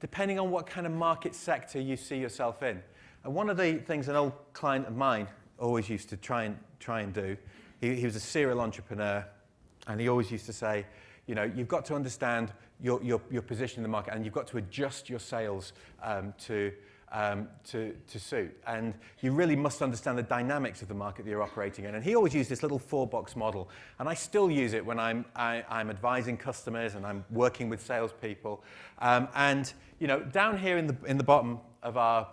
depending 0.00 0.38
on 0.38 0.50
what 0.50 0.66
kind 0.66 0.86
of 0.86 0.92
market 0.92 1.34
sector 1.34 1.80
you 1.80 1.96
see 1.96 2.16
yourself 2.16 2.62
in. 2.62 2.82
And 3.24 3.34
one 3.34 3.50
of 3.50 3.56
the 3.56 3.74
things 3.74 4.08
an 4.08 4.16
old 4.16 4.32
client 4.52 4.86
of 4.86 4.96
mine 4.96 5.28
always 5.58 5.88
used 5.88 6.08
to 6.08 6.16
try 6.16 6.44
and, 6.44 6.56
try 6.78 7.02
and 7.02 7.12
do, 7.12 7.36
he, 7.80 7.94
he 7.94 8.04
was 8.04 8.16
a 8.16 8.20
serial 8.20 8.60
entrepreneur, 8.60 9.24
and 9.86 10.00
he 10.00 10.08
always 10.08 10.30
used 10.30 10.46
to 10.46 10.52
say, 10.52 10.86
you 11.26 11.34
know, 11.34 11.44
you've 11.44 11.68
got 11.68 11.84
to 11.86 11.94
understand 11.94 12.52
your, 12.80 13.02
your, 13.02 13.20
your 13.30 13.42
position 13.42 13.78
in 13.78 13.82
the 13.82 13.88
market 13.88 14.14
and 14.14 14.24
you've 14.24 14.34
got 14.34 14.46
to 14.48 14.58
adjust 14.58 15.08
your 15.08 15.18
sales 15.18 15.72
um, 16.02 16.34
to, 16.38 16.72
um, 17.12 17.48
to, 17.64 17.94
to 18.08 18.20
suit. 18.20 18.56
And 18.66 18.94
you 19.20 19.32
really 19.32 19.56
must 19.56 19.82
understand 19.82 20.18
the 20.18 20.22
dynamics 20.22 20.82
of 20.82 20.88
the 20.88 20.94
market 20.94 21.24
that 21.24 21.30
you're 21.30 21.42
operating 21.42 21.84
in. 21.84 21.94
And 21.94 22.04
he 22.04 22.14
always 22.14 22.34
used 22.34 22.50
this 22.50 22.62
little 22.62 22.78
four-box 22.78 23.36
model. 23.36 23.68
And 23.98 24.08
I 24.08 24.14
still 24.14 24.50
use 24.50 24.72
it 24.72 24.84
when 24.84 24.98
I'm, 24.98 25.24
I, 25.34 25.64
I'm 25.68 25.90
advising 25.90 26.36
customers 26.36 26.94
and 26.94 27.06
I'm 27.06 27.24
working 27.30 27.68
with 27.68 27.84
salespeople. 27.84 28.62
Um, 29.00 29.28
and, 29.34 29.72
you 29.98 30.06
know, 30.06 30.20
down 30.20 30.58
here 30.58 30.78
in 30.78 30.86
the, 30.86 30.96
in 31.06 31.18
the 31.18 31.24
bottom 31.24 31.58
of 31.82 31.96
our, 31.96 32.28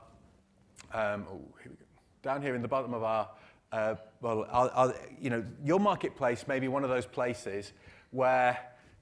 um, 0.93 1.25
oh, 1.29 1.41
here 1.63 1.71
we 1.71 1.77
go. 1.77 1.85
Down 2.23 2.41
here 2.41 2.55
in 2.55 2.61
the 2.61 2.67
bottom 2.67 2.93
of 2.93 3.03
our, 3.03 3.29
uh, 3.71 3.95
well, 4.21 4.45
our, 4.49 4.69
our, 4.71 4.95
you 5.19 5.29
know, 5.29 5.43
your 5.63 5.79
marketplace 5.79 6.47
may 6.47 6.59
be 6.59 6.67
one 6.67 6.83
of 6.83 6.89
those 6.89 7.05
places 7.05 7.73
where 8.11 8.57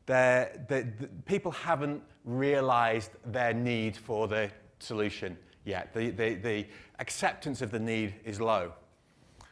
the, 0.06 0.50
the, 0.68 0.88
people 1.26 1.52
haven't 1.52 2.02
realized 2.24 3.12
their 3.26 3.54
need 3.54 3.98
for 3.98 4.28
the 4.28 4.50
solution 4.80 5.38
yet. 5.66 5.94
The, 5.94 6.12
the, 6.12 6.36
the 6.36 6.66
acceptance 7.00 7.62
of 7.62 7.72
the 7.72 7.80
need 7.80 8.16
is 8.24 8.40
low. 8.40 8.74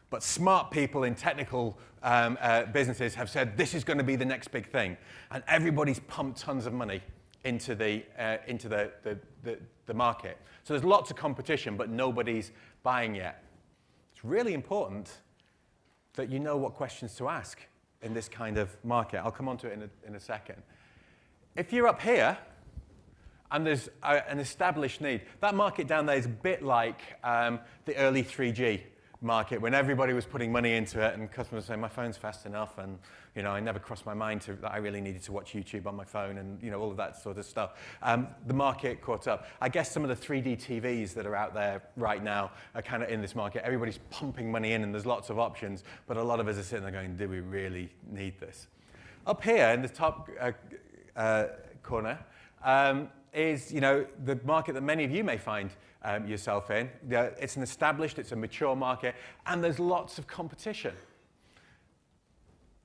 But 0.10 0.23
smart 0.23 0.71
people 0.71 1.04
in 1.04 1.15
technical 1.15 1.78
um, 2.04 2.38
uh, 2.39 2.65
businesses 2.65 3.15
have 3.15 3.30
said 3.30 3.58
this 3.58 3.73
is 3.73 3.84
going 3.84 3.97
to 3.97 4.04
be 4.04 4.15
the 4.15 4.26
next 4.26 4.49
big 4.49 4.69
thing. 4.69 4.95
And 5.32 5.43
everybody's 5.47 5.99
pumped 6.02 6.39
tons 6.39 6.65
of 6.65 6.73
money 6.73 7.02
into 7.43 7.76
the, 7.76 8.04
uh, 8.17 8.38
into 8.47 8.69
the, 8.69 8.91
the, 9.04 9.17
the, 9.43 9.58
the 9.86 9.93
market. 9.93 10.38
So 10.63 10.73
there's 10.73 10.84
lots 10.84 11.12
of 11.12 11.17
competition, 11.17 11.76
but 11.76 11.89
nobody's 11.89 12.52
buying 12.84 13.15
yet. 13.15 13.43
It's 14.13 14.23
really 14.23 14.54
important 14.54 15.17
that 16.13 16.30
you 16.30 16.39
know 16.39 16.58
what 16.58 16.73
questions 16.73 17.15
to 17.15 17.28
ask 17.28 17.60
in 18.02 18.13
this 18.13 18.30
kind 18.30 18.58
of 18.58 18.76
market. 18.84 19.17
I'll 19.23 19.32
come 19.32 19.49
on 19.49 19.58
to 19.58 19.67
it 19.67 19.73
in 19.73 19.82
a, 19.84 19.89
in 20.08 20.15
a 20.15 20.19
second. 20.19 20.62
If 21.56 21.73
you're 21.73 21.88
up 21.88 22.02
here, 22.02 22.38
and 23.54 23.66
there's 23.66 23.88
a, 24.02 24.30
an 24.30 24.39
established 24.39 25.00
need. 25.00 25.22
That 25.39 25.56
market 25.56 25.88
down 25.88 26.06
there 26.06 26.18
is 26.18 26.26
a 26.26 26.30
bit 26.30 26.63
like 26.63 27.00
um, 27.24 27.60
the 27.86 27.96
early 27.96 28.24
3G 28.24 28.82
market 29.22 29.62
when 29.62 29.74
everybody 29.74 30.12
was 30.12 30.26
putting 30.26 30.52
money 30.52 30.74
into 30.74 31.00
it 31.00 31.13
and 31.13 31.32
customers 31.32 31.63
saying 31.63 31.80
my 31.80 31.88
phone's 31.88 32.18
fast 32.18 32.46
enough 32.46 32.78
and 32.78 33.00
you 33.38 33.42
know 33.42 33.52
I 33.52 33.62
never 33.62 33.80
crossed 33.80 34.06
my 34.06 34.13
mind 34.13 34.42
to, 34.42 34.54
that 34.56 34.74
I 34.74 34.78
really 34.78 35.00
needed 35.00 35.24
to 35.24 35.32
watch 35.32 35.54
YouTube 35.54 35.86
on 35.86 35.96
my 35.96 36.04
phone 36.04 36.39
and 36.39 36.62
you 36.62 36.70
know 36.70 36.82
all 36.82 36.92
of 36.92 36.98
that 36.98 37.16
sort 37.16 37.38
of 37.38 37.46
stuff. 37.46 37.76
Um, 38.02 38.28
the 38.48 38.54
market 38.54 39.02
caught 39.02 39.28
up. 39.28 39.48
I 39.62 39.70
guess 39.70 39.89
some 39.89 40.04
of 40.04 40.10
the 40.10 40.28
3D 40.28 40.62
TVs 40.62 41.13
that 41.13 41.26
are 41.26 41.36
out 41.36 41.54
there 41.54 41.82
right 41.96 42.22
now 42.22 42.52
are 42.76 42.82
kind 42.82 43.02
of 43.02 43.10
in 43.10 43.22
this 43.22 43.34
market. 43.34 43.63
Everybody's 43.63 44.00
pumping 44.10 44.52
money 44.52 44.74
in 44.74 44.84
and 44.84 44.94
there's 44.94 45.06
lots 45.06 45.30
of 45.30 45.39
options, 45.39 45.84
but 46.06 46.18
a 46.18 46.24
lot 46.24 46.42
of 46.42 46.48
us 46.48 46.58
are 46.58 46.63
sitting 46.63 46.84
there 46.84 46.92
going, 46.92 47.16
do 47.16 47.30
we 47.30 47.39
really 47.39 47.89
need 48.12 48.39
this? 48.39 48.68
Up 49.26 49.42
here 49.42 49.70
in 49.70 49.82
the 49.82 49.88
top 49.88 50.30
uh, 50.39 50.52
uh, 51.16 51.48
corner, 51.82 52.20
um, 52.63 53.10
is 53.34 53.72
you 53.72 53.82
know, 53.82 54.06
the 54.26 54.39
market 54.43 54.74
that 54.74 54.82
many 54.82 55.04
of 55.04 55.12
you 55.12 55.24
may 55.24 55.38
find 55.38 55.72
um, 56.04 56.28
yourself 56.28 56.69
in. 56.69 56.89
It's 57.10 57.56
an 57.56 57.63
established, 57.63 58.19
it's 58.19 58.32
a 58.32 58.36
mature 58.36 58.76
market, 58.76 59.15
and 59.46 59.63
there's 59.63 59.80
lots 59.80 60.17
of 60.17 60.28
competition 60.28 60.93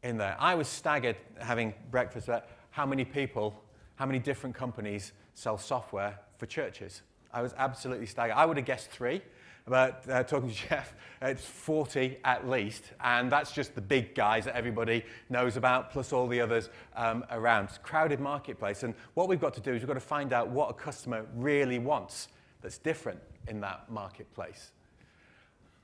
in 0.02 0.16
there. 0.16 0.37
I 0.38 0.54
was 0.54 0.68
staggered 0.68 1.16
having 1.40 1.74
breakfast 1.90 2.28
at 2.28 2.48
how 2.70 2.87
many 2.87 3.04
people, 3.04 3.62
how 3.96 4.06
many 4.06 4.18
different 4.18 4.54
companies 4.54 5.12
sell 5.34 5.58
software 5.58 6.18
for 6.37 6.46
churches. 6.46 7.02
I 7.32 7.42
was 7.42 7.54
absolutely 7.58 8.06
staggered. 8.06 8.37
I 8.37 8.46
would 8.46 8.56
have 8.56 8.66
guessed 8.66 8.90
three, 8.90 9.20
but 9.68 10.04
uh, 10.08 10.22
talking 10.22 10.50
to 10.50 10.54
Jeff, 10.68 10.94
it's 11.20 11.44
40 11.44 12.18
at 12.24 12.48
least, 12.48 12.84
and 13.02 13.30
that's 13.30 13.52
just 13.52 13.74
the 13.74 13.80
big 13.80 14.14
guys 14.14 14.44
that 14.44 14.56
everybody 14.56 15.04
knows 15.30 15.56
about, 15.56 15.90
plus 15.90 16.12
all 16.12 16.26
the 16.26 16.40
others 16.40 16.70
um, 16.96 17.24
around. 17.30 17.64
It's 17.64 17.76
a 17.76 17.80
crowded 17.80 18.20
marketplace, 18.20 18.82
and 18.82 18.94
what 19.14 19.28
we've 19.28 19.40
got 19.40 19.54
to 19.54 19.60
do 19.60 19.72
is 19.72 19.82
we've 19.82 19.88
got 19.88 19.94
to 19.94 20.00
find 20.00 20.32
out 20.32 20.48
what 20.48 20.70
a 20.70 20.74
customer 20.74 21.26
really 21.34 21.78
wants 21.78 22.28
that's 22.62 22.78
different 22.78 23.20
in 23.48 23.60
that 23.60 23.90
marketplace. 23.90 24.72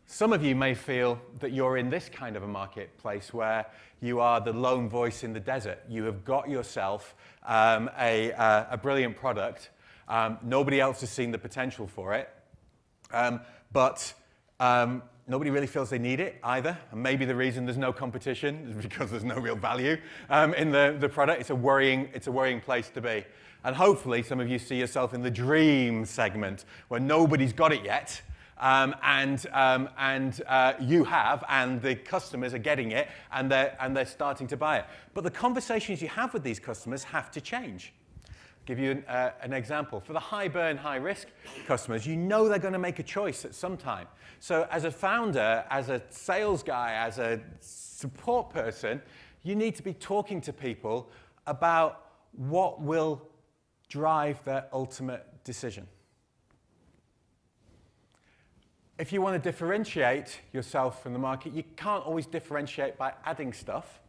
Some 0.06 0.32
of 0.32 0.44
you 0.44 0.54
may 0.54 0.74
feel 0.74 1.18
that 1.40 1.52
you're 1.52 1.78
in 1.78 1.88
this 1.88 2.10
kind 2.10 2.36
of 2.36 2.42
a 2.42 2.48
marketplace 2.48 3.32
where 3.32 3.66
you 4.00 4.20
are 4.20 4.38
the 4.40 4.52
lone 4.52 4.88
voice 4.88 5.24
in 5.24 5.32
the 5.32 5.40
desert. 5.40 5.80
You 5.88 6.04
have 6.04 6.24
got 6.24 6.48
yourself 6.48 7.14
um, 7.46 7.90
a, 7.98 8.32
uh, 8.32 8.66
a, 8.70 8.76
brilliant 8.76 9.16
product. 9.16 9.70
Um, 10.06 10.38
nobody 10.42 10.78
else 10.78 11.00
has 11.00 11.08
seen 11.08 11.30
the 11.30 11.38
potential 11.38 11.86
for 11.86 12.12
it 12.12 12.28
Um, 13.12 13.40
but 13.74 14.14
um, 14.60 15.02
nobody 15.26 15.50
really 15.50 15.66
feels 15.66 15.90
they 15.90 15.98
need 15.98 16.20
it 16.20 16.38
either. 16.44 16.78
And 16.92 17.02
maybe 17.02 17.26
the 17.26 17.34
reason 17.34 17.66
there's 17.66 17.76
no 17.76 17.92
competition 17.92 18.66
is 18.70 18.76
because 18.82 19.10
there's 19.10 19.24
no 19.24 19.36
real 19.36 19.56
value 19.56 19.98
um, 20.30 20.54
in 20.54 20.70
the, 20.70 20.96
the 20.98 21.10
product. 21.10 21.42
It's 21.42 21.50
a, 21.50 21.54
worrying, 21.54 22.08
it's 22.14 22.28
a 22.28 22.32
worrying 22.32 22.62
place 22.62 22.88
to 22.90 23.02
be. 23.02 23.24
And 23.64 23.74
hopefully, 23.74 24.22
some 24.22 24.40
of 24.40 24.48
you 24.48 24.58
see 24.58 24.76
yourself 24.78 25.14
in 25.14 25.22
the 25.22 25.30
dream 25.30 26.04
segment 26.04 26.66
where 26.88 27.00
nobody's 27.00 27.52
got 27.52 27.72
it 27.72 27.84
yet. 27.84 28.20
Um, 28.58 28.94
and 29.02 29.44
um, 29.52 29.88
and 29.98 30.40
uh, 30.46 30.74
you 30.80 31.02
have, 31.04 31.42
and 31.48 31.82
the 31.82 31.96
customers 31.96 32.54
are 32.54 32.58
getting 32.58 32.92
it, 32.92 33.08
and 33.32 33.50
they're, 33.50 33.76
and 33.80 33.96
they're 33.96 34.06
starting 34.06 34.46
to 34.48 34.56
buy 34.56 34.78
it. 34.78 34.84
But 35.12 35.24
the 35.24 35.30
conversations 35.30 36.00
you 36.00 36.08
have 36.08 36.32
with 36.32 36.44
these 36.44 36.60
customers 36.60 37.02
have 37.04 37.32
to 37.32 37.40
change 37.40 37.92
give 38.66 38.78
you 38.78 38.92
an, 38.92 39.04
uh, 39.08 39.30
an, 39.42 39.52
example. 39.52 40.00
For 40.00 40.12
the 40.12 40.20
high 40.20 40.48
burn, 40.48 40.76
high 40.76 40.96
risk 40.96 41.28
customers, 41.66 42.06
you 42.06 42.16
know 42.16 42.48
they're 42.48 42.58
going 42.58 42.72
to 42.72 42.78
make 42.78 42.98
a 42.98 43.02
choice 43.02 43.44
at 43.44 43.54
some 43.54 43.76
time. 43.76 44.06
So, 44.40 44.66
as 44.70 44.84
a 44.84 44.90
founder, 44.90 45.64
as 45.70 45.88
a 45.88 46.02
sales 46.10 46.62
guy, 46.62 46.94
as 46.94 47.18
a 47.18 47.40
support 47.60 48.50
person, 48.50 49.00
you 49.42 49.54
need 49.54 49.74
to 49.76 49.82
be 49.82 49.92
talking 49.92 50.40
to 50.42 50.52
people 50.52 51.10
about 51.46 52.06
what 52.32 52.80
will 52.80 53.22
drive 53.88 54.42
their 54.44 54.66
ultimate 54.72 55.26
decision. 55.44 55.86
If 58.98 59.12
you 59.12 59.20
want 59.20 59.42
to 59.42 59.50
differentiate 59.50 60.40
yourself 60.52 61.02
from 61.02 61.12
the 61.12 61.18
market, 61.18 61.52
you 61.52 61.64
can't 61.76 62.04
always 62.04 62.26
differentiate 62.26 62.96
by 62.96 63.12
adding 63.24 63.52
stuff 63.52 64.00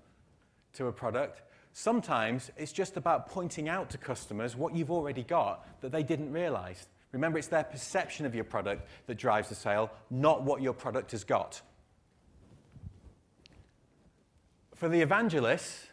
to 0.74 0.88
a 0.88 0.92
product. 0.92 1.42
Sometimes 1.78 2.52
it's 2.56 2.72
just 2.72 2.96
about 2.96 3.28
pointing 3.28 3.68
out 3.68 3.90
to 3.90 3.98
customers 3.98 4.56
what 4.56 4.74
you've 4.74 4.90
already 4.90 5.24
got 5.24 5.82
that 5.82 5.92
they 5.92 6.04
didn't 6.04 6.32
realize. 6.32 6.88
Remember, 7.12 7.38
it's 7.38 7.50
their 7.50 7.66
perception 7.66 8.26
of 8.26 8.34
your 8.34 8.46
product 8.46 8.88
that 9.08 9.16
drives 9.16 9.50
the 9.50 9.56
sale, 9.56 9.92
not 10.10 10.44
what 10.44 10.62
your 10.62 10.72
product 10.72 11.12
has 11.12 11.26
got. 11.26 11.62
For 14.76 14.88
the 14.88 15.02
evangelists, 15.02 15.88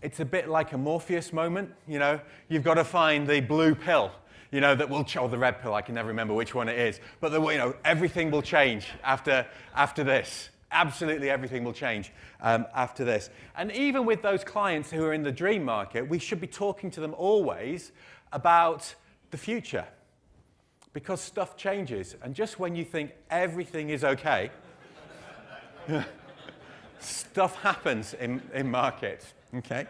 it's 0.00 0.18
a 0.18 0.24
bit 0.24 0.48
like 0.48 0.72
a 0.72 0.78
Morpheus 0.78 1.30
moment. 1.30 1.74
You 1.86 1.98
know, 1.98 2.20
you've 2.48 2.64
got 2.64 2.74
to 2.74 2.84
find 2.84 3.28
the 3.28 3.40
blue 3.40 3.74
pill, 3.74 4.10
you 4.50 4.62
know, 4.62 4.74
that 4.74 4.88
will, 4.88 5.04
or 5.20 5.28
the 5.28 5.36
red 5.36 5.60
pill, 5.60 5.74
I 5.74 5.82
can 5.82 5.94
never 5.94 6.08
remember 6.08 6.32
which 6.32 6.54
one 6.54 6.70
it 6.70 6.78
is. 6.78 7.00
But, 7.20 7.32
the, 7.32 7.42
you 7.48 7.58
know, 7.58 7.74
everything 7.84 8.30
will 8.30 8.40
change 8.40 8.86
after, 9.04 9.46
after 9.74 10.02
this. 10.02 10.48
Absolutely 10.70 11.30
everything 11.30 11.64
will 11.64 11.72
change 11.72 12.12
um, 12.40 12.66
after 12.74 13.04
this. 13.04 13.30
And 13.56 13.72
even 13.72 14.04
with 14.04 14.22
those 14.22 14.44
clients 14.44 14.90
who 14.90 15.04
are 15.04 15.14
in 15.14 15.22
the 15.22 15.32
dream 15.32 15.64
market, 15.64 16.08
we 16.08 16.18
should 16.18 16.40
be 16.40 16.46
talking 16.46 16.90
to 16.92 17.00
them 17.00 17.14
always 17.16 17.92
about 18.32 18.94
the 19.30 19.38
future 19.38 19.86
because 20.92 21.20
stuff 21.20 21.56
changes. 21.56 22.16
And 22.22 22.34
just 22.34 22.58
when 22.58 22.74
you 22.74 22.84
think 22.84 23.12
everything 23.30 23.90
is 23.90 24.04
okay, 24.04 24.50
stuff 26.98 27.56
happens 27.62 28.14
in, 28.14 28.42
in 28.52 28.70
markets. 28.70 29.32
Okay? 29.54 29.86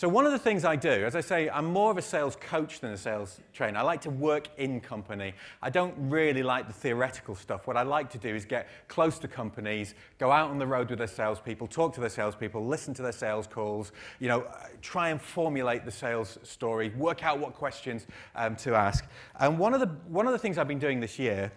So, 0.00 0.08
one 0.08 0.24
of 0.24 0.32
the 0.32 0.38
things 0.38 0.64
I 0.64 0.76
do, 0.76 0.88
as 0.88 1.14
I 1.14 1.20
say, 1.20 1.50
I'm 1.50 1.66
more 1.66 1.90
of 1.90 1.98
a 1.98 2.02
sales 2.02 2.34
coach 2.34 2.80
than 2.80 2.90
a 2.90 2.96
sales 2.96 3.38
trainer. 3.52 3.80
I 3.80 3.82
like 3.82 4.00
to 4.00 4.08
work 4.08 4.48
in 4.56 4.80
company. 4.80 5.34
I 5.60 5.68
don't 5.68 5.94
really 5.98 6.42
like 6.42 6.68
the 6.68 6.72
theoretical 6.72 7.34
stuff. 7.34 7.66
What 7.66 7.76
I 7.76 7.82
like 7.82 8.08
to 8.12 8.16
do 8.16 8.34
is 8.34 8.46
get 8.46 8.68
close 8.88 9.18
to 9.18 9.28
companies, 9.28 9.94
go 10.16 10.32
out 10.32 10.48
on 10.48 10.58
the 10.58 10.66
road 10.66 10.88
with 10.88 11.00
their 11.00 11.06
salespeople, 11.06 11.66
talk 11.66 11.92
to 11.96 12.00
their 12.00 12.08
salespeople, 12.08 12.66
listen 12.66 12.94
to 12.94 13.02
their 13.02 13.12
sales 13.12 13.46
calls, 13.46 13.92
you 14.20 14.28
know, 14.28 14.46
try 14.80 15.10
and 15.10 15.20
formulate 15.20 15.84
the 15.84 15.90
sales 15.90 16.38
story, 16.44 16.88
work 16.96 17.22
out 17.22 17.38
what 17.38 17.52
questions 17.52 18.06
um, 18.36 18.56
to 18.56 18.74
ask. 18.74 19.04
And 19.38 19.58
one 19.58 19.74
of, 19.74 19.80
the, 19.80 19.88
one 20.08 20.26
of 20.26 20.32
the 20.32 20.38
things 20.38 20.56
I've 20.56 20.66
been 20.66 20.78
doing 20.78 21.00
this 21.00 21.18
year 21.18 21.52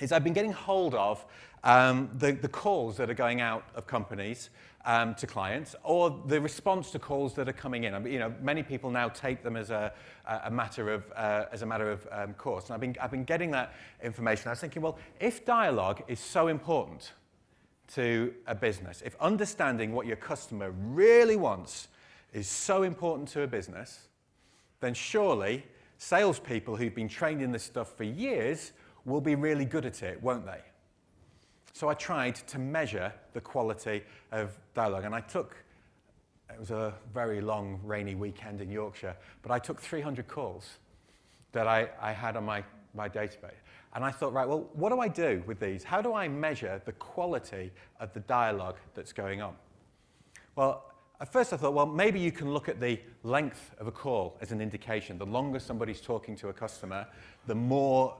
is 0.00 0.12
I've 0.12 0.22
been 0.22 0.34
getting 0.34 0.52
hold 0.52 0.94
of 0.94 1.26
um, 1.64 2.10
the, 2.12 2.30
the 2.30 2.48
calls 2.48 2.96
that 2.98 3.10
are 3.10 3.14
going 3.14 3.40
out 3.40 3.64
of 3.74 3.88
companies 3.88 4.50
um, 4.86 5.14
to 5.16 5.26
clients 5.26 5.74
or 5.82 6.22
the 6.26 6.40
response 6.40 6.92
to 6.92 6.98
calls 6.98 7.34
that 7.34 7.48
are 7.48 7.52
coming 7.52 7.84
in. 7.84 7.92
I 7.92 7.98
mean, 7.98 8.12
you 8.12 8.18
know, 8.20 8.32
many 8.40 8.62
people 8.62 8.90
now 8.90 9.08
take 9.08 9.42
them 9.42 9.56
as 9.56 9.70
a, 9.70 9.92
a 10.44 10.50
matter 10.50 10.92
of, 10.92 11.04
uh, 11.16 11.46
as 11.52 11.62
a 11.62 11.66
matter 11.66 11.90
of 11.90 12.06
um, 12.12 12.34
course. 12.34 12.66
And 12.66 12.74
I've 12.74 12.80
been, 12.80 12.96
I've 13.00 13.10
been 13.10 13.24
getting 13.24 13.50
that 13.50 13.74
information. 14.02 14.46
I 14.46 14.52
was 14.52 14.60
thinking, 14.60 14.82
well, 14.82 14.96
if 15.20 15.44
dialogue 15.44 16.04
is 16.06 16.20
so 16.20 16.46
important 16.46 17.12
to 17.94 18.32
a 18.46 18.54
business, 18.54 19.02
if 19.04 19.16
understanding 19.20 19.92
what 19.92 20.06
your 20.06 20.16
customer 20.16 20.70
really 20.70 21.36
wants 21.36 21.88
is 22.32 22.46
so 22.46 22.84
important 22.84 23.28
to 23.30 23.42
a 23.42 23.46
business, 23.46 24.08
then 24.80 24.94
surely 24.94 25.64
salespeople 25.98 26.76
who've 26.76 26.94
been 26.94 27.08
trained 27.08 27.42
in 27.42 27.50
this 27.50 27.64
stuff 27.64 27.96
for 27.96 28.04
years 28.04 28.72
will 29.04 29.20
be 29.20 29.34
really 29.34 29.64
good 29.64 29.84
at 29.84 30.02
it, 30.02 30.22
won't 30.22 30.46
they? 30.46 30.60
So 31.76 31.90
I 31.90 31.94
tried 31.94 32.36
to 32.36 32.58
measure 32.58 33.12
the 33.34 33.40
quality 33.42 34.02
of 34.32 34.56
dialogue, 34.72 35.04
and 35.04 35.14
I 35.14 35.20
took, 35.20 35.54
it 36.48 36.58
was 36.58 36.70
a 36.70 36.94
very 37.12 37.42
long, 37.42 37.78
rainy 37.84 38.14
weekend 38.14 38.62
in 38.62 38.70
Yorkshire, 38.70 39.14
but 39.42 39.52
I 39.52 39.58
took 39.58 39.78
300 39.78 40.26
calls 40.26 40.78
that 41.52 41.66
I, 41.66 41.90
I 42.00 42.12
had 42.12 42.34
on 42.34 42.46
my, 42.46 42.64
my 42.94 43.10
database. 43.10 43.60
And 43.94 44.02
I 44.02 44.10
thought, 44.10 44.32
right, 44.32 44.48
well, 44.48 44.70
what 44.72 44.88
do 44.88 45.00
I 45.00 45.08
do 45.08 45.42
with 45.46 45.60
these? 45.60 45.84
How 45.84 46.00
do 46.00 46.14
I 46.14 46.28
measure 46.28 46.80
the 46.86 46.92
quality 46.92 47.70
of 48.00 48.10
the 48.14 48.20
dialogue 48.20 48.78
that's 48.94 49.12
going 49.12 49.42
on? 49.42 49.54
Well, 50.54 50.82
at 51.20 51.30
first 51.30 51.52
I 51.52 51.58
thought, 51.58 51.74
well, 51.74 51.84
maybe 51.84 52.18
you 52.18 52.32
can 52.32 52.54
look 52.54 52.70
at 52.70 52.80
the 52.80 52.98
length 53.22 53.74
of 53.78 53.86
a 53.86 53.92
call 53.92 54.38
as 54.40 54.50
an 54.50 54.62
indication. 54.62 55.18
The 55.18 55.26
longer 55.26 55.58
somebody's 55.58 56.00
talking 56.00 56.36
to 56.36 56.48
a 56.48 56.54
customer, 56.54 57.06
the 57.46 57.54
more 57.54 58.16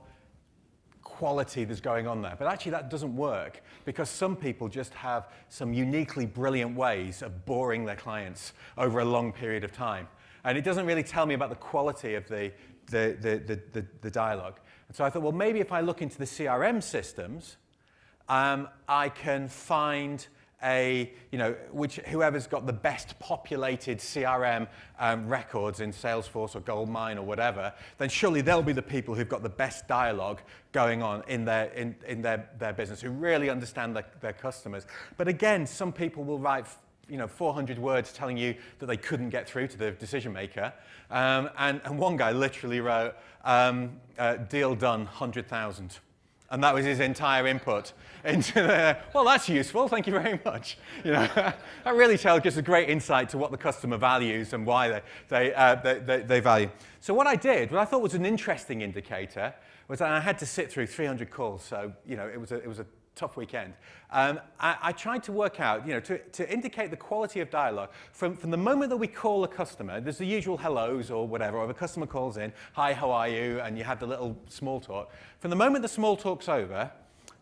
quality 1.17 1.63
that's 1.65 1.81
going 1.81 2.07
on 2.07 2.21
there. 2.21 2.35
But 2.37 2.47
actually, 2.47 2.73
that 2.73 2.91
doesn't 2.91 3.15
work 3.15 3.63
because 3.85 4.07
some 4.07 4.35
people 4.35 4.69
just 4.69 4.93
have 4.93 5.29
some 5.49 5.73
uniquely 5.73 6.27
brilliant 6.27 6.75
ways 6.75 7.23
of 7.23 7.43
boring 7.45 7.85
their 7.85 7.95
clients 7.95 8.53
over 8.77 8.99
a 8.99 9.05
long 9.05 9.31
period 9.31 9.63
of 9.63 9.71
time. 9.71 10.07
And 10.43 10.59
it 10.59 10.63
doesn't 10.63 10.85
really 10.85 11.01
tell 11.01 11.25
me 11.25 11.33
about 11.33 11.49
the 11.49 11.55
quality 11.55 12.13
of 12.13 12.27
the, 12.27 12.51
the, 12.91 13.17
the, 13.19 13.59
the, 13.73 13.85
the 14.01 14.11
dialogue. 14.11 14.59
And 14.87 14.95
so 14.95 15.03
I 15.03 15.09
thought, 15.09 15.23
well, 15.23 15.31
maybe 15.31 15.59
if 15.59 15.71
I 15.71 15.81
look 15.81 16.03
into 16.03 16.19
the 16.19 16.25
CRM 16.25 16.83
systems, 16.83 17.57
um, 18.29 18.67
I 18.87 19.09
can 19.09 19.47
find 19.47 20.27
a, 20.63 21.13
you 21.31 21.37
know, 21.37 21.55
which, 21.71 21.97
whoever's 21.97 22.47
got 22.47 22.65
the 22.65 22.73
best 22.73 23.17
populated 23.19 23.99
CRM 23.99 24.67
um, 24.99 25.27
records 25.27 25.81
in 25.81 25.91
Salesforce 25.91 26.55
or 26.55 26.61
Goldmine 26.61 27.17
or 27.17 27.23
whatever, 27.23 27.71
then 27.99 28.09
surely 28.09 28.41
they'll 28.41 28.63
be 28.63 28.73
the 28.73 28.81
people 28.81 29.13
who've 29.13 29.29
got 29.29 29.43
the 29.43 29.49
best 29.49 29.87
dialogue 29.87 30.41
going 30.71 31.03
on 31.03 31.23
in 31.27 31.45
their, 31.45 31.65
in, 31.73 31.95
in 32.07 32.21
their, 32.21 32.49
their 32.57 32.73
business, 32.73 33.01
who 33.01 33.11
really 33.11 33.49
understand 33.49 33.95
their, 33.95 34.05
their 34.21 34.33
customers. 34.33 34.87
But 35.15 35.27
again, 35.27 35.67
some 35.67 35.93
people 35.93 36.23
will 36.23 36.39
write 36.39 36.65
you 37.07 37.17
know, 37.17 37.27
400 37.27 37.77
words 37.77 38.11
telling 38.11 38.37
you 38.37 38.55
that 38.79 38.87
they 38.87 38.97
couldn't 38.97 39.29
get 39.29 39.47
through 39.47 39.67
to 39.67 39.77
the 39.77 39.91
decision 39.91 40.33
maker. 40.33 40.73
Um, 41.09 41.49
and, 41.57 41.81
and 41.85 41.97
one 41.97 42.17
guy 42.17 42.31
literally 42.31 42.81
wrote, 42.81 43.15
um, 43.45 44.01
uh, 44.17 44.35
deal 44.35 44.75
done, 44.75 45.01
100,000. 45.05 45.99
And 46.49 46.63
that 46.63 46.73
was 46.73 46.85
his 46.85 47.01
entire 47.01 47.45
input 47.45 47.91
into 48.23 48.53
the, 48.53 48.97
well, 49.13 49.25
that's 49.25 49.49
useful, 49.49 49.87
thank 49.87 50.07
you 50.07 50.13
very 50.13 50.39
much. 50.45 50.77
You 51.03 51.11
know, 51.11 51.27
that 51.35 51.93
really 51.93 52.17
tells 52.17 52.41
gives 52.41 52.57
a 52.57 52.61
great 52.61 52.89
insight 52.89 53.29
to 53.29 53.37
what 53.37 53.51
the 53.51 53.57
customer 53.57 53.97
values 53.97 54.53
and 54.53 54.65
why 54.65 54.87
they, 54.87 55.01
they, 55.27 55.53
uh, 55.53 55.75
they, 55.75 55.99
they, 55.99 56.21
they, 56.21 56.39
value. 56.39 56.69
So 57.01 57.13
what 57.13 57.27
I 57.27 57.35
did, 57.35 57.71
what 57.71 57.81
I 57.81 57.85
thought 57.85 58.01
was 58.01 58.13
an 58.13 58.25
interesting 58.25 58.81
indicator, 58.81 59.53
was 59.87 59.99
that 59.99 60.09
I 60.09 60.19
had 60.19 60.37
to 60.39 60.45
sit 60.45 60.71
through 60.71 60.87
300 60.87 61.29
calls. 61.31 61.63
So, 61.63 61.91
you 62.05 62.15
know, 62.15 62.27
it 62.27 62.39
was 62.39 62.51
a, 62.51 62.55
it 62.55 62.67
was 62.67 62.79
a 62.79 62.85
tough 63.17 63.35
weekend. 63.35 63.73
Um, 64.11 64.39
I, 64.59 64.77
I, 64.81 64.91
tried 64.93 65.23
to 65.23 65.31
work 65.33 65.59
out, 65.59 65.85
you 65.85 65.93
know, 65.93 65.99
to, 66.01 66.17
to 66.17 66.49
indicate 66.49 66.91
the 66.91 66.97
quality 66.97 67.41
of 67.41 67.49
dialogue 67.49 67.89
from, 68.13 68.37
from 68.37 68.51
the 68.51 68.57
moment 68.57 68.89
that 68.91 68.97
we 68.97 69.07
call 69.07 69.43
a 69.43 69.47
customer, 69.47 69.99
there's 69.99 70.19
the 70.19 70.25
usual 70.25 70.55
hellos 70.55 71.11
or 71.11 71.27
whatever, 71.27 71.57
or 71.57 71.67
the 71.67 71.73
customer 71.73 72.05
calls 72.05 72.37
in, 72.37 72.53
hi, 72.73 72.93
how 72.93 73.11
are 73.11 73.27
you, 73.27 73.59
and 73.59 73.77
you 73.77 73.83
have 73.83 73.99
the 73.99 74.07
little 74.07 74.37
small 74.47 74.79
talk. 74.79 75.11
From 75.39 75.49
the 75.49 75.57
moment 75.57 75.81
the 75.81 75.89
small 75.89 76.15
talk's 76.15 76.47
over 76.47 76.89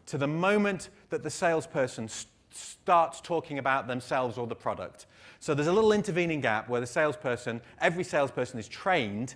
to 0.07 0.17
the 0.17 0.27
moment 0.27 0.89
that 1.09 1.21
the 1.21 1.29
salesperson 1.29 2.07
st 2.07 2.31
starts 2.51 3.19
talking 3.19 3.59
about 3.59 3.85
themselves 3.85 4.37
or 4.37 4.47
the 4.47 4.55
product. 4.55 5.07
So 5.41 5.53
there's 5.53 5.67
a 5.67 5.73
little 5.73 5.91
intervening 5.91 6.39
gap 6.39 6.69
where 6.69 6.79
the 6.79 6.87
salesperson, 6.87 7.59
every 7.81 8.05
salesperson 8.05 8.59
is 8.59 8.69
trained 8.69 9.35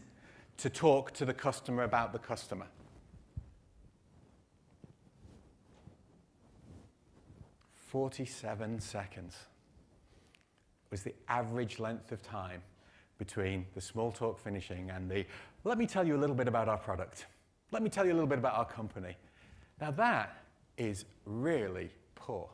to 0.58 0.70
talk 0.70 1.12
to 1.16 1.26
the 1.26 1.34
customer 1.34 1.84
about 1.84 2.14
the 2.14 2.20
customer. 2.20 2.68
47 7.90 8.80
seconds 8.80 9.36
was 10.92 11.02
the 11.02 11.14
average 11.28 11.80
length 11.80 12.12
of 12.12 12.22
time 12.22 12.62
between 13.18 13.66
the 13.74 13.82
small 13.82 14.12
talk 14.12 14.40
finishing 14.40 14.92
and 14.92 15.10
the, 15.10 15.26
let 15.64 15.78
me 15.78 15.88
tell 15.88 16.06
you 16.06 16.16
a 16.16 16.20
little 16.20 16.36
bit 16.36 16.48
about 16.48 16.70
our 16.70 16.78
product. 16.78 17.26
Let 17.72 17.82
me 17.82 17.90
tell 17.90 18.06
you 18.06 18.12
a 18.12 18.14
little 18.14 18.28
bit 18.28 18.38
about 18.38 18.56
our 18.56 18.66
company. 18.66 19.18
Now 19.82 19.90
that 19.92 20.38
is 20.78 21.06
really 21.26 21.90
poor. 22.14 22.48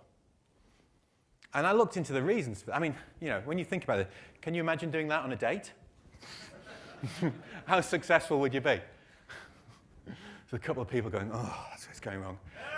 And 1.54 1.68
I 1.68 1.74
looked 1.74 1.98
into 1.98 2.14
the 2.14 2.24
reasons. 2.24 2.62
For, 2.62 2.74
I 2.74 2.80
mean, 2.80 2.96
you 3.20 3.28
know, 3.28 3.42
when 3.44 3.58
you 3.58 3.66
think 3.66 3.84
about 3.84 4.00
it, 4.00 4.10
can 4.42 4.54
you 4.54 4.62
imagine 4.62 4.90
doing 4.90 5.10
that 5.10 5.24
on 5.24 5.34
a 5.34 5.36
date? 5.36 5.74
How 7.66 7.82
successful 7.82 8.40
would 8.40 8.54
you 8.54 8.62
be? 8.62 8.80
There's 10.06 10.54
a 10.54 10.60
couple 10.60 10.82
of 10.82 10.88
people 10.88 11.10
going, 11.10 11.30
oh, 11.34 11.66
going 12.06 12.22
wrong. 12.22 12.38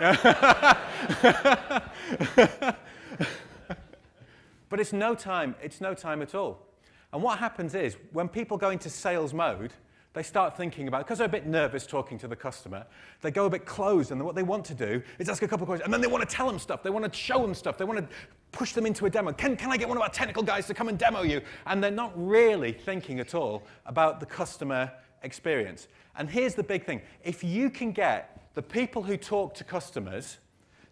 but 4.68 4.80
it's 4.80 4.92
no 4.92 5.14
time, 5.14 5.54
it's 5.62 5.80
no 5.80 5.94
time 5.94 6.22
at 6.22 6.34
all. 6.34 6.66
And 7.12 7.22
what 7.22 7.38
happens 7.38 7.74
is, 7.74 7.96
when 8.12 8.28
people 8.28 8.56
go 8.56 8.70
into 8.70 8.90
sales 8.90 9.32
mode, 9.34 9.72
they 10.14 10.22
start 10.22 10.56
thinking 10.56 10.88
about, 10.88 11.04
because 11.04 11.18
they're 11.18 11.26
a 11.26 11.30
bit 11.30 11.46
nervous 11.46 11.86
talking 11.86 12.18
to 12.18 12.26
the 12.28 12.36
customer, 12.36 12.86
they 13.20 13.30
go 13.30 13.44
a 13.44 13.50
bit 13.50 13.66
closed, 13.66 14.10
and 14.10 14.22
what 14.24 14.34
they 14.34 14.42
want 14.42 14.64
to 14.64 14.74
do 14.74 15.02
is 15.18 15.28
ask 15.28 15.42
a 15.42 15.48
couple 15.48 15.64
of 15.64 15.68
questions, 15.68 15.84
and 15.84 15.92
then 15.92 16.00
they 16.00 16.06
want 16.06 16.26
to 16.28 16.34
tell 16.34 16.46
them 16.46 16.58
stuff, 16.58 16.82
they 16.82 16.90
want 16.90 17.04
to 17.04 17.18
show 17.18 17.40
them 17.42 17.54
stuff, 17.54 17.76
they 17.76 17.84
want 17.84 17.98
to 17.98 18.08
push 18.50 18.72
them 18.72 18.86
into 18.86 19.06
a 19.06 19.10
demo. 19.10 19.32
Can, 19.32 19.56
can 19.56 19.70
I 19.70 19.76
get 19.76 19.88
one 19.88 19.98
of 19.98 20.02
our 20.02 20.08
technical 20.08 20.42
guys 20.42 20.66
to 20.66 20.74
come 20.74 20.88
and 20.88 20.98
demo 20.98 21.22
you? 21.22 21.42
And 21.66 21.84
they're 21.84 21.90
not 21.90 22.12
really 22.16 22.72
thinking 22.72 23.20
at 23.20 23.34
all 23.34 23.62
about 23.86 24.20
the 24.20 24.26
customer 24.26 24.90
experience. 25.22 25.88
And 26.16 26.28
here's 26.30 26.54
the 26.54 26.62
big 26.62 26.84
thing 26.84 27.02
if 27.22 27.44
you 27.44 27.70
can 27.70 27.92
get 27.92 28.37
the 28.54 28.62
people 28.62 29.02
who 29.02 29.16
talk 29.16 29.54
to 29.54 29.64
customers 29.64 30.38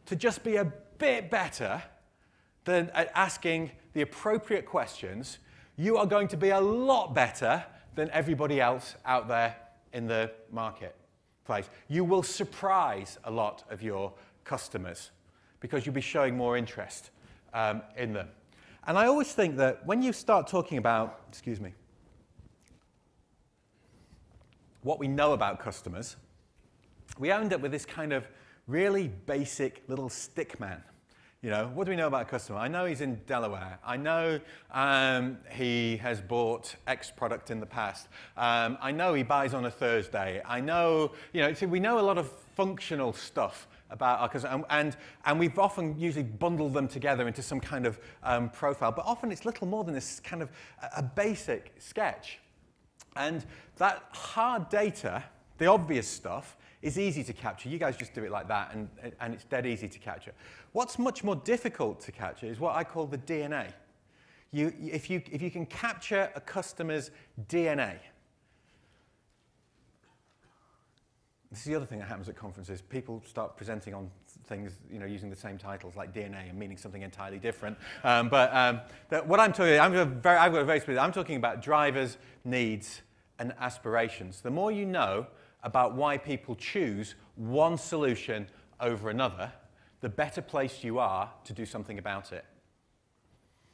to 0.06 0.16
just 0.16 0.44
be 0.44 0.56
a 0.56 0.72
bit 0.98 1.30
better 1.30 1.82
than 2.64 2.90
at 2.90 3.10
asking 3.14 3.70
the 3.92 4.02
appropriate 4.02 4.66
questions, 4.66 5.38
you 5.76 5.96
are 5.96 6.06
going 6.06 6.28
to 6.28 6.36
be 6.36 6.50
a 6.50 6.60
lot 6.60 7.14
better 7.14 7.64
than 7.94 8.10
everybody 8.10 8.60
else 8.60 8.94
out 9.04 9.28
there 9.28 9.56
in 9.92 10.06
the 10.06 10.30
marketplace. 10.52 11.68
You 11.88 12.04
will 12.04 12.22
surprise 12.22 13.18
a 13.24 13.30
lot 13.30 13.64
of 13.70 13.82
your 13.82 14.12
customers 14.44 15.10
because 15.60 15.86
you'll 15.86 15.94
be 15.94 16.00
showing 16.00 16.36
more 16.36 16.56
interest 16.56 17.10
um, 17.54 17.82
in 17.96 18.12
them. 18.12 18.28
And 18.86 18.96
I 18.96 19.06
always 19.06 19.32
think 19.32 19.56
that 19.56 19.84
when 19.84 20.02
you 20.02 20.12
start 20.12 20.46
talking 20.46 20.78
about, 20.78 21.20
excuse 21.28 21.60
me, 21.60 21.72
what 24.82 25.00
we 25.00 25.08
know 25.08 25.32
about 25.32 25.58
customers, 25.58 26.16
we 27.18 27.30
end 27.30 27.52
up 27.52 27.60
with 27.60 27.72
this 27.72 27.86
kind 27.86 28.12
of 28.12 28.26
really 28.66 29.08
basic 29.08 29.82
little 29.88 30.08
stick 30.08 30.58
man. 30.60 30.82
You 31.42 31.50
know, 31.50 31.70
what 31.74 31.84
do 31.84 31.90
we 31.90 31.96
know 31.96 32.08
about 32.08 32.22
a 32.22 32.24
customer? 32.24 32.58
I 32.58 32.66
know 32.66 32.86
he's 32.86 33.02
in 33.02 33.20
Delaware. 33.26 33.78
I 33.84 33.96
know 33.96 34.40
um, 34.72 35.38
he 35.50 35.98
has 35.98 36.20
bought 36.20 36.74
X 36.86 37.12
product 37.14 37.50
in 37.50 37.60
the 37.60 37.66
past. 37.66 38.08
Um, 38.36 38.78
I 38.80 38.90
know 38.90 39.14
he 39.14 39.22
buys 39.22 39.54
on 39.54 39.66
a 39.66 39.70
Thursday. 39.70 40.42
I 40.44 40.60
know, 40.60 41.12
you 41.32 41.42
know, 41.42 41.52
so 41.52 41.66
we 41.66 41.78
know 41.78 42.00
a 42.00 42.02
lot 42.02 42.18
of 42.18 42.32
functional 42.56 43.12
stuff 43.12 43.68
about 43.90 44.20
our 44.20 44.28
customer, 44.28 44.54
and, 44.54 44.64
and, 44.70 44.96
and 45.24 45.38
we've 45.38 45.58
often 45.58 45.96
usually 46.00 46.24
bundled 46.24 46.74
them 46.74 46.88
together 46.88 47.28
into 47.28 47.42
some 47.42 47.60
kind 47.60 47.86
of 47.86 48.00
um, 48.24 48.48
profile, 48.50 48.90
but 48.90 49.04
often 49.04 49.30
it's 49.30 49.44
little 49.44 49.68
more 49.68 49.84
than 49.84 49.94
this 49.94 50.18
kind 50.20 50.42
of 50.42 50.50
a, 50.82 50.88
a 50.96 51.02
basic 51.02 51.74
sketch. 51.78 52.40
And 53.14 53.44
that 53.76 54.02
hard 54.10 54.68
data, 54.68 55.22
the 55.58 55.66
obvious 55.66 56.08
stuff, 56.08 56.56
is 56.82 56.98
easy 56.98 57.24
to 57.24 57.32
capture. 57.32 57.68
You 57.68 57.78
guys 57.78 57.96
just 57.96 58.14
do 58.14 58.24
it 58.24 58.30
like 58.30 58.48
that, 58.48 58.74
and, 58.74 58.88
and 59.20 59.34
it's 59.34 59.44
dead 59.44 59.66
easy 59.66 59.88
to 59.88 59.98
capture. 59.98 60.32
What's 60.72 60.98
much 60.98 61.24
more 61.24 61.36
difficult 61.36 62.00
to 62.02 62.12
capture 62.12 62.46
is 62.46 62.60
what 62.60 62.76
I 62.76 62.84
call 62.84 63.06
the 63.06 63.18
DNA. 63.18 63.72
You, 64.52 64.72
if, 64.80 65.10
you, 65.10 65.22
if 65.30 65.42
you 65.42 65.50
can 65.50 65.66
capture 65.66 66.30
a 66.34 66.40
customer's 66.40 67.10
DNA, 67.48 67.98
this 71.50 71.60
is 71.60 71.64
the 71.64 71.74
other 71.74 71.86
thing 71.86 71.98
that 71.98 72.08
happens 72.08 72.28
at 72.28 72.36
conferences. 72.36 72.82
People 72.82 73.22
start 73.26 73.56
presenting 73.56 73.94
on 73.94 74.10
things, 74.46 74.72
you 74.90 74.98
know, 74.98 75.06
using 75.06 75.30
the 75.30 75.36
same 75.36 75.58
titles 75.58 75.96
like 75.96 76.12
DNA 76.12 76.50
and 76.50 76.58
meaning 76.58 76.76
something 76.76 77.02
entirely 77.02 77.38
different. 77.38 77.76
Um, 78.04 78.28
but 78.28 78.54
um, 78.54 78.80
what 79.26 79.40
I'm 79.40 79.52
talking, 79.52 79.78
I'm 79.80 80.20
very, 80.20 80.36
I've 80.36 80.52
got 80.52 80.62
a 80.62 80.64
very 80.64 80.80
specific, 80.80 81.02
I'm 81.02 81.12
talking 81.12 81.36
about 81.36 81.62
drivers, 81.62 82.18
needs, 82.44 83.02
and 83.38 83.52
aspirations. 83.58 84.40
The 84.40 84.50
more 84.50 84.70
you 84.70 84.84
know 84.84 85.26
about 85.62 85.94
why 85.94 86.18
people 86.18 86.54
choose 86.54 87.14
one 87.36 87.76
solution 87.76 88.46
over 88.80 89.10
another, 89.10 89.52
the 90.00 90.08
better 90.08 90.42
placed 90.42 90.84
you 90.84 90.98
are 90.98 91.30
to 91.44 91.52
do 91.52 91.64
something 91.64 91.98
about 91.98 92.32
it. 92.32 92.44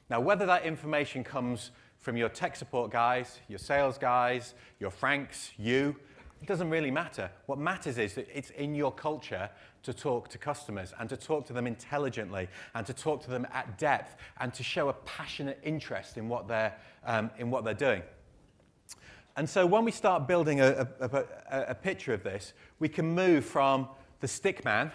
Now, 0.09 0.21
whether 0.21 0.47
that 0.47 0.65
information 0.65 1.25
comes 1.25 1.71
from 1.99 2.17
your 2.17 2.29
tech 2.29 2.57
support 2.57 2.91
guys, 2.91 3.39
your 3.49 3.59
sales 3.59 3.99
guys, 3.99 4.55
your 4.81 4.91
Franks, 4.91 5.53
you, 5.57 5.97
it 6.43 6.49
doesn't 6.49 6.71
really 6.71 6.91
matter. 6.91 7.31
What 7.47 7.59
matters 7.59 7.99
is 7.99 8.15
that 8.15 8.27
it's 8.37 8.51
in 8.51 8.75
your 8.75 8.93
culture 8.93 9.49
to 9.85 9.95
talk 9.95 10.29
to 10.31 10.39
customers 10.39 10.93
and 10.99 11.09
to 11.09 11.17
talk 11.17 11.47
to 11.47 11.53
them 11.53 11.69
intelligently 11.69 12.49
and 12.75 12.85
to 12.85 12.93
talk 12.93 13.23
to 13.23 13.31
them 13.31 13.47
at 13.53 13.79
depth 13.79 14.17
and 14.41 14.53
to 14.55 14.65
show 14.65 14.89
a 14.89 14.93
passionate 14.93 15.61
interest 15.63 16.17
in 16.17 16.29
what 16.29 16.49
they're, 16.49 16.75
um, 17.07 17.31
in 17.39 17.51
what 17.51 17.65
they're 17.65 17.75
doing. 17.75 18.03
And 19.37 19.49
so 19.49 19.67
when 19.67 19.85
we 19.85 19.93
start 19.93 20.27
building 20.27 20.61
a, 20.61 20.87
a, 21.01 21.07
a, 21.07 21.25
a, 21.69 21.75
picture 21.75 22.13
of 22.13 22.23
this, 22.23 22.53
we 22.79 22.89
can 22.89 23.15
move 23.15 23.45
from 23.45 23.89
the 24.21 24.29
stick 24.29 24.65
man, 24.65 24.93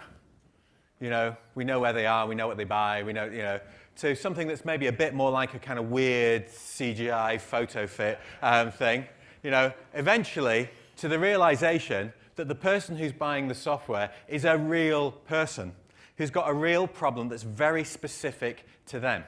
you 1.00 1.10
know, 1.10 1.36
we 1.54 1.64
know 1.64 1.80
where 1.80 1.92
they 1.92 2.06
are, 2.06 2.26
we 2.26 2.34
know 2.34 2.46
what 2.46 2.56
they 2.56 2.64
buy, 2.64 3.02
we 3.02 3.12
know, 3.12 3.24
you 3.24 3.42
know, 3.42 3.60
to 3.96 4.14
something 4.14 4.46
that's 4.46 4.64
maybe 4.64 4.86
a 4.86 4.92
bit 4.92 5.12
more 5.12 5.30
like 5.30 5.54
a 5.54 5.58
kind 5.58 5.78
of 5.78 5.90
weird 5.90 6.46
CGI 6.48 7.40
photo 7.40 7.86
fit 7.86 8.20
um, 8.40 8.70
thing, 8.70 9.06
you 9.42 9.50
know, 9.50 9.72
eventually 9.94 10.70
to 10.96 11.08
the 11.08 11.18
realization 11.18 12.12
that 12.36 12.46
the 12.46 12.54
person 12.54 12.96
who's 12.96 13.12
buying 13.12 13.48
the 13.48 13.54
software 13.54 14.12
is 14.28 14.44
a 14.44 14.56
real 14.56 15.10
person 15.10 15.72
who's 16.16 16.30
got 16.30 16.48
a 16.48 16.54
real 16.54 16.86
problem 16.86 17.28
that's 17.28 17.42
very 17.42 17.82
specific 17.84 18.64
to 18.86 19.00
them. 19.00 19.24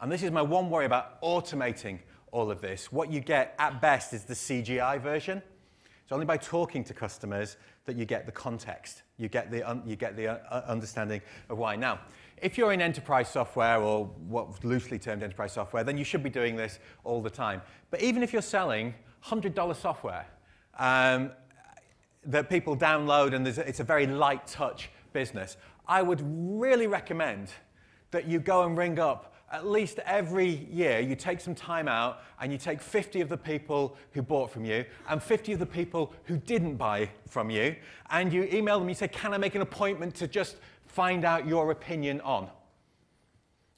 And 0.00 0.10
this 0.10 0.24
is 0.24 0.32
my 0.32 0.42
one 0.42 0.70
worry 0.70 0.86
about 0.86 1.20
automating 1.22 2.00
all 2.32 2.50
of 2.50 2.60
this. 2.60 2.90
What 2.90 3.12
you 3.12 3.20
get 3.20 3.54
at 3.58 3.80
best 3.80 4.12
is 4.12 4.24
the 4.24 4.34
CGI 4.34 5.00
version. 5.00 5.42
It's 6.02 6.10
only 6.12 6.26
by 6.26 6.38
talking 6.38 6.82
to 6.84 6.94
customers 6.94 7.56
that 7.84 7.96
you 7.96 8.04
get 8.04 8.26
the 8.26 8.32
context. 8.32 9.02
You 9.18 9.28
get 9.28 9.50
the, 9.50 9.80
you 9.86 9.96
get 9.96 10.16
the 10.16 10.28
uh, 10.28 10.62
understanding 10.66 11.20
of 11.48 11.58
why. 11.58 11.76
Now, 11.76 12.00
if 12.40 12.58
you're 12.58 12.72
in 12.72 12.80
enterprise 12.82 13.28
software 13.28 13.80
or 13.80 14.06
what's 14.28 14.64
loosely 14.64 14.98
termed 14.98 15.22
enterprise 15.22 15.52
software, 15.52 15.84
then 15.84 15.96
you 15.96 16.04
should 16.04 16.22
be 16.22 16.30
doing 16.30 16.56
this 16.56 16.80
all 17.04 17.22
the 17.22 17.30
time. 17.30 17.62
But 17.90 18.02
even 18.02 18.22
if 18.22 18.32
you're 18.32 18.42
selling 18.42 18.94
$100 19.24 19.76
software 19.76 20.26
um, 20.78 21.30
that 22.24 22.50
people 22.50 22.76
download 22.76 23.34
and 23.34 23.46
it's 23.46 23.80
a 23.80 23.84
very 23.84 24.06
light 24.06 24.46
touch 24.46 24.90
business, 25.12 25.56
I 25.86 26.02
would 26.02 26.20
really 26.24 26.86
recommend 26.86 27.50
that 28.10 28.26
you 28.26 28.40
go 28.40 28.64
and 28.64 28.76
ring 28.76 28.98
up 28.98 29.31
at 29.52 29.66
least 29.66 29.98
every 30.06 30.66
year 30.72 30.98
you 30.98 31.14
take 31.14 31.40
some 31.40 31.54
time 31.54 31.86
out 31.86 32.22
and 32.40 32.50
you 32.50 32.58
take 32.58 32.80
50 32.80 33.20
of 33.20 33.28
the 33.28 33.36
people 33.36 33.96
who 34.12 34.22
bought 34.22 34.50
from 34.50 34.64
you 34.64 34.84
and 35.08 35.22
50 35.22 35.52
of 35.52 35.58
the 35.58 35.66
people 35.66 36.12
who 36.24 36.38
didn't 36.38 36.76
buy 36.76 37.08
from 37.28 37.50
you 37.50 37.76
and 38.10 38.32
you 38.32 38.48
email 38.50 38.78
them 38.78 38.88
you 38.88 38.94
say 38.94 39.08
can 39.08 39.34
i 39.34 39.38
make 39.38 39.54
an 39.54 39.60
appointment 39.60 40.14
to 40.14 40.26
just 40.26 40.56
find 40.92 41.24
out 41.24 41.46
your 41.46 41.70
opinion 41.70 42.20
on? 42.20 42.48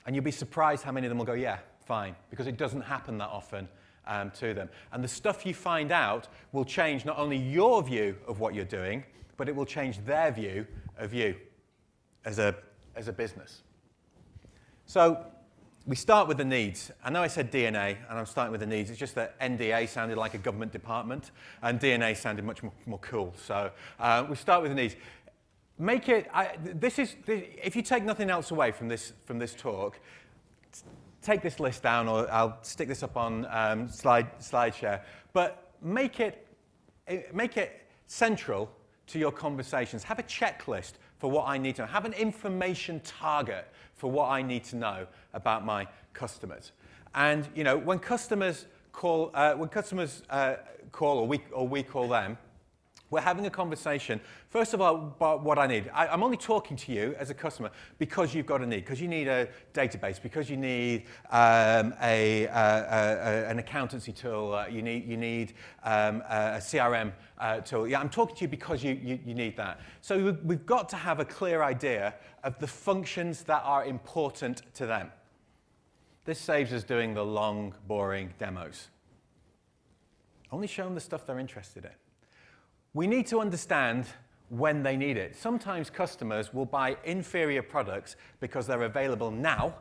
And 0.04 0.14
you'll 0.14 0.24
be 0.24 0.32
surprised 0.32 0.82
how 0.82 0.92
many 0.92 1.06
of 1.06 1.10
them 1.10 1.18
will 1.18 1.24
go 1.24 1.34
yeah 1.34 1.58
fine 1.86 2.16
because 2.30 2.46
it 2.46 2.56
doesn't 2.56 2.82
happen 2.82 3.18
that 3.18 3.28
often 3.28 3.68
um, 4.06 4.30
to 4.32 4.52
them. 4.52 4.68
And 4.92 5.02
the 5.02 5.08
stuff 5.08 5.46
you 5.46 5.54
find 5.54 5.92
out 5.92 6.28
will 6.52 6.64
change 6.64 7.04
not 7.04 7.18
only 7.18 7.36
your 7.36 7.82
view 7.82 8.16
of 8.26 8.40
what 8.40 8.54
you're 8.54 8.64
doing 8.64 9.04
but 9.36 9.48
it 9.48 9.54
will 9.54 9.66
change 9.66 10.04
their 10.04 10.30
view 10.30 10.66
of 10.98 11.14
you 11.14 11.36
as 12.24 12.38
a, 12.38 12.54
as 12.96 13.08
a 13.08 13.12
business. 13.12 13.62
So 14.86 15.24
we 15.86 15.96
start 15.96 16.28
with 16.28 16.38
the 16.38 16.44
needs. 16.44 16.90
I 17.04 17.10
know 17.10 17.22
I 17.22 17.26
said 17.26 17.52
DNA, 17.52 17.96
and 18.08 18.18
I'm 18.18 18.24
starting 18.24 18.52
with 18.52 18.60
the 18.60 18.66
needs. 18.66 18.88
It's 18.88 18.98
just 18.98 19.14
that 19.16 19.38
NDA 19.38 19.88
sounded 19.88 20.16
like 20.16 20.32
a 20.34 20.38
government 20.38 20.72
department, 20.72 21.30
and 21.62 21.78
DNA 21.78 22.16
sounded 22.16 22.44
much 22.44 22.62
more, 22.62 22.72
more 22.86 22.98
cool. 23.00 23.34
So 23.36 23.70
uh, 24.00 24.26
we 24.28 24.36
start 24.36 24.62
with 24.62 24.70
the 24.70 24.76
needs. 24.76 24.96
Make 25.78 26.08
it, 26.08 26.28
I, 26.32 26.52
this 26.62 26.98
is, 26.98 27.16
this, 27.26 27.44
if 27.62 27.76
you 27.76 27.82
take 27.82 28.02
nothing 28.02 28.30
else 28.30 28.50
away 28.50 28.72
from 28.72 28.88
this, 28.88 29.12
from 29.26 29.38
this 29.38 29.54
talk, 29.54 29.98
take 31.20 31.42
this 31.42 31.60
list 31.60 31.82
down, 31.82 32.08
or 32.08 32.30
I'll 32.32 32.58
stick 32.62 32.88
this 32.88 33.02
up 33.02 33.16
on 33.16 33.46
um, 33.50 33.88
slide, 33.88 34.38
SlideShare, 34.38 35.02
but 35.34 35.72
make 35.82 36.18
it, 36.18 36.46
make 37.34 37.58
it 37.58 37.86
central 38.06 38.70
to 39.08 39.18
your 39.18 39.32
conversations. 39.32 40.02
Have 40.04 40.18
a 40.18 40.22
checklist 40.22 40.92
for 41.18 41.30
what 41.30 41.46
I 41.46 41.58
need 41.58 41.76
to 41.76 41.82
know. 41.82 41.88
Have 41.88 42.06
an 42.06 42.14
information 42.14 43.00
target 43.00 43.68
for 44.04 44.10
what 44.10 44.28
I 44.28 44.42
need 44.42 44.64
to 44.64 44.76
know 44.76 45.06
about 45.32 45.64
my 45.64 45.86
customers. 46.12 46.72
And 47.14 47.48
you 47.54 47.64
know, 47.64 47.78
when 47.78 47.98
customers 47.98 48.66
call, 48.92 49.30
uh, 49.32 49.54
when 49.54 49.70
customers 49.70 50.22
uh, 50.28 50.56
call 50.92 51.20
or 51.20 51.26
we, 51.26 51.40
or 51.52 51.66
we 51.66 51.82
call 51.82 52.08
them, 52.08 52.36
we're 53.14 53.20
having 53.20 53.46
a 53.46 53.50
conversation, 53.50 54.20
first 54.48 54.74
of 54.74 54.80
all, 54.80 54.96
about 54.96 55.44
what 55.44 55.56
I 55.56 55.68
need. 55.68 55.88
I, 55.94 56.12
am 56.12 56.24
only 56.24 56.36
talking 56.36 56.76
to 56.78 56.92
you 56.92 57.14
as 57.16 57.30
a 57.30 57.34
customer 57.34 57.70
because 57.98 58.34
you've 58.34 58.44
got 58.44 58.60
a 58.60 58.66
need, 58.66 58.80
because 58.80 59.00
you 59.00 59.06
need 59.06 59.28
a 59.28 59.48
database, 59.72 60.20
because 60.20 60.50
you 60.50 60.56
need 60.56 61.04
um, 61.30 61.94
a, 62.02 62.48
an 63.48 63.60
accountancy 63.60 64.10
tool, 64.10 64.52
uh, 64.52 64.66
you 64.66 64.82
need, 64.82 65.06
you 65.06 65.16
need 65.16 65.52
um, 65.84 66.22
a 66.28 66.58
CRM 66.58 67.12
uh, 67.38 67.60
tool. 67.60 67.86
Yeah, 67.86 68.00
I'm 68.00 68.10
talking 68.10 68.34
to 68.34 68.42
you 68.42 68.48
because 68.48 68.82
you, 68.82 68.98
you, 69.00 69.20
you 69.24 69.34
need 69.34 69.56
that. 69.58 69.80
So 70.00 70.36
we've 70.42 70.66
got 70.66 70.88
to 70.88 70.96
have 70.96 71.20
a 71.20 71.24
clear 71.24 71.62
idea 71.62 72.14
of 72.42 72.58
the 72.58 72.66
functions 72.66 73.44
that 73.44 73.62
are 73.64 73.84
important 73.84 74.62
to 74.74 74.86
them. 74.86 75.12
This 76.24 76.40
saves 76.40 76.72
us 76.72 76.82
doing 76.82 77.14
the 77.14 77.24
long, 77.24 77.74
boring 77.86 78.34
demos. 78.38 78.88
Only 80.50 80.66
show 80.66 80.82
them 80.82 80.96
the 80.96 81.00
stuff 81.00 81.24
they're 81.24 81.38
interested 81.38 81.84
in. 81.84 81.92
We 82.94 83.06
need 83.08 83.26
to 83.26 83.40
understand 83.40 84.06
when 84.48 84.82
they 84.82 84.96
need 84.96 85.16
it. 85.16 85.36
Sometimes 85.36 85.90
customers 85.90 86.54
will 86.54 86.64
buy 86.64 86.96
inferior 87.04 87.62
products 87.62 88.16
because 88.40 88.66
they're 88.66 88.82
available 88.82 89.30
now 89.30 89.74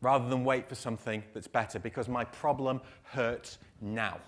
rather 0.00 0.28
than 0.28 0.44
wait 0.44 0.68
for 0.68 0.76
something 0.76 1.22
that's 1.34 1.48
better 1.48 1.78
because 1.78 2.08
my 2.08 2.24
problem 2.24 2.80
hurts 3.02 3.58
now. 3.80 4.18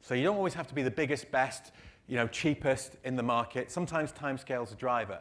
So 0.00 0.14
you 0.14 0.24
don't 0.24 0.36
always 0.36 0.54
have 0.54 0.66
to 0.66 0.74
be 0.74 0.82
the 0.82 0.90
biggest, 0.90 1.30
best, 1.30 1.72
you 2.08 2.16
know, 2.16 2.26
cheapest 2.26 2.96
in 3.04 3.16
the 3.16 3.22
market. 3.22 3.70
Sometimes 3.70 4.12
timescale's 4.12 4.72
a 4.72 4.76
driver. 4.76 5.20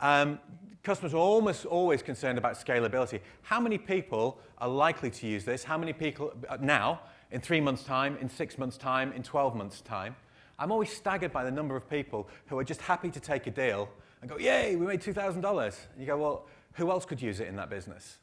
Um, 0.00 0.38
customers 0.84 1.12
are 1.12 1.16
almost 1.16 1.66
always 1.66 2.02
concerned 2.02 2.38
about 2.38 2.54
scalability. 2.54 3.20
How 3.42 3.58
many 3.58 3.78
people 3.78 4.38
are 4.58 4.68
likely 4.68 5.10
to 5.10 5.26
use 5.26 5.44
this? 5.44 5.64
How 5.64 5.76
many 5.76 5.92
people 5.92 6.32
uh, 6.48 6.58
now, 6.60 7.00
in 7.32 7.40
three 7.40 7.60
months' 7.60 7.82
time, 7.82 8.16
in 8.20 8.28
six 8.28 8.58
months' 8.58 8.76
time, 8.76 9.12
in 9.12 9.22
12 9.22 9.56
months' 9.56 9.80
time? 9.80 10.14
I'm 10.58 10.72
always 10.72 10.92
staggered 10.92 11.32
by 11.32 11.44
the 11.44 11.50
number 11.50 11.76
of 11.76 11.88
people 11.88 12.28
who 12.46 12.58
are 12.58 12.64
just 12.64 12.80
happy 12.80 13.10
to 13.10 13.20
take 13.20 13.46
a 13.46 13.50
deal 13.50 13.88
and 14.20 14.30
go, 14.30 14.38
yay, 14.38 14.74
we 14.74 14.86
made 14.86 15.00
$2,000. 15.00 15.36
And 15.36 16.00
you 16.00 16.06
go, 16.06 16.16
well, 16.16 16.46
who 16.72 16.90
else 16.90 17.04
could 17.04 17.22
use 17.22 17.40
it 17.40 17.46
in 17.46 17.56
that 17.56 17.70
business? 17.70 18.18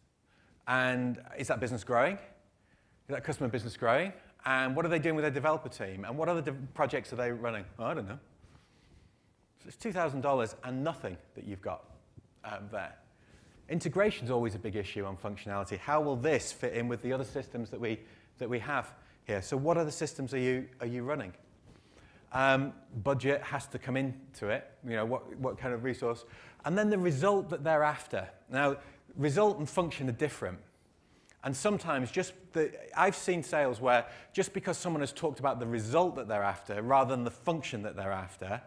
And 0.68 1.22
is 1.38 1.48
that 1.48 1.60
business 1.60 1.84
growing? 1.84 2.16
Is 2.16 3.10
that 3.10 3.24
customer 3.24 3.50
business 3.50 3.78
growing? 3.78 4.12
And 4.46 4.76
what 4.76 4.86
are 4.86 4.90
they 4.90 5.00
doing 5.00 5.16
with 5.16 5.24
their 5.24 5.32
developer 5.32 5.70
team? 5.70 6.06
And 6.06 6.18
what 6.18 6.28
other 6.28 6.54
projects 6.74 7.14
are 7.14 7.16
they 7.16 7.32
running? 7.32 7.66
Oh, 7.80 7.86
I 7.86 7.94
don't 7.94 8.08
know. 8.08 8.20
So 9.64 9.68
it's 9.68 9.78
$2,000 9.78 10.56
and 10.64 10.84
nothing 10.84 11.18
that 11.36 11.46
you've 11.46 11.62
got 11.62 11.86
um, 12.44 12.68
there. 12.72 12.96
Integration 13.70 14.26
is 14.26 14.32
always 14.32 14.54
a 14.54 14.60
big 14.60 14.76
issue 14.76 15.06
on 15.06 15.18
functionality. 15.18 15.80
How 15.80 16.02
will 16.02 16.16
this 16.16 16.52
fit 16.52 16.74
in 16.74 16.88
with 16.88 17.02
the 17.02 17.14
other 17.14 17.24
systems 17.24 17.70
that 17.72 17.80
we, 17.80 18.00
that 18.38 18.50
we 18.50 18.60
have 18.60 18.94
here? 19.26 19.42
So 19.42 19.58
what 19.58 19.78
other 19.78 19.90
systems 19.90 20.34
are 20.34 20.40
you, 20.40 20.68
are 20.82 20.88
you 20.88 21.04
running? 21.04 21.34
Um, 22.32 22.74
budget 23.04 23.42
has 23.42 23.68
to 23.68 23.80
come 23.80 23.96
into 23.96 24.50
it, 24.50 24.70
you 24.84 24.96
know, 24.96 25.06
what, 25.06 25.36
what 25.38 25.58
kind 25.58 25.74
of 25.74 25.84
resource. 25.84 26.26
And 26.66 26.78
then 26.78 26.90
the 26.90 26.98
result 26.98 27.50
that 27.52 27.64
they're 27.64 27.84
after. 27.84 28.28
Now, 28.50 28.78
result 29.16 29.60
and 29.60 29.70
function 29.70 30.10
are 30.10 30.14
different. 30.14 30.60
And 31.44 31.56
sometimes 31.56 32.12
just 32.12 32.34
the, 32.54 32.72
I've 32.98 33.16
seen 33.16 33.44
sales 33.44 33.80
where 33.80 34.08
just 34.34 34.52
because 34.52 34.78
someone 34.78 35.02
has 35.02 35.14
talked 35.14 35.40
about 35.40 35.60
the 35.60 35.68
result 35.68 36.16
that 36.16 36.28
they're 36.28 36.44
after 36.44 36.82
rather 36.82 37.16
than 37.16 37.24
the 37.24 37.32
function 37.32 37.84
that 37.84 37.96
they're 37.96 38.12
after, 38.12 38.62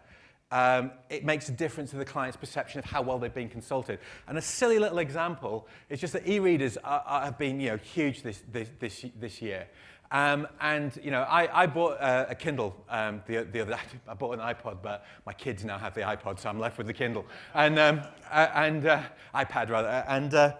um, 0.50 0.92
it 1.10 1.24
makes 1.24 1.48
a 1.48 1.52
difference 1.52 1.90
to 1.90 1.96
the 1.96 2.04
client's 2.04 2.36
perception 2.36 2.78
of 2.78 2.84
how 2.84 3.02
well 3.02 3.18
they've 3.18 3.34
been 3.34 3.48
consulted. 3.50 3.98
And 4.28 4.38
a 4.38 4.42
silly 4.42 4.78
little 4.78 4.98
example 4.98 5.66
is 5.90 6.00
just 6.00 6.12
that 6.14 6.26
e-readers 6.26 6.78
have 6.84 7.36
been 7.36 7.60
you 7.60 7.70
know, 7.70 7.76
huge 7.76 8.22
this, 8.22 8.42
this, 8.50 8.70
this, 8.78 9.04
this 9.18 9.42
year. 9.42 9.66
Um, 10.10 10.48
and 10.60 10.98
you 11.02 11.10
know, 11.10 11.22
I, 11.22 11.62
I 11.62 11.66
bought 11.66 12.00
uh, 12.00 12.26
a 12.28 12.34
Kindle 12.34 12.74
um, 12.88 13.22
the, 13.26 13.44
the 13.44 13.60
other 13.60 13.72
day. 13.72 13.80
I 14.08 14.14
bought 14.14 14.38
an 14.38 14.40
iPod, 14.40 14.78
but 14.82 15.04
my 15.26 15.32
kids 15.32 15.64
now 15.64 15.78
have 15.78 15.94
the 15.94 16.00
iPod, 16.00 16.38
so 16.38 16.48
I'm 16.48 16.58
left 16.58 16.78
with 16.78 16.86
the 16.86 16.94
Kindle 16.94 17.26
and 17.54 17.78
um, 17.78 18.00
uh, 18.30 18.48
and 18.54 18.86
uh, 18.86 19.02
iPad 19.34 19.68
rather. 19.68 20.04
And 20.08 20.32
uh, 20.34 20.54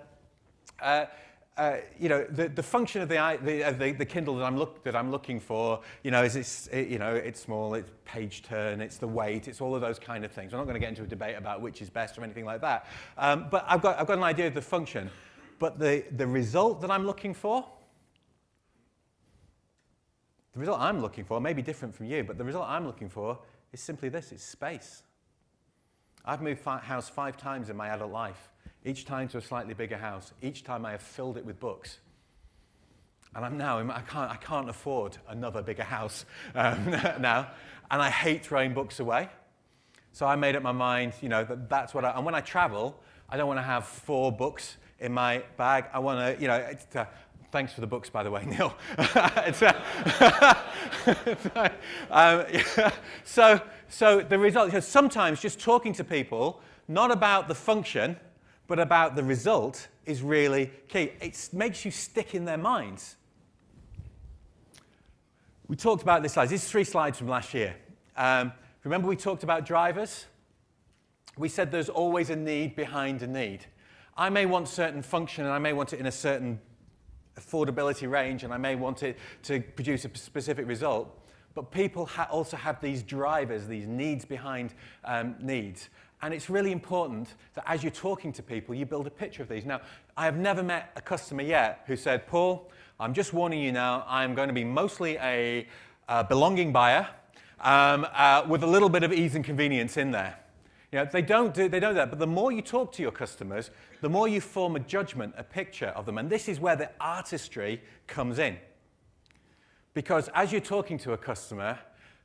uh, 0.80 1.06
uh, 1.58 1.78
you 1.98 2.08
know, 2.08 2.24
the, 2.30 2.48
the 2.48 2.62
function 2.62 3.02
of 3.02 3.08
the, 3.08 3.16
the, 3.42 3.64
uh, 3.64 3.72
the, 3.72 3.90
the, 3.90 4.04
Kindle 4.04 4.36
that 4.36 4.44
I'm, 4.44 4.56
look, 4.56 4.84
that 4.84 4.94
I'm 4.94 5.10
looking 5.10 5.40
for, 5.40 5.80
you 6.04 6.12
know, 6.12 6.22
is 6.22 6.36
it's, 6.36 6.68
it, 6.68 6.86
you 6.86 7.00
know, 7.00 7.16
it's 7.16 7.40
small, 7.40 7.74
it's 7.74 7.90
page 8.04 8.44
turn, 8.44 8.80
it's 8.80 8.98
the 8.98 9.08
weight, 9.08 9.48
it's 9.48 9.60
all 9.60 9.74
of 9.74 9.80
those 9.80 9.98
kind 9.98 10.24
of 10.24 10.30
things. 10.30 10.52
I'm 10.52 10.58
not 10.58 10.66
going 10.66 10.74
to 10.74 10.80
get 10.80 10.90
into 10.90 11.02
a 11.02 11.06
debate 11.06 11.36
about 11.36 11.60
which 11.60 11.82
is 11.82 11.90
best 11.90 12.16
or 12.16 12.22
anything 12.22 12.44
like 12.44 12.60
that. 12.60 12.86
Um, 13.16 13.48
but 13.50 13.64
I've 13.66 13.82
got, 13.82 13.98
I've 13.98 14.06
got 14.06 14.18
an 14.18 14.24
idea 14.24 14.46
of 14.46 14.54
the 14.54 14.62
function. 14.62 15.10
But 15.58 15.80
the, 15.80 16.04
the 16.16 16.28
result 16.28 16.80
that 16.82 16.92
I'm 16.92 17.04
looking 17.04 17.34
for, 17.34 17.66
the 20.58 20.62
result 20.62 20.80
I'm 20.80 21.00
looking 21.00 21.24
for 21.24 21.40
may 21.40 21.52
be 21.52 21.62
different 21.62 21.94
from 21.94 22.06
you, 22.06 22.24
but 22.24 22.36
the 22.36 22.42
result 22.42 22.66
I'm 22.68 22.84
looking 22.84 23.08
for 23.08 23.38
is 23.72 23.78
simply 23.78 24.08
this, 24.08 24.32
it's 24.32 24.42
space. 24.42 25.04
I've 26.24 26.42
moved 26.42 26.64
house 26.64 27.08
five 27.08 27.36
times 27.36 27.70
in 27.70 27.76
my 27.76 27.90
adult 27.90 28.10
life 28.10 28.50
each 28.84 29.04
time 29.04 29.28
to 29.28 29.38
a 29.38 29.40
slightly 29.40 29.72
bigger 29.72 29.96
house. 29.96 30.32
Each 30.42 30.64
time 30.64 30.84
I 30.84 30.90
have 30.90 31.02
filled 31.02 31.36
it 31.36 31.46
with 31.46 31.60
books. 31.60 31.98
And 33.36 33.44
I'm 33.44 33.56
now, 33.56 33.78
I 33.78 34.00
can't, 34.00 34.30
I 34.32 34.34
can't 34.34 34.68
afford 34.68 35.16
another 35.28 35.62
bigger 35.62 35.84
house 35.84 36.24
um, 36.56 36.90
now. 37.20 37.52
And 37.88 38.02
I 38.02 38.10
hate 38.10 38.44
throwing 38.44 38.74
books 38.74 38.98
away. 38.98 39.28
So 40.12 40.26
I 40.26 40.34
made 40.34 40.56
up 40.56 40.64
my 40.64 40.72
mind, 40.72 41.12
you 41.20 41.28
know, 41.28 41.44
that 41.44 41.68
that's 41.68 41.94
what 41.94 42.04
I, 42.04 42.10
and 42.10 42.24
when 42.24 42.34
I 42.34 42.40
travel, 42.40 42.98
I 43.28 43.36
don't 43.36 43.46
want 43.46 43.58
to 43.58 43.62
have 43.64 43.86
four 43.86 44.32
books 44.32 44.76
in 44.98 45.12
my 45.12 45.44
bag. 45.56 45.84
I 45.92 46.00
want 46.00 46.18
to, 46.18 46.42
you 46.42 46.48
know, 46.48 46.66
thanks 47.50 47.72
for 47.72 47.80
the 47.80 47.86
books, 47.86 48.10
by 48.10 48.22
the 48.22 48.30
way, 48.30 48.44
Neil. 48.46 48.74
uh, 48.98 50.54
um, 52.10 52.44
so, 53.24 53.60
so 53.88 54.20
the 54.20 54.38
result, 54.38 54.72
is 54.72 54.86
sometimes 54.86 55.40
just 55.40 55.60
talking 55.60 55.92
to 55.94 56.04
people, 56.04 56.60
not 56.88 57.10
about 57.10 57.48
the 57.48 57.54
function, 57.54 58.16
but 58.66 58.78
about 58.78 59.16
the 59.16 59.24
result 59.24 59.88
is 60.04 60.22
really 60.22 60.70
key. 60.88 61.12
It 61.20 61.48
makes 61.52 61.84
you 61.84 61.90
stick 61.90 62.34
in 62.34 62.44
their 62.44 62.58
minds. 62.58 63.16
We 65.68 65.76
talked 65.76 66.02
about 66.02 66.22
this 66.22 66.32
slide. 66.32 66.48
These 66.48 66.68
three 66.68 66.84
slides 66.84 67.18
from 67.18 67.28
last 67.28 67.52
year. 67.52 67.76
Um, 68.16 68.52
remember 68.84 69.06
we 69.06 69.16
talked 69.16 69.42
about 69.42 69.66
drivers? 69.66 70.26
We 71.36 71.48
said 71.48 71.70
there's 71.70 71.88
always 71.88 72.30
a 72.30 72.36
need 72.36 72.74
behind 72.74 73.22
a 73.22 73.26
need. 73.26 73.66
I 74.16 74.30
may 74.30 74.46
want 74.46 74.66
certain 74.68 75.02
function 75.02 75.44
and 75.44 75.52
I 75.52 75.58
may 75.58 75.72
want 75.72 75.92
it 75.92 76.00
in 76.00 76.06
a 76.06 76.12
certain 76.12 76.58
affordability 77.38 78.10
range 78.10 78.44
and 78.44 78.52
I 78.52 78.56
may 78.58 78.74
want 78.74 79.02
it 79.02 79.18
to 79.44 79.60
produce 79.60 80.04
a 80.04 80.10
specific 80.14 80.66
result. 80.66 81.14
But 81.54 81.70
people 81.70 82.06
ha 82.06 82.28
also 82.30 82.56
have 82.56 82.80
these 82.80 83.02
drivers, 83.02 83.66
these 83.66 83.86
needs 83.86 84.24
behind 84.24 84.74
um, 85.04 85.34
needs. 85.40 85.88
And 86.20 86.34
it's 86.34 86.50
really 86.50 86.72
important 86.72 87.34
that 87.54 87.64
as 87.66 87.82
you're 87.82 87.92
talking 87.92 88.32
to 88.32 88.42
people, 88.42 88.74
you 88.74 88.86
build 88.86 89.06
a 89.06 89.10
picture 89.10 89.42
of 89.42 89.48
these. 89.48 89.64
Now, 89.64 89.80
I 90.16 90.24
have 90.24 90.36
never 90.36 90.62
met 90.62 90.92
a 90.96 91.00
customer 91.00 91.42
yet 91.42 91.84
who 91.86 91.96
said, 91.96 92.26
Paul, 92.26 92.70
I'm 92.98 93.14
just 93.14 93.32
warning 93.32 93.60
you 93.60 93.70
now, 93.70 94.04
I'm 94.08 94.34
going 94.34 94.48
to 94.48 94.54
be 94.54 94.64
mostly 94.64 95.16
a 95.18 95.66
belonging 96.28 96.72
buyer 96.72 97.06
um, 97.60 98.06
uh, 98.12 98.44
with 98.48 98.62
a 98.62 98.66
little 98.66 98.88
bit 98.88 99.02
of 99.02 99.12
ease 99.12 99.34
and 99.34 99.44
convenience 99.44 99.96
in 99.96 100.10
there. 100.10 100.36
You 100.92 101.00
know, 101.00 101.04
they 101.04 101.22
don't 101.22 101.52
do 101.52 101.68
they 101.68 101.80
don't 101.80 101.92
do 101.92 101.96
that, 101.96 102.10
but 102.10 102.18
the 102.18 102.26
more 102.26 102.50
you 102.50 102.62
talk 102.62 102.92
to 102.92 103.02
your 103.02 103.12
customers, 103.12 103.70
the 104.00 104.08
more 104.08 104.26
you 104.26 104.40
form 104.40 104.74
a 104.76 104.80
judgment, 104.80 105.34
a 105.36 105.44
picture 105.44 105.88
of 105.88 106.06
them. 106.06 106.16
And 106.16 106.30
this 106.30 106.48
is 106.48 106.60
where 106.60 106.76
the 106.76 106.90
artistry 106.98 107.82
comes 108.06 108.38
in. 108.38 108.56
Because 109.92 110.30
as 110.34 110.50
you're 110.52 110.60
talking 110.60 110.96
to 110.98 111.12
a 111.12 111.18
customer, 111.18 111.78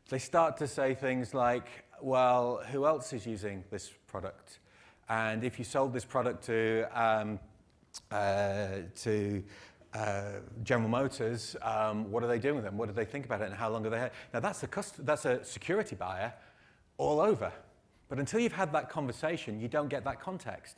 they 0.10 0.20
start 0.20 0.58
to 0.58 0.68
say 0.68 0.94
things 0.94 1.34
like, 1.34 1.68
well, 2.02 2.62
who 2.72 2.86
else 2.86 3.14
is 3.14 3.26
using 3.26 3.64
this 3.70 3.92
product? 4.08 4.60
And 5.10 5.44
if 5.44 5.60
you 5.60 5.66
sold 5.66 5.94
this 5.94 6.06
product 6.06 6.46
to, 6.46 6.86
um, 6.94 7.40
uh, 8.12 8.68
to 9.02 9.44
uh, 9.94 10.24
General 10.64 10.90
Motors, 10.90 11.56
um, 11.62 12.12
what 12.12 12.24
are 12.24 12.28
they 12.28 12.40
doing 12.40 12.56
with 12.56 12.64
them? 12.64 12.78
What 12.78 12.88
do 12.88 12.94
they 12.94 13.06
think 13.06 13.26
about 13.26 13.42
it 13.42 13.46
and 13.46 13.54
how 13.54 13.70
long 13.70 13.86
are 13.86 13.90
they? 13.90 14.10
Now, 14.34 14.40
that's 14.40 14.64
a, 14.64 14.70
that's 15.00 15.26
a 15.26 15.44
security 15.44 15.96
buyer 15.96 16.34
all 16.98 17.20
over. 17.20 17.52
But 18.10 18.20
until 18.20 18.40
you've 18.40 18.54
had 18.54 18.72
that 18.74 18.90
conversation, 18.90 19.60
you 19.60 19.68
don't 19.68 19.90
get 19.90 20.04
that 20.04 20.22
context. 20.22 20.78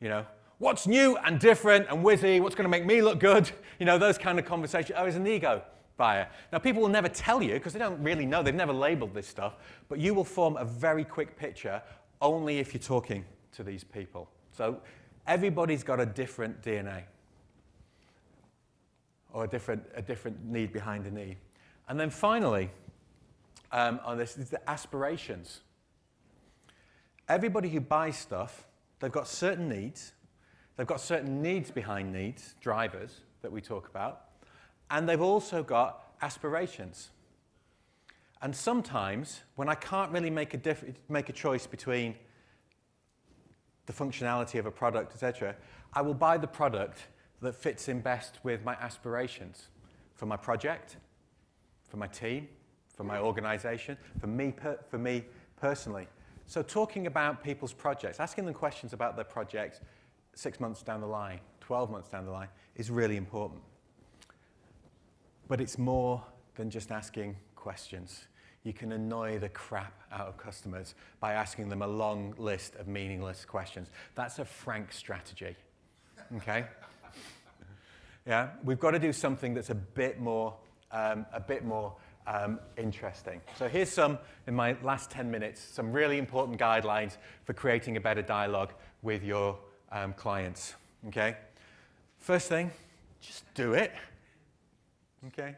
You 0.00 0.08
know, 0.08 0.26
what's 0.58 0.86
new 0.86 1.16
and 1.18 1.40
different 1.40 1.88
and 1.88 2.04
whizzy? 2.04 2.40
What's 2.40 2.54
going 2.54 2.64
to 2.64 2.70
make 2.70 2.86
me 2.86 3.02
look 3.02 3.18
good? 3.18 3.50
You 3.78 3.86
know, 3.86 3.98
those 3.98 4.16
kind 4.16 4.38
of 4.38 4.44
conversations. 4.44 4.96
Oh, 4.98 5.04
it's 5.04 5.16
an 5.16 5.26
ego 5.26 5.62
buyer. 5.96 6.28
Now, 6.52 6.58
people 6.58 6.82
will 6.82 6.88
never 6.88 7.08
tell 7.08 7.42
you 7.42 7.54
because 7.54 7.72
they 7.72 7.78
don't 7.78 8.02
really 8.02 8.26
know, 8.26 8.42
they've 8.42 8.54
never 8.54 8.72
labeled 8.72 9.14
this 9.14 9.26
stuff, 9.26 9.56
but 9.88 9.98
you 9.98 10.14
will 10.14 10.24
form 10.24 10.56
a 10.56 10.64
very 10.64 11.04
quick 11.04 11.36
picture 11.36 11.82
only 12.20 12.58
if 12.58 12.72
you're 12.74 12.82
talking 12.82 13.24
to 13.52 13.62
these 13.62 13.84
people. 13.84 14.28
So, 14.52 14.80
everybody's 15.26 15.82
got 15.82 16.00
a 16.00 16.06
different 16.06 16.62
DNA 16.62 17.02
or 19.32 19.44
a 19.44 19.48
different, 19.48 19.82
a 19.94 20.02
different 20.02 20.44
need 20.46 20.72
behind 20.72 21.04
the 21.04 21.10
need. 21.10 21.36
And 21.88 21.98
then 21.98 22.10
finally, 22.10 22.70
um, 23.72 24.00
on 24.04 24.16
this 24.16 24.38
is 24.38 24.50
the 24.50 24.70
aspirations. 24.70 25.60
Everybody 27.28 27.68
who 27.68 27.80
buys 27.80 28.16
stuff, 28.16 28.66
they've 29.00 29.10
got 29.10 29.26
certain 29.26 29.68
needs. 29.68 30.12
They've 30.76 30.86
got 30.86 31.00
certain 31.00 31.42
needs 31.42 31.70
behind 31.70 32.12
needs, 32.12 32.54
drivers 32.60 33.20
that 33.42 33.50
we 33.50 33.60
talk 33.60 33.88
about. 33.88 34.22
And 34.90 35.08
they've 35.08 35.20
also 35.20 35.62
got 35.62 36.12
aspirations. 36.22 37.10
And 38.42 38.54
sometimes, 38.54 39.40
when 39.56 39.68
I 39.68 39.74
can't 39.74 40.12
really 40.12 40.30
make 40.30 40.54
a, 40.54 40.58
diff- 40.58 40.84
make 41.08 41.28
a 41.28 41.32
choice 41.32 41.66
between 41.66 42.14
the 43.86 43.92
functionality 43.92 44.58
of 44.58 44.66
a 44.66 44.70
product, 44.70 45.12
etc., 45.14 45.56
I 45.94 46.02
will 46.02 46.14
buy 46.14 46.36
the 46.36 46.46
product 46.46 47.06
that 47.40 47.54
fits 47.54 47.88
in 47.88 48.00
best 48.00 48.38
with 48.42 48.64
my 48.64 48.74
aspirations 48.74 49.68
for 50.14 50.26
my 50.26 50.36
project, 50.36 50.96
for 51.88 51.96
my 51.96 52.06
team, 52.06 52.48
for 52.94 53.04
my 53.04 53.18
organization, 53.18 53.96
for 54.20 54.26
me, 54.26 54.52
per- 54.52 54.78
for 54.90 54.98
me 54.98 55.24
personally. 55.60 56.08
So, 56.46 56.62
talking 56.62 57.06
about 57.06 57.42
people's 57.42 57.72
projects, 57.72 58.20
asking 58.20 58.44
them 58.44 58.54
questions 58.54 58.92
about 58.92 59.16
their 59.16 59.24
projects 59.24 59.80
six 60.34 60.60
months 60.60 60.82
down 60.82 61.00
the 61.00 61.06
line, 61.06 61.40
12 61.60 61.90
months 61.90 62.08
down 62.08 62.24
the 62.24 62.30
line, 62.30 62.48
is 62.76 62.90
really 62.90 63.16
important. 63.16 63.60
But 65.48 65.60
it's 65.60 65.78
more 65.78 66.22
than 66.54 66.70
just 66.70 66.90
asking 66.90 67.36
questions. 67.54 68.26
you 68.62 68.72
can 68.72 68.90
annoy 68.90 69.38
the 69.38 69.48
crap 69.48 69.92
out 70.10 70.26
of 70.26 70.36
customers 70.36 70.96
by 71.20 71.34
asking 71.34 71.68
them 71.68 71.82
a 71.82 71.86
long 71.86 72.34
list 72.36 72.74
of 72.74 72.88
meaningless 72.88 73.44
questions. 73.44 73.88
That's 74.16 74.40
a 74.40 74.44
frank 74.44 74.92
strategy. 74.92 75.56
Okay? 76.36 76.64
Yeah, 78.26 78.48
we've 78.64 78.80
got 78.80 78.90
to 78.90 78.98
do 78.98 79.12
something 79.12 79.54
that's 79.54 79.70
a 79.70 79.74
bit 79.76 80.18
more, 80.18 80.56
um, 80.90 81.26
a 81.32 81.38
bit 81.38 81.64
more 81.64 81.94
um, 82.26 82.58
interesting. 82.76 83.40
So 83.58 83.68
here's 83.68 83.90
some, 83.90 84.18
in 84.46 84.54
my 84.54 84.76
last 84.82 85.10
10 85.10 85.30
minutes, 85.30 85.60
some 85.60 85.92
really 85.92 86.18
important 86.18 86.58
guidelines 86.58 87.16
for 87.44 87.52
creating 87.52 87.96
a 87.96 88.00
better 88.00 88.22
dialogue 88.22 88.72
with 89.02 89.22
your 89.22 89.58
um, 89.92 90.12
clients. 90.14 90.74
Okay? 91.08 91.36
First 92.18 92.48
thing, 92.48 92.70
just 93.20 93.44
do 93.54 93.74
it. 93.74 93.92
Okay? 95.28 95.56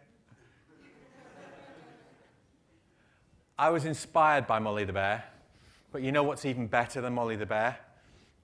I 3.59 3.71
was 3.71 3.85
inspired 3.85 4.47
by 4.47 4.61
Molly 4.61 4.85
the 4.85 4.93
Bear, 4.93 5.25
but 5.91 6.03
you 6.03 6.13
know 6.13 6.23
what's 6.23 6.45
even 6.45 6.69
better 6.69 7.01
than 7.01 7.15
Molly 7.15 7.35
the 7.35 7.47
Bear? 7.47 7.77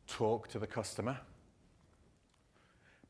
Talk 0.09 0.49
to 0.49 0.59
the 0.59 0.67
customer. 0.67 1.19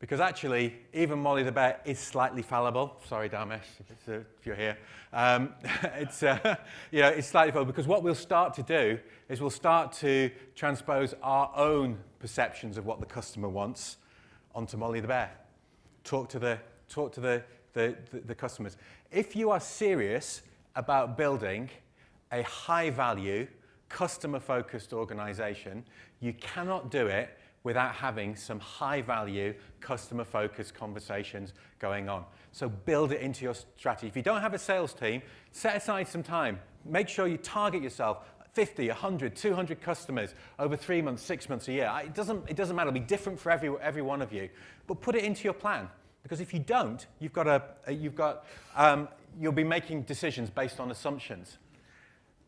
Because 0.05 0.21
actually, 0.21 0.75
even 0.93 1.19
Molly 1.19 1.43
the 1.45 1.51
Bear 1.51 1.81
is 1.87 1.99
slightly 1.99 2.43
fallible. 2.43 2.95
Sorry, 3.09 3.27
Dharmesh, 3.27 3.63
if, 3.81 4.07
uh, 4.07 4.19
if 4.39 4.45
you're 4.45 4.55
here. 4.55 4.77
Um, 5.15 5.55
it's, 5.95 6.23
uh, 6.23 6.57
you 6.91 7.01
know, 7.01 7.09
it's 7.09 7.29
slightly 7.29 7.53
fallible 7.53 7.73
because 7.73 7.87
what 7.87 8.03
we'll 8.03 8.15
start 8.15 8.53
to 8.57 8.63
do 8.63 8.99
is 9.31 9.41
we'll 9.41 9.49
start 9.49 9.93
to 9.93 10.31
transpose 10.55 11.15
our 11.23 11.51
own 11.57 11.97
perceptions 12.19 12.77
of 12.77 12.85
what 12.85 13.01
the 13.01 13.07
customer 13.07 13.49
wants 13.49 13.97
onto 14.55 14.77
Molly 14.77 15.01
the 15.01 15.09
Bear. 15.09 15.31
Talk 16.05 16.29
to 16.29 16.39
the, 16.39 16.59
talk 16.91 17.11
to 17.13 17.21
the, 17.21 17.43
the, 17.73 17.97
the, 18.11 18.21
the 18.21 18.35
customers. 18.35 18.77
If 19.11 19.35
you 19.35 19.49
are 19.53 19.61
serious 19.61 20.43
about 20.77 21.17
building 21.17 21.71
a 22.31 22.43
high 22.43 22.91
value, 22.91 23.47
customer 23.89 24.39
focused 24.39 24.93
organization, 24.93 25.83
you 26.21 26.35
cannot 26.35 26.91
do 26.91 27.07
it 27.07 27.39
without 27.65 27.95
having 27.95 28.37
some 28.37 28.61
high 28.61 29.03
value, 29.03 29.55
customer 29.81 30.23
focused 30.23 30.75
conversations 30.75 31.55
going 31.79 32.09
on. 32.09 32.25
So 32.53 32.69
build 32.69 33.11
it 33.11 33.21
into 33.21 33.45
your 33.45 33.55
strategy. 33.55 34.07
If 34.07 34.17
you 34.17 34.23
don't 34.23 34.43
have 34.43 34.55
a 34.55 34.59
sales 34.59 34.93
team, 34.93 35.23
set 35.51 35.77
aside 35.77 36.07
some 36.07 36.23
time. 36.23 36.61
Make 36.85 37.09
sure 37.09 37.27
you 37.27 37.39
target 37.39 37.83
yourself 37.83 38.19
50, 38.53 38.87
100, 38.89 39.35
200 39.35 39.81
customers 39.81 40.35
over 40.59 40.77
three 40.77 41.03
months, 41.03 41.23
six 41.23 41.49
months, 41.49 41.67
a 41.69 41.73
year. 41.73 41.91
It 42.05 42.15
doesn't, 42.15 42.49
it 42.49 42.55
doesn't 42.55 42.77
matter. 42.77 42.91
It'll 42.91 43.01
be 43.01 43.07
different 43.07 43.41
for 43.41 43.51
every, 43.51 43.75
every 43.81 44.03
one 44.03 44.23
of 44.23 44.33
you. 44.33 44.49
But 44.87 45.01
put 45.01 45.17
it 45.17 45.25
into 45.25 45.43
your 45.43 45.55
plan. 45.55 45.89
Because 46.23 46.41
if 46.41 46.55
you 46.55 46.61
don't, 46.61 47.07
you've 47.19 47.33
got 47.33 47.49
a, 47.49 47.93
you've 47.93 48.15
got, 48.15 48.47
um, 48.77 49.09
you'll 49.41 49.53
be 49.53 49.65
making 49.65 50.03
decisions 50.03 50.51
based 50.51 50.81
on 50.81 50.91
assumptions. 50.91 51.59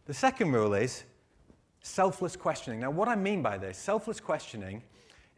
The 0.05 0.15
second 0.15 0.53
rule 0.53 0.75
is 0.75 1.05
selfless 1.83 2.37
questioning. 2.37 2.81
Now, 2.81 2.91
what 2.91 3.09
I 3.09 3.17
mean 3.17 3.43
by 3.43 3.59
this, 3.59 3.77
selfless 3.77 4.21
questioning 4.21 4.83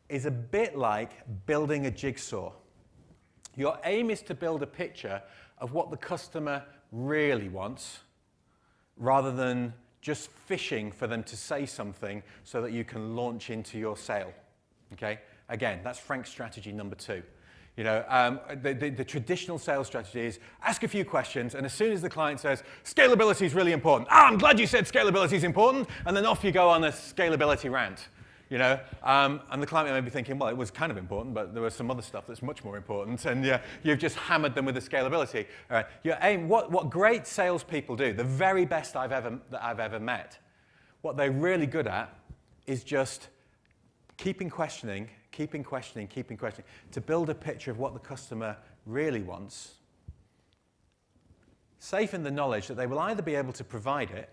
is 0.09 0.27
a 0.27 0.31
bit 0.31 0.77
like 0.77 1.13
building 1.47 1.87
a 1.87 1.91
jigsaw. 1.91 2.53
Your 3.57 3.79
aim 3.85 4.11
is 4.11 4.23
to 4.23 4.35
build 4.35 4.63
a 4.63 4.67
picture 4.67 5.23
of 5.59 5.73
what 5.73 5.91
the 5.91 5.97
customer 5.97 6.63
really 6.93 7.49
wants 7.49 8.01
rather 8.97 9.33
than 9.33 9.73
just 10.01 10.31
fishing 10.31 10.91
for 10.93 11.07
them 11.07 11.23
to 11.25 11.37
say 11.37 11.67
something 11.67 12.23
so 12.45 12.63
that 12.63 12.73
you 12.73 12.85
can 12.85 13.17
launch 13.17 13.51
into 13.51 13.79
your 13.79 13.97
sale. 13.97 14.33
Okay? 14.93 15.19
Again, 15.49 15.81
that's 15.83 15.99
Frank's 15.99 16.31
strategy 16.31 16.73
number 16.73 16.95
two. 16.95 17.23
You 17.77 17.85
know, 17.85 18.05
um, 18.09 18.41
the, 18.63 18.75
the, 18.75 18.91
the, 18.91 19.05
traditional 19.05 19.57
sales 19.57 19.87
strategy 19.87 20.27
is 20.27 20.41
ask 20.65 20.83
a 20.83 20.89
few 20.89 21.05
questions, 21.05 21.55
and 21.55 21.65
as 21.65 21.73
soon 21.73 21.93
as 21.93 22.03
the 22.03 22.11
client 22.11 22.41
says, 22.41 22.65
scalability 22.85 23.43
is 23.43 23.55
really 23.55 23.71
important, 23.71 24.09
ah, 24.11 24.27
I'm 24.27 24.37
glad 24.37 24.59
you 24.59 24.67
said 24.67 24.85
scalability 24.85 25.35
is 25.35 25.45
important, 25.45 25.89
and 26.05 26.17
then 26.17 26.27
off 26.27 26.43
you 26.43 26.51
go 26.51 26.69
on 26.69 26.83
a 26.83 26.89
scalability 26.89 27.71
rant 27.71 28.09
you 28.51 28.59
know? 28.59 28.79
Um, 29.03 29.41
and 29.51 29.63
the 29.63 29.67
client 29.67 29.91
may 29.93 30.01
be 30.01 30.11
thinking, 30.11 30.39
well, 30.39 30.49
it 30.49 30.57
was 30.57 30.71
kind 30.71 30.91
of 30.91 30.99
important, 30.99 31.35
but 31.35 31.55
there 31.55 31.63
was 31.63 31.75
some 31.75 31.91
other 31.91 32.03
stuff 32.03 32.25
that's 32.27 32.43
much 32.43 32.65
more 32.65 32.77
important, 32.77 33.25
and 33.25 33.45
yeah, 33.45 33.61
you've 33.83 33.99
just 33.99 34.17
hammered 34.17 34.55
them 34.55 34.65
with 34.65 34.75
the 34.75 34.81
scalability. 34.81 35.47
All 35.71 35.77
right. 35.77 35.87
Your 36.05 36.17
aim, 36.23 36.49
what, 36.49 36.71
what 36.71 36.91
great 36.91 37.27
salespeople 37.27 37.97
do, 37.97 38.13
the 38.13 38.25
very 38.25 38.65
best 38.65 38.97
I've 38.97 39.13
ever, 39.13 39.39
that 39.51 39.63
I've 39.63 39.81
ever 39.81 40.01
met, 40.01 40.39
what 41.03 41.17
they're 41.17 41.33
really 41.33 41.67
good 41.67 41.87
at 41.87 42.15
is 42.67 42.85
just 42.85 43.29
keeping 44.17 44.51
questioning, 44.51 45.09
keeping 45.31 45.63
questioning, 45.63 46.07
keeping 46.09 46.37
questioning, 46.37 46.69
to 46.93 47.01
build 47.01 47.31
a 47.31 47.35
picture 47.35 47.71
of 47.71 47.79
what 47.79 47.95
the 47.95 48.01
customer 48.01 48.57
really 48.85 49.23
wants, 49.23 49.75
safe 51.79 52.15
in 52.15 52.23
the 52.23 52.31
knowledge 52.31 52.67
that 52.67 52.77
they 52.77 52.87
will 52.87 52.99
either 52.99 53.23
be 53.23 53.35
able 53.35 53.53
to 53.53 53.65
provide 53.65 54.11
it 54.11 54.31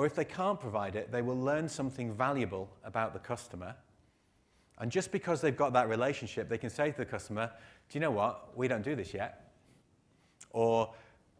or 0.00 0.06
if 0.06 0.14
they 0.14 0.24
can't 0.24 0.58
provide 0.58 0.96
it, 0.96 1.12
they 1.12 1.20
will 1.20 1.38
learn 1.38 1.68
something 1.68 2.10
valuable 2.14 2.70
about 2.84 3.12
the 3.12 3.18
customer. 3.18 3.74
And 4.78 4.90
just 4.90 5.12
because 5.12 5.42
they've 5.42 5.54
got 5.54 5.74
that 5.74 5.90
relationship, 5.90 6.48
they 6.48 6.56
can 6.56 6.70
say 6.70 6.90
to 6.90 6.96
the 6.96 7.04
customer, 7.04 7.50
Do 7.90 7.98
you 7.98 8.00
know 8.00 8.10
what? 8.10 8.56
We 8.56 8.66
don't 8.66 8.80
do 8.80 8.96
this 8.96 9.12
yet. 9.12 9.52
Or, 10.54 10.88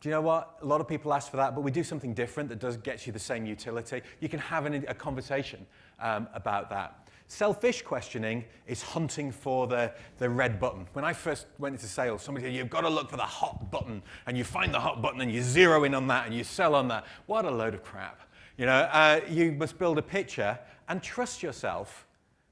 Do 0.03 0.11
you 0.11 0.15
know 0.15 0.21
what? 0.21 0.59
A 0.61 0.67
lot 0.67 0.83
of 0.83 0.87
people 0.87 1.15
ask 1.15 1.31
for 1.31 1.39
that, 1.39 1.55
but 1.55 1.63
we 1.63 1.71
do 1.71 1.83
something 1.83 2.13
different 2.13 2.51
that 2.51 2.59
does 2.59 2.77
get 2.77 3.07
you 3.07 3.15
the 3.15 3.19
same 3.19 3.47
utility. 3.47 4.03
You 4.21 4.29
can 4.29 4.41
have 4.41 4.67
an, 4.67 4.85
a 4.89 4.95
conversation 4.95 5.67
um, 5.99 6.29
about 6.35 6.69
that. 6.69 7.09
Selfish 7.29 7.81
questioning 7.81 8.45
is 8.67 8.83
hunting 8.83 9.33
for 9.33 9.69
the, 9.69 9.91
the 10.19 10.29
red 10.29 10.61
button. 10.61 10.87
When 10.93 11.05
I 11.07 11.15
first 11.15 11.47
went 11.59 11.77
into 11.77 11.87
sales, 11.87 12.21
somebody 12.21 12.45
said, 12.45 12.55
You've 12.55 12.69
got 12.69 12.83
to 12.83 12.91
look 12.91 13.09
for 13.09 13.17
the 13.17 13.23
hot 13.23 13.71
button. 13.71 14.03
And 14.27 14.37
you 14.37 14.45
find 14.45 14.75
the 14.75 14.81
hot 14.81 15.01
button 15.01 15.23
and 15.23 15.33
you 15.33 15.41
zero 15.41 15.85
in 15.85 15.95
on 15.95 16.09
that 16.09 16.27
and 16.27 16.35
you 16.35 16.45
sell 16.45 16.75
on 16.75 16.89
that. 16.89 17.07
What 17.25 17.47
a 17.47 17.51
load 17.51 17.73
of 17.73 17.83
crap. 17.83 18.21
You 18.61 18.67
know, 18.67 18.73
uh, 18.73 19.23
you 19.27 19.53
must 19.53 19.79
build 19.79 19.97
a 19.97 20.03
picture 20.03 20.59
and 20.87 21.03
trust 21.03 21.43
yourself 21.43 22.07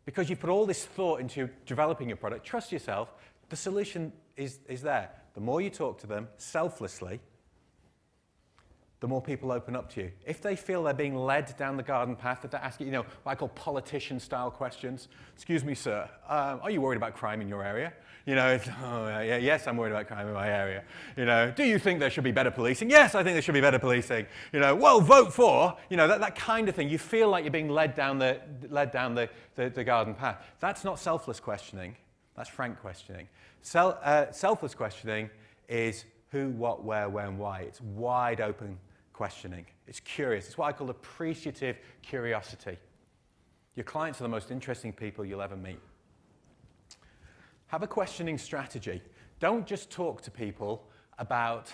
because 0.06 0.30
you 0.30 0.36
put 0.36 0.48
all 0.48 0.64
this 0.64 0.86
thought 0.86 1.20
into 1.20 1.50
developing 1.66 2.08
your 2.08 2.16
product. 2.16 2.46
Trust 2.46 2.72
yourself. 2.72 3.12
The 3.50 3.56
solution 3.56 4.10
is, 4.34 4.60
is 4.70 4.80
there. 4.80 5.10
The 5.34 5.42
more 5.42 5.60
you 5.60 5.68
talk 5.68 5.98
to 5.98 6.06
them 6.06 6.28
selflessly, 6.38 7.20
the 9.00 9.06
more 9.06 9.20
people 9.20 9.52
open 9.52 9.76
up 9.76 9.92
to 9.92 10.04
you. 10.04 10.12
If 10.24 10.40
they 10.40 10.56
feel 10.56 10.82
they're 10.82 10.94
being 10.94 11.14
led 11.14 11.54
down 11.58 11.76
the 11.76 11.82
garden 11.82 12.16
path, 12.16 12.40
that 12.40 12.52
they're 12.52 12.64
asking, 12.64 12.86
you 12.86 12.92
know, 12.94 13.04
what 13.24 13.32
I 13.32 13.34
call 13.34 13.48
politician 13.48 14.18
style 14.18 14.50
questions. 14.50 15.08
Excuse 15.34 15.62
me, 15.62 15.74
sir, 15.74 16.08
um, 16.26 16.60
are 16.62 16.70
you 16.70 16.80
worried 16.80 16.96
about 16.96 17.16
crime 17.16 17.42
in 17.42 17.50
your 17.50 17.62
area? 17.62 17.92
You 18.28 18.34
know, 18.34 18.60
oh, 18.84 19.06
yeah, 19.06 19.38
yes, 19.38 19.66
I'm 19.66 19.78
worried 19.78 19.92
about 19.92 20.06
crime 20.06 20.28
in 20.28 20.34
my 20.34 20.50
area. 20.50 20.84
You 21.16 21.24
know, 21.24 21.50
do 21.50 21.64
you 21.64 21.78
think 21.78 21.98
there 21.98 22.10
should 22.10 22.24
be 22.24 22.30
better 22.30 22.50
policing? 22.50 22.90
Yes, 22.90 23.14
I 23.14 23.24
think 23.24 23.34
there 23.34 23.40
should 23.40 23.54
be 23.54 23.62
better 23.62 23.78
policing. 23.78 24.26
You 24.52 24.60
know, 24.60 24.74
well, 24.74 25.00
vote 25.00 25.32
for. 25.32 25.74
You 25.88 25.96
know, 25.96 26.06
that, 26.06 26.20
that 26.20 26.36
kind 26.36 26.68
of 26.68 26.74
thing. 26.74 26.90
You 26.90 26.98
feel 26.98 27.30
like 27.30 27.44
you're 27.44 27.50
being 27.50 27.70
led 27.70 27.94
down 27.94 28.18
the, 28.18 28.38
led 28.68 28.90
down 28.90 29.14
the, 29.14 29.30
the, 29.54 29.70
the 29.70 29.82
garden 29.82 30.12
path. 30.12 30.44
That's 30.60 30.84
not 30.84 30.98
selfless 30.98 31.40
questioning. 31.40 31.96
That's 32.36 32.50
frank 32.50 32.78
questioning. 32.82 33.28
Sel, 33.62 33.98
uh, 34.04 34.30
selfless 34.30 34.74
questioning 34.74 35.30
is 35.66 36.04
who, 36.30 36.50
what, 36.50 36.84
where, 36.84 37.08
when, 37.08 37.38
why. 37.38 37.60
It's 37.60 37.80
wide 37.80 38.42
open 38.42 38.76
questioning. 39.14 39.64
It's 39.86 40.00
curious. 40.00 40.48
It's 40.48 40.58
what 40.58 40.66
I 40.66 40.72
call 40.72 40.90
appreciative 40.90 41.78
curiosity. 42.02 42.76
Your 43.74 43.84
clients 43.84 44.20
are 44.20 44.24
the 44.24 44.28
most 44.28 44.50
interesting 44.50 44.92
people 44.92 45.24
you'll 45.24 45.40
ever 45.40 45.56
meet. 45.56 45.78
Have 47.68 47.82
a 47.82 47.86
questioning 47.86 48.38
strategy. 48.38 49.02
Don't 49.40 49.66
just 49.66 49.90
talk 49.90 50.22
to 50.22 50.30
people 50.30 50.84
about, 51.18 51.72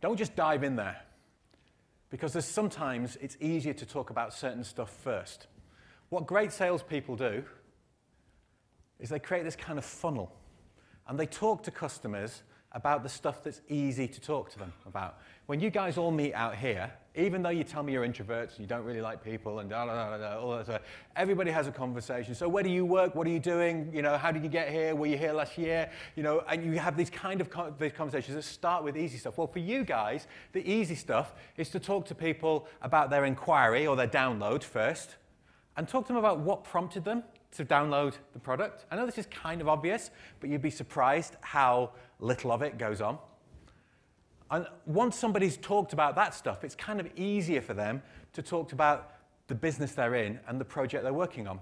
don't 0.00 0.16
just 0.16 0.36
dive 0.36 0.62
in 0.62 0.76
there. 0.76 1.02
Because 2.10 2.32
there's 2.32 2.46
sometimes 2.46 3.16
it's 3.20 3.36
easier 3.40 3.74
to 3.74 3.84
talk 3.84 4.10
about 4.10 4.32
certain 4.32 4.64
stuff 4.64 4.90
first. 4.90 5.46
What 6.08 6.26
great 6.26 6.52
salespeople 6.52 7.16
do 7.16 7.44
is 8.98 9.10
they 9.10 9.18
create 9.18 9.44
this 9.44 9.56
kind 9.56 9.78
of 9.78 9.84
funnel 9.84 10.34
and 11.06 11.18
they 11.18 11.26
talk 11.26 11.62
to 11.64 11.70
customers 11.70 12.42
about 12.72 13.02
the 13.02 13.08
stuff 13.08 13.42
that's 13.42 13.62
easy 13.68 14.06
to 14.06 14.20
talk 14.20 14.50
to 14.50 14.58
them 14.58 14.72
about. 14.86 15.18
When 15.46 15.60
you 15.60 15.70
guys 15.70 15.96
all 15.96 16.10
meet 16.10 16.34
out 16.34 16.54
here, 16.54 16.92
even 17.14 17.42
though 17.42 17.48
you 17.48 17.64
tell 17.64 17.82
me 17.82 17.94
you're 17.94 18.06
introverts 18.06 18.50
and 18.52 18.60
you 18.60 18.66
don't 18.66 18.84
really 18.84 19.00
like 19.00 19.24
people 19.24 19.60
and 19.60 19.70
da, 19.70 19.86
da, 19.86 20.10
da, 20.10 20.18
da, 20.18 20.38
all 20.38 20.56
that 20.56 20.66
stuff, 20.66 20.82
everybody 21.16 21.50
has 21.50 21.66
a 21.66 21.72
conversation. 21.72 22.34
So 22.34 22.48
where 22.48 22.62
do 22.62 22.68
you 22.68 22.84
work? 22.84 23.14
What 23.14 23.26
are 23.26 23.30
you 23.30 23.40
doing? 23.40 23.90
You 23.92 24.02
know, 24.02 24.18
how 24.18 24.30
did 24.30 24.42
you 24.42 24.50
get 24.50 24.68
here? 24.68 24.94
Were 24.94 25.06
you 25.06 25.16
here 25.16 25.32
last 25.32 25.56
year? 25.56 25.90
You 26.14 26.22
know, 26.22 26.44
and 26.46 26.62
you 26.62 26.78
have 26.78 26.96
these 26.96 27.10
kind 27.10 27.40
of 27.40 27.48
con- 27.48 27.74
these 27.78 27.92
conversations 27.92 28.34
that 28.36 28.42
start 28.42 28.84
with 28.84 28.96
easy 28.96 29.16
stuff. 29.16 29.38
Well, 29.38 29.46
for 29.46 29.58
you 29.58 29.84
guys, 29.84 30.26
the 30.52 30.70
easy 30.70 30.94
stuff 30.94 31.32
is 31.56 31.70
to 31.70 31.80
talk 31.80 32.04
to 32.06 32.14
people 32.14 32.68
about 32.82 33.08
their 33.08 33.24
inquiry 33.24 33.86
or 33.86 33.96
their 33.96 34.06
download 34.06 34.62
first 34.62 35.16
and 35.78 35.88
talk 35.88 36.04
to 36.06 36.08
them 36.08 36.18
about 36.18 36.40
what 36.40 36.64
prompted 36.64 37.04
them 37.04 37.24
to 37.52 37.64
download 37.64 38.14
the 38.32 38.38
product. 38.38 38.84
I 38.90 38.96
know 38.96 39.06
this 39.06 39.18
is 39.18 39.26
kind 39.26 39.60
of 39.60 39.68
obvious, 39.68 40.10
but 40.40 40.50
you'd 40.50 40.62
be 40.62 40.70
surprised 40.70 41.36
how 41.40 41.92
little 42.20 42.52
of 42.52 42.62
it 42.62 42.78
goes 42.78 43.00
on. 43.00 43.18
And 44.50 44.66
once 44.86 45.16
somebody's 45.16 45.56
talked 45.56 45.92
about 45.92 46.14
that 46.16 46.34
stuff, 46.34 46.64
it's 46.64 46.74
kind 46.74 47.00
of 47.00 47.08
easier 47.16 47.60
for 47.60 47.74
them 47.74 48.02
to 48.32 48.42
talk 48.42 48.72
about 48.72 49.12
the 49.46 49.54
business 49.54 49.92
they're 49.92 50.14
in 50.14 50.40
and 50.48 50.60
the 50.60 50.64
project 50.64 51.04
they're 51.04 51.12
working 51.12 51.46
on. 51.46 51.60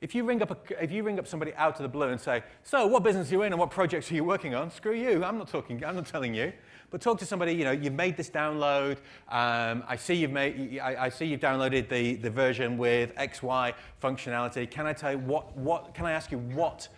If 0.00 0.14
you, 0.14 0.22
ring 0.22 0.40
up 0.42 0.52
a, 0.52 0.82
if 0.82 0.92
you 0.92 1.02
ring 1.02 1.18
up 1.18 1.26
somebody 1.26 1.52
out 1.54 1.74
of 1.74 1.82
the 1.82 1.88
blue 1.88 2.08
and 2.08 2.20
say, 2.20 2.44
so 2.62 2.86
what 2.86 3.02
business 3.02 3.30
are 3.30 3.34
you 3.34 3.42
in 3.42 3.52
and 3.52 3.58
what 3.58 3.70
projects 3.70 4.12
are 4.12 4.14
you 4.14 4.22
working 4.22 4.54
on? 4.54 4.70
Screw 4.70 4.94
you, 4.94 5.24
I'm 5.24 5.38
not 5.38 5.48
talking, 5.48 5.84
I'm 5.84 5.96
not 5.96 6.06
telling 6.06 6.34
you. 6.34 6.52
But 6.90 7.00
talk 7.00 7.18
to 7.18 7.26
somebody, 7.26 7.52
you 7.52 7.64
know, 7.64 7.72
you've 7.72 7.94
made 7.94 8.16
this 8.16 8.30
download. 8.30 8.98
Um, 9.28 9.82
I, 9.88 9.96
see 9.96 10.14
you've 10.14 10.30
made, 10.30 10.78
I, 10.78 11.06
I, 11.06 11.08
see 11.08 11.26
you've 11.26 11.40
downloaded 11.40 11.88
the, 11.88 12.14
the 12.14 12.30
version 12.30 12.78
with 12.78 13.14
XY 13.16 13.74
functionality. 14.00 14.70
Can 14.70 14.86
I 14.86 14.92
tell 14.92 15.12
you 15.12 15.18
what, 15.18 15.54
what 15.56 15.94
can 15.94 16.06
I 16.06 16.12
ask 16.12 16.30
you 16.30 16.38
what, 16.38 16.88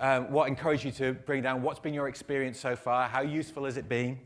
um, 0.00 0.30
what 0.30 0.48
encouraged 0.48 0.84
you 0.84 0.92
to 0.92 1.12
bring 1.12 1.42
down? 1.42 1.62
What's 1.62 1.80
been 1.80 1.94
your 1.94 2.08
experience 2.08 2.58
so 2.58 2.76
far? 2.76 3.08
How 3.08 3.22
useful 3.22 3.64
has 3.64 3.76
it 3.76 3.88
been? 3.88 4.18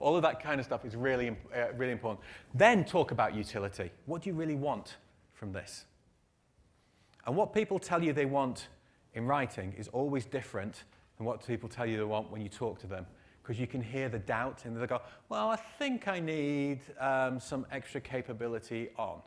All 0.00 0.16
of 0.16 0.22
that 0.22 0.42
kind 0.42 0.58
of 0.60 0.66
stuff 0.66 0.84
is 0.84 0.96
really, 0.96 1.30
uh, 1.54 1.72
really 1.76 1.92
important. 1.92 2.20
Then 2.52 2.84
talk 2.84 3.10
about 3.10 3.34
utility. 3.34 3.90
What 4.06 4.22
do 4.22 4.30
you 4.30 4.34
really 4.34 4.56
want 4.56 4.96
from 5.32 5.52
this? 5.52 5.86
And 7.26 7.36
what 7.36 7.54
people 7.54 7.78
tell 7.78 8.02
you 8.02 8.12
they 8.12 8.26
want 8.26 8.68
in 9.14 9.26
writing 9.26 9.74
is 9.78 9.88
always 9.88 10.26
different 10.26 10.84
than 11.16 11.26
what 11.26 11.46
people 11.46 11.68
tell 11.68 11.86
you 11.86 11.96
they 11.96 12.04
want 12.04 12.30
when 12.30 12.42
you 12.42 12.48
talk 12.48 12.78
to 12.80 12.86
them. 12.86 13.06
Because 13.42 13.60
you 13.60 13.66
can 13.66 13.82
hear 13.82 14.08
the 14.08 14.18
doubt, 14.18 14.64
and 14.64 14.80
they 14.80 14.86
go, 14.86 15.02
Well, 15.28 15.50
I 15.50 15.56
think 15.56 16.08
I 16.08 16.18
need 16.18 16.80
um, 16.98 17.38
some 17.38 17.66
extra 17.70 18.00
capability 18.00 18.88
on. 18.96 19.20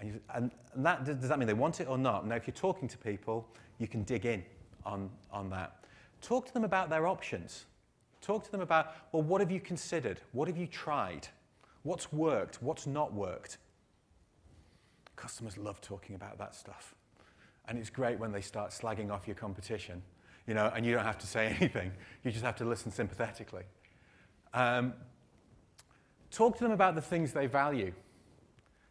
And, 0.00 0.08
you, 0.08 0.20
and, 0.34 0.50
and 0.74 0.84
that, 0.84 1.04
does 1.04 1.28
that 1.28 1.38
mean 1.38 1.46
they 1.46 1.54
want 1.54 1.80
it 1.80 1.88
or 1.88 1.96
not? 1.96 2.26
Now, 2.26 2.34
if 2.34 2.46
you're 2.46 2.54
talking 2.54 2.88
to 2.88 2.98
people, 2.98 3.48
you 3.78 3.88
can 3.88 4.02
dig 4.04 4.26
in 4.26 4.42
on, 4.84 5.10
on 5.30 5.50
that. 5.50 5.84
Talk 6.20 6.46
to 6.46 6.54
them 6.54 6.64
about 6.64 6.90
their 6.90 7.06
options. 7.06 7.66
Talk 8.20 8.44
to 8.44 8.50
them 8.50 8.60
about, 8.60 8.92
well, 9.12 9.22
what 9.22 9.40
have 9.40 9.50
you 9.50 9.60
considered? 9.60 10.20
What 10.32 10.48
have 10.48 10.56
you 10.56 10.66
tried? 10.66 11.28
What's 11.82 12.12
worked? 12.12 12.62
What's 12.62 12.86
not 12.86 13.12
worked? 13.12 13.58
Customers 15.16 15.58
love 15.58 15.80
talking 15.80 16.16
about 16.16 16.38
that 16.38 16.54
stuff. 16.54 16.94
And 17.68 17.78
it's 17.78 17.90
great 17.90 18.18
when 18.18 18.32
they 18.32 18.40
start 18.40 18.70
slagging 18.70 19.10
off 19.10 19.26
your 19.26 19.34
competition, 19.36 20.02
you 20.46 20.54
know, 20.54 20.72
and 20.74 20.84
you 20.84 20.92
don't 20.92 21.04
have 21.04 21.18
to 21.18 21.26
say 21.26 21.54
anything. 21.60 21.92
You 22.22 22.30
just 22.30 22.44
have 22.44 22.56
to 22.56 22.64
listen 22.64 22.90
sympathetically. 22.90 23.64
Um, 24.54 24.94
talk 26.30 26.56
to 26.58 26.64
them 26.64 26.72
about 26.72 26.94
the 26.94 27.02
things 27.02 27.32
they 27.32 27.46
value. 27.46 27.92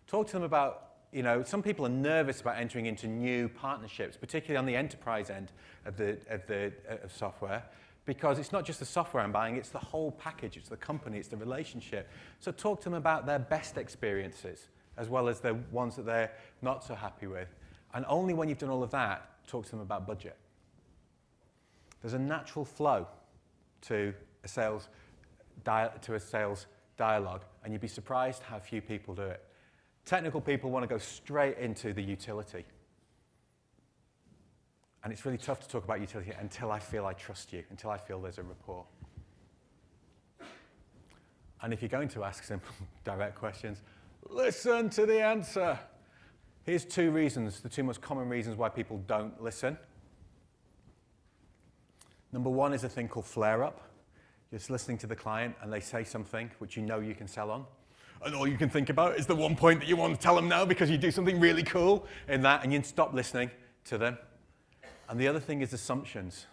Talk 0.08 0.28
to 0.28 0.34
them 0.34 0.44
about, 0.44 0.93
you 1.14 1.24
know, 1.24 1.44
some 1.44 1.62
people 1.62 1.86
are 1.86 1.90
nervous 1.90 2.42
about 2.42 2.58
entering 2.58 2.88
into 2.88 3.08
new 3.08 3.48
partnerships, 3.48 4.18
particularly 4.18 4.58
on 4.58 4.66
the 4.66 4.76
enterprise 4.76 5.30
end 5.30 5.52
of 5.86 5.96
the, 5.96 6.18
of 6.30 6.46
the 6.48 6.74
of 7.04 7.12
software, 7.12 7.64
because 8.06 8.40
it's 8.40 8.52
not 8.52 8.66
just 8.66 8.80
the 8.80 8.86
software 8.86 9.24
I'm 9.24 9.32
buying, 9.32 9.56
it's 9.56 9.70
the 9.70 9.80
whole 9.80 10.12
package, 10.12 10.58
it's 10.58 10.70
the 10.70 10.78
company, 10.78 11.18
it's 11.20 11.28
the 11.28 11.38
relationship. 11.38 12.10
So 12.40 12.52
talk 12.52 12.80
to 12.80 12.86
them 12.86 12.96
about 12.96 13.26
their 13.26 13.40
best 13.40 13.78
experiences 13.78 14.68
as 14.98 15.10
well 15.10 15.28
as 15.28 15.40
the 15.40 15.56
ones 15.72 15.96
that 15.96 16.06
they're 16.06 16.32
not 16.62 16.84
so 16.84 16.96
happy 16.96 17.28
with. 17.28 17.48
And 17.94 18.06
only 18.08 18.34
when 18.34 18.50
you've 18.50 18.58
done 18.58 18.70
all 18.70 18.84
of 18.84 18.92
that, 18.92 19.30
talk 19.48 19.66
to 19.66 19.72
them 19.72 19.80
about 19.80 20.06
budget. 20.08 20.38
There's 22.02 22.14
a 22.14 22.20
natural 22.20 22.66
flow 22.66 23.08
to 23.82 24.14
a 24.44 24.48
sales, 24.48 24.90
to 25.66 26.14
a 26.14 26.20
sales 26.20 26.68
dialogue, 26.98 27.44
and 27.64 27.72
you'd 27.72 27.82
be 27.82 27.88
surprised 27.88 28.44
how 28.44 28.60
few 28.60 28.82
people 28.82 29.16
do 29.16 29.24
it. 29.24 29.44
Technical 30.06 30.42
people 30.42 30.70
want 30.70 30.84
to 30.84 30.88
go 30.88 30.98
straight 30.98 31.58
into 31.58 31.94
the 31.94 32.02
utility. 32.02 32.66
And 35.04 35.12
it's 35.12 35.26
really 35.26 35.38
tough 35.38 35.60
to 35.62 35.68
talk 35.68 35.84
about 35.84 36.00
utility 36.00 36.32
until 36.40 36.72
I 36.72 36.80
feel 36.80 37.06
I 37.06 37.14
trust 37.14 37.52
you, 37.52 37.64
until 37.70 37.90
I 37.90 37.98
feel 37.98 38.22
there's 38.22 38.38
a 38.38 38.44
rapport. 38.44 38.86
And 41.62 41.74
if 41.74 41.82
you're 41.82 41.90
going 41.90 42.10
to 42.10 42.24
ask 42.24 42.44
simple, 42.44 42.74
direct 43.04 43.36
questions, 43.36 43.82
listen 44.30 44.90
to 44.92 45.06
the 45.06 45.22
answer. 45.22 45.80
Here's 46.64 46.86
two 46.86 47.12
reasons, 47.12 47.62
the 47.62 47.70
two 47.70 47.84
most 47.84 48.02
common 48.02 48.30
reasons 48.30 48.58
why 48.58 48.70
people 48.70 49.02
don't 49.08 49.42
listen. 49.42 49.78
Number 52.32 52.50
one 52.50 52.74
is 52.74 52.84
a 52.84 52.90
thing 52.90 53.08
called 53.08 53.26
flare 53.26 53.64
up. 53.64 53.82
You're 54.52 54.60
just 54.60 54.70
listening 54.70 54.98
to 55.00 55.08
the 55.08 55.16
client 55.16 55.56
and 55.62 55.72
they 55.72 55.80
say 55.80 56.04
something 56.04 56.50
which 56.60 56.78
you 56.78 56.84
know 56.84 57.00
you 57.00 57.16
can 57.16 57.28
sell 57.28 57.52
on. 57.52 57.66
And 58.26 58.36
all 58.36 58.48
you 58.48 58.58
can 58.58 58.70
think 58.70 58.90
about 58.90 59.18
is 59.18 59.26
the 59.26 59.36
one 59.36 59.56
point 59.56 59.82
that 59.82 59.90
you 59.90 59.98
want 59.98 60.16
to 60.16 60.22
tell 60.22 60.36
them 60.36 60.48
now 60.48 60.64
because 60.64 60.90
you 60.90 60.98
do 60.98 61.12
something 61.12 61.40
really 61.40 61.64
cool 61.64 62.06
in 62.30 62.42
that 62.44 62.64
and 62.64 62.72
you 62.72 62.82
stop 62.84 63.14
listening 63.14 63.52
to 63.86 63.98
them. 63.98 64.18
And 65.10 65.20
the 65.20 65.28
other 65.28 65.40
thing 65.40 65.62
is 65.62 65.74
assumptions. 65.74 66.46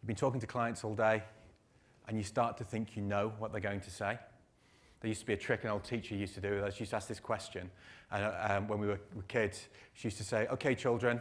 You've 0.00 0.08
been 0.08 0.16
talking 0.16 0.40
to 0.40 0.46
clients 0.46 0.82
all 0.82 0.94
day 0.94 1.22
and 2.08 2.18
you 2.18 2.24
start 2.24 2.56
to 2.58 2.64
think 2.64 2.96
you 2.96 3.02
know 3.02 3.32
what 3.38 3.52
they're 3.52 3.60
going 3.60 3.80
to 3.80 3.90
say. 3.90 4.18
There 5.00 5.08
used 5.08 5.20
to 5.20 5.26
be 5.26 5.34
a 5.34 5.36
trick 5.36 5.62
an 5.64 5.70
old 5.70 5.84
teacher 5.84 6.14
used 6.14 6.34
to 6.34 6.40
do. 6.40 6.62
She 6.72 6.80
used 6.80 6.90
to 6.90 6.96
ask 6.96 7.06
this 7.06 7.20
question. 7.20 7.70
And 8.10 8.52
um, 8.52 8.68
when 8.68 8.80
we 8.80 8.88
were, 8.88 9.00
kids, 9.28 9.68
she 9.94 10.08
used 10.08 10.18
to 10.18 10.24
say, 10.24 10.46
okay, 10.48 10.74
children, 10.74 11.20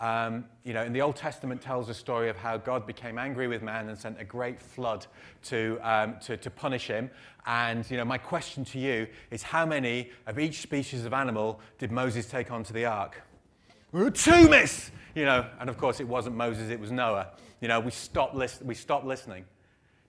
um, 0.00 0.44
you 0.64 0.72
know, 0.72 0.82
in 0.82 0.92
the 0.92 1.00
Old 1.00 1.16
Testament 1.16 1.60
tells 1.60 1.88
a 1.88 1.94
story 1.94 2.28
of 2.28 2.36
how 2.36 2.56
God 2.56 2.86
became 2.86 3.18
angry 3.18 3.46
with 3.46 3.62
man 3.62 3.88
and 3.88 3.98
sent 3.98 4.20
a 4.20 4.24
great 4.24 4.60
flood 4.60 5.06
to, 5.44 5.78
um, 5.82 6.16
to, 6.22 6.36
to 6.36 6.50
punish 6.50 6.88
him. 6.88 7.10
And, 7.46 7.88
you 7.90 7.96
know, 7.96 8.04
my 8.04 8.18
question 8.18 8.64
to 8.66 8.78
you 8.78 9.06
is 9.30 9.42
how 9.42 9.64
many 9.64 10.10
of 10.26 10.38
each 10.38 10.60
species 10.60 11.04
of 11.04 11.12
animal 11.12 11.60
did 11.78 11.92
Moses 11.92 12.26
take 12.26 12.50
onto 12.50 12.72
the 12.72 12.86
ark? 12.86 13.22
Two, 14.14 14.48
miss! 14.48 14.90
You 15.14 15.24
know, 15.24 15.46
and 15.60 15.70
of 15.70 15.78
course 15.78 16.00
it 16.00 16.08
wasn't 16.08 16.34
Moses, 16.34 16.70
it 16.70 16.80
was 16.80 16.90
Noah. 16.90 17.28
You 17.60 17.68
know, 17.68 17.78
we 17.78 17.92
stopped, 17.92 18.34
list- 18.34 18.64
we 18.64 18.74
stopped 18.74 19.06
listening. 19.06 19.44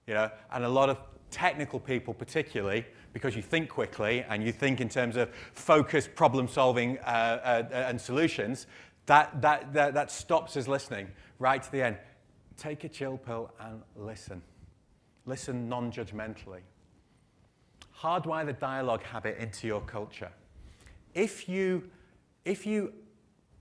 You 0.07 0.15
know, 0.15 0.31
and 0.51 0.63
a 0.63 0.69
lot 0.69 0.89
of 0.89 0.97
technical 1.29 1.79
people 1.79 2.13
particularly 2.13 2.85
because 3.15 3.35
you 3.35 3.41
think 3.41 3.69
quickly 3.69 4.25
and 4.29 4.43
you 4.43 4.51
think 4.51 4.81
in 4.81 4.89
terms 4.89 5.15
of 5.15 5.29
focused 5.53 6.13
problem 6.15 6.47
solving 6.49 6.97
uh, 6.99 7.65
uh, 7.71 7.73
and 7.73 7.99
solutions, 7.99 8.67
that, 9.05 9.41
that, 9.41 9.73
that, 9.73 9.93
that 9.93 10.11
stops 10.11 10.57
us 10.57 10.67
listening 10.67 11.07
right 11.39 11.61
to 11.61 11.71
the 11.71 11.81
end. 11.81 11.97
Take 12.57 12.83
a 12.83 12.89
chill 12.89 13.17
pill 13.17 13.51
and 13.59 13.81
listen. 13.95 14.41
Listen 15.25 15.67
non 15.67 15.91
judgmentally. 15.91 16.61
Hardwire 17.99 18.45
the 18.45 18.53
dialogue 18.53 19.03
habit 19.03 19.37
into 19.37 19.67
your 19.67 19.81
culture. 19.81 20.31
If 21.13 21.47
you, 21.47 21.89
if 22.43 22.65
you 22.65 22.93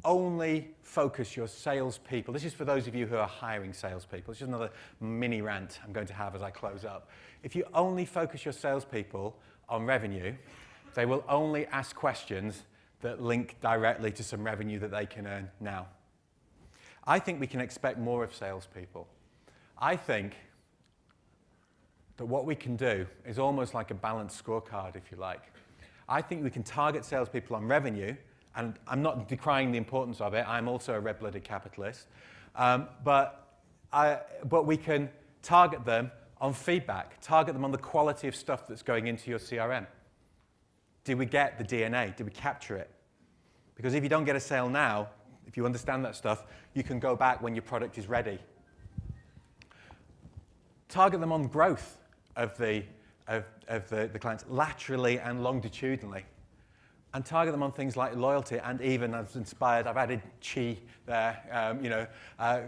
only 0.05 0.68
focus 0.82 1.36
your 1.36 1.49
salespeople. 1.49 2.34
This 2.34 2.45
is 2.45 2.53
for 2.53 2.64
those 2.64 2.86
of 2.86 2.95
you 2.95 3.07
who 3.07 3.16
are 3.16 3.26
hiring 3.26 3.72
salespeople. 3.72 4.32
This 4.32 4.42
is 4.42 4.49
another 4.49 4.70
mini 5.01 5.40
rant 5.40 5.80
I'm 5.84 5.92
going 5.92 6.07
to 6.07 6.14
have 6.14 6.34
as 6.34 6.42
I 6.42 6.51
close 6.51 6.84
up. 6.84 7.09
If 7.42 7.57
you 7.57 7.64
only 7.74 8.05
focus 8.05 8.45
your 8.45 8.53
salespeople 8.53 9.36
on 9.68 9.86
revenue, 9.86 10.34
they 10.95 11.07
will 11.07 11.24
only 11.28 11.66
ask 11.66 11.97
questions 11.97 12.64
that 13.05 13.23
link 13.23 13.57
directly 13.61 14.11
to 14.11 14.25
some 14.25 14.43
revenue 14.43 14.79
that 14.79 14.91
they 14.91 15.05
can 15.05 15.27
earn 15.27 15.51
now. 15.61 15.87
I 17.07 17.19
think 17.19 17.39
we 17.39 17.47
can 17.47 17.61
expect 17.61 17.99
more 17.99 18.25
of 18.25 18.35
salespeople. 18.35 19.07
I 19.79 19.95
think 19.95 20.35
that 22.17 22.25
what 22.25 22.47
we 22.47 22.55
can 22.55 22.77
do 22.77 23.07
is 23.27 23.39
almost 23.39 23.75
like 23.75 23.91
a 23.91 23.95
balanced 23.95 24.43
scorecard, 24.43 24.97
if 24.97 25.13
you 25.13 25.19
like. 25.19 25.43
I 26.09 26.23
think 26.23 26.43
we 26.43 26.49
can 26.49 26.63
target 26.63 27.05
salespeople 27.05 27.55
on 27.55 27.69
revenue 27.69 28.17
and 28.57 28.75
I'm 28.89 29.03
not 29.03 29.29
decrying 29.29 29.71
the 29.71 29.79
importance 29.79 30.23
of 30.23 30.33
it. 30.33 30.49
I'm 30.49 30.67
also 30.67 30.95
a 30.95 31.01
red-blooded 31.01 31.45
capitalist. 31.45 32.07
Um, 32.57 32.89
but, 33.05 33.59
I, 33.93 34.21
but 34.49 34.65
we 34.65 34.79
can 34.79 35.11
target 35.43 35.85
them 35.85 36.11
on 36.41 36.55
feedback, 36.55 37.21
target 37.21 37.53
them 37.53 37.67
on 37.67 37.73
the 37.73 37.79
quality 37.79 38.29
of 38.29 38.35
stuff 38.35 38.67
that's 38.67 38.83
going 38.83 39.09
into 39.09 39.29
your 39.29 39.39
CRM. 39.39 39.87
Did 41.05 41.19
we 41.19 41.27
get 41.27 41.59
the 41.59 41.65
DNA? 41.65 42.17
Did 42.17 42.25
we 42.25 42.33
capture 42.33 42.77
it? 42.77 42.91
Because 43.75 43.95
if 43.95 44.03
you 44.03 44.09
don't 44.09 44.25
get 44.25 44.37
a 44.37 44.41
sale 44.41 44.68
now, 44.68 45.09
if 45.47 45.57
you 45.57 45.66
understand 45.66 46.05
that 46.05 46.16
stuff, 46.16 46.45
you 46.75 46.83
can 46.83 46.99
go 46.99 47.14
back 47.16 47.43
when 47.43 47.55
your 47.55 47.62
product 47.62 47.99
is 47.99 48.09
ready. 48.09 48.39
Target 50.89 51.20
them 51.20 51.33
on 51.33 51.49
growth 51.49 51.99
of 52.37 52.57
the, 52.57 52.85
of, 53.29 53.45
of 53.68 53.89
the, 53.89 54.09
the 54.12 54.18
clients 54.18 54.45
laterally 54.49 55.18
and 55.18 55.43
longitudinally 55.43 56.25
and 57.14 57.25
target 57.25 57.53
them 57.53 57.62
on 57.62 57.70
things 57.70 57.97
like 57.97 58.14
loyalty 58.16 58.59
and 58.59 58.81
even 58.81 59.14
as 59.14 59.37
inspired, 59.37 59.87
I've 59.87 59.97
added 59.97 60.20
Chi 60.43 60.77
there, 61.07 61.41
um, 61.53 61.83
you 61.83 61.89
know, 61.89 62.07
uh, 62.41 62.61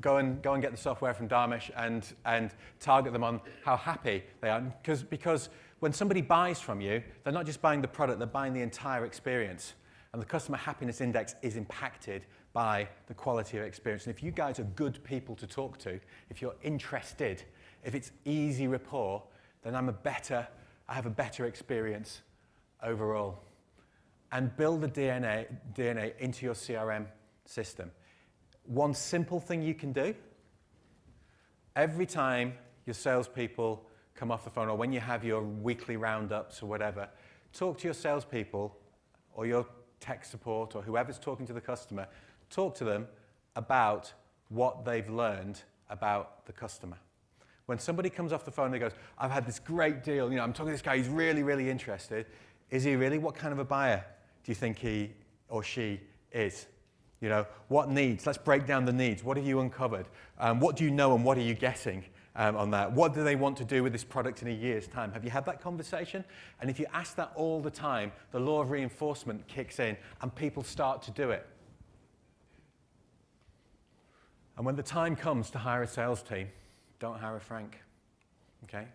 go, 0.00 0.16
and, 0.16 0.40
go 0.40 0.54
and 0.54 0.62
get 0.62 0.70
the 0.70 0.78
software 0.78 1.12
from 1.12 1.28
Dharmesh 1.28 1.70
and, 1.76 2.10
and 2.24 2.50
target 2.80 3.12
them 3.12 3.22
on 3.22 3.42
how 3.62 3.76
happy 3.76 4.24
they 4.40 4.48
are. 4.48 4.60
Because, 4.60 5.02
because 5.02 5.50
when 5.80 5.92
somebody 5.92 6.22
buys 6.22 6.60
from 6.60 6.80
you, 6.80 7.02
they're 7.22 7.32
not 7.32 7.44
just 7.44 7.60
buying 7.60 7.82
the 7.82 7.88
product, 7.88 8.18
they're 8.18 8.26
buying 8.26 8.54
the 8.54 8.62
entire 8.62 9.04
experience. 9.04 9.74
And 10.12 10.20
the 10.20 10.26
customer 10.26 10.58
happiness 10.58 11.00
index 11.00 11.34
is 11.42 11.56
impacted 11.56 12.26
by 12.52 12.88
the 13.06 13.14
quality 13.14 13.58
of 13.58 13.64
experience. 13.64 14.06
And 14.06 14.14
if 14.14 14.22
you 14.22 14.32
guys 14.32 14.58
are 14.58 14.64
good 14.64 15.02
people 15.04 15.36
to 15.36 15.46
talk 15.46 15.78
to, 15.78 16.00
if 16.30 16.42
you're 16.42 16.56
interested, 16.62 17.42
if 17.84 17.94
it's 17.94 18.10
easy 18.24 18.66
rapport, 18.66 19.22
then 19.62 19.74
I'm 19.76 19.88
a 19.88 19.92
better, 19.92 20.46
I 20.88 20.94
have 20.94 21.06
a 21.06 21.10
better 21.10 21.46
experience 21.46 22.22
overall 22.82 23.44
and 24.32 24.56
build 24.56 24.80
the 24.80 24.88
DNA, 24.88 25.46
DNA 25.74 26.16
into 26.18 26.44
your 26.44 26.54
CRM 26.54 27.06
system. 27.44 27.90
One 28.64 28.94
simple 28.94 29.40
thing 29.40 29.62
you 29.62 29.74
can 29.74 29.92
do 29.92 30.14
every 31.76 32.06
time 32.06 32.54
your 32.86 32.94
salespeople 32.94 33.84
come 34.14 34.30
off 34.30 34.44
the 34.44 34.50
phone 34.50 34.68
or 34.68 34.76
when 34.76 34.92
you 34.92 35.00
have 35.00 35.24
your 35.24 35.42
weekly 35.42 35.96
roundups 35.96 36.62
or 36.62 36.66
whatever, 36.66 37.08
talk 37.52 37.78
to 37.78 37.84
your 37.86 37.94
salespeople 37.94 38.76
or 39.34 39.46
your 39.46 39.66
tech 40.00 40.24
support 40.24 40.74
or 40.74 40.82
whoever's 40.82 41.18
talking 41.18 41.46
to 41.46 41.52
the 41.52 41.60
customer, 41.60 42.06
talk 42.48 42.74
to 42.76 42.84
them 42.84 43.06
about 43.56 44.12
what 44.48 44.84
they've 44.84 45.08
learned 45.08 45.60
about 45.88 46.44
the 46.46 46.52
customer. 46.52 46.96
When 47.66 47.78
somebody 47.78 48.10
comes 48.10 48.32
off 48.32 48.44
the 48.44 48.50
phone 48.50 48.72
and 48.72 48.80
goes, 48.80 48.92
I've 49.18 49.30
had 49.30 49.46
this 49.46 49.58
great 49.58 50.02
deal, 50.02 50.30
you 50.30 50.36
know, 50.36 50.42
I'm 50.42 50.52
talking 50.52 50.66
to 50.66 50.72
this 50.72 50.82
guy, 50.82 50.96
he's 50.96 51.08
really, 51.08 51.42
really 51.42 51.70
interested. 51.70 52.26
Is 52.70 52.82
he 52.84 52.96
really? 52.96 53.18
What 53.18 53.34
kind 53.34 53.52
of 53.52 53.58
a 53.58 53.64
buyer 53.64 54.04
do 54.42 54.50
you 54.50 54.56
think 54.56 54.78
he 54.78 55.12
or 55.48 55.62
she 55.62 56.00
is? 56.32 56.66
You 57.20 57.28
know, 57.28 57.46
what 57.68 57.90
needs? 57.90 58.26
Let's 58.26 58.38
break 58.38 58.66
down 58.66 58.86
the 58.86 58.92
needs. 58.92 59.22
What 59.22 59.36
have 59.36 59.46
you 59.46 59.60
uncovered? 59.60 60.06
Um, 60.38 60.58
what 60.58 60.76
do 60.76 60.84
you 60.84 60.90
know 60.90 61.14
and 61.14 61.24
what 61.24 61.36
are 61.36 61.42
you 61.42 61.54
getting 61.54 62.04
um, 62.36 62.56
on 62.56 62.70
that? 62.70 62.92
What 62.92 63.14
do 63.14 63.24
they 63.24 63.36
want 63.36 63.56
to 63.58 63.64
do 63.64 63.82
with 63.82 63.92
this 63.92 64.04
product 64.04 64.42
in 64.42 64.48
a 64.48 64.52
year's 64.52 64.86
time? 64.86 65.12
Have 65.12 65.24
you 65.24 65.30
had 65.30 65.44
that 65.46 65.60
conversation? 65.60 66.24
And 66.60 66.70
if 66.70 66.78
you 66.78 66.86
ask 66.92 67.16
that 67.16 67.32
all 67.34 67.60
the 67.60 67.70
time, 67.70 68.12
the 68.32 68.40
law 68.40 68.60
of 68.60 68.70
reinforcement 68.70 69.46
kicks 69.48 69.78
in 69.78 69.96
and 70.22 70.34
people 70.34 70.62
start 70.62 71.02
to 71.02 71.10
do 71.10 71.30
it. 71.30 71.46
And 74.56 74.66
when 74.66 74.76
the 74.76 74.82
time 74.82 75.16
comes 75.16 75.50
to 75.50 75.58
hire 75.58 75.82
a 75.82 75.86
sales 75.86 76.22
team, 76.22 76.48
don't 76.98 77.18
hire 77.18 77.36
a 77.36 77.40
Frank. 77.40 77.78
Okay? 78.64 78.86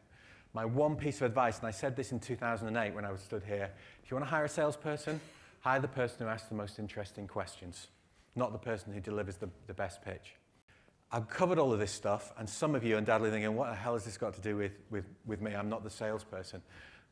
My 0.54 0.64
one 0.64 0.96
piece 0.96 1.18
of 1.18 1.24
advice, 1.24 1.58
and 1.58 1.68
I 1.68 1.72
said 1.72 1.96
this 1.96 2.12
in 2.12 2.20
2008 2.20 2.94
when 2.94 3.04
I 3.04 3.12
was 3.12 3.22
stood 3.22 3.44
here 3.44 3.72
if 4.04 4.12
you 4.12 4.16
want 4.16 4.28
to 4.28 4.30
hire 4.30 4.46
a 4.46 4.50
salesperson, 4.50 5.20
hire 5.62 5.80
the 5.80 5.88
person 5.88 6.18
who 6.20 6.28
asks 6.28 6.48
the 6.48 6.54
most 6.56 6.78
interesting 6.78 7.28
questions, 7.28 7.88
not 8.36 8.52
the 8.52 8.60
person 8.60 8.94
who 8.94 9.00
delivers 9.00 9.38
the, 9.38 9.50
the 9.66 9.74
best 9.74 10.04
pitch. 10.04 10.36
I've 11.12 11.30
covered 11.30 11.60
all 11.60 11.72
of 11.72 11.80
this 11.80 11.92
stuff, 11.92 12.34
and 12.38 12.50
some 12.50 12.76
of 12.76 12.84
you 12.84 12.96
are 12.96 12.98
undoubtedly 12.98 13.32
thinking, 13.32 13.56
what 13.56 13.70
the 13.70 13.76
hell 13.76 13.94
has 13.94 14.06
this 14.06 14.18
got 14.18 14.34
to 14.34 14.42
do 14.42 14.58
with, 14.58 14.74
with, 14.90 15.06
with 15.26 15.42
me? 15.42 15.54
I'm 15.54 15.70
not 15.70 15.84
the 15.84 15.90
salesperson. 15.90 16.62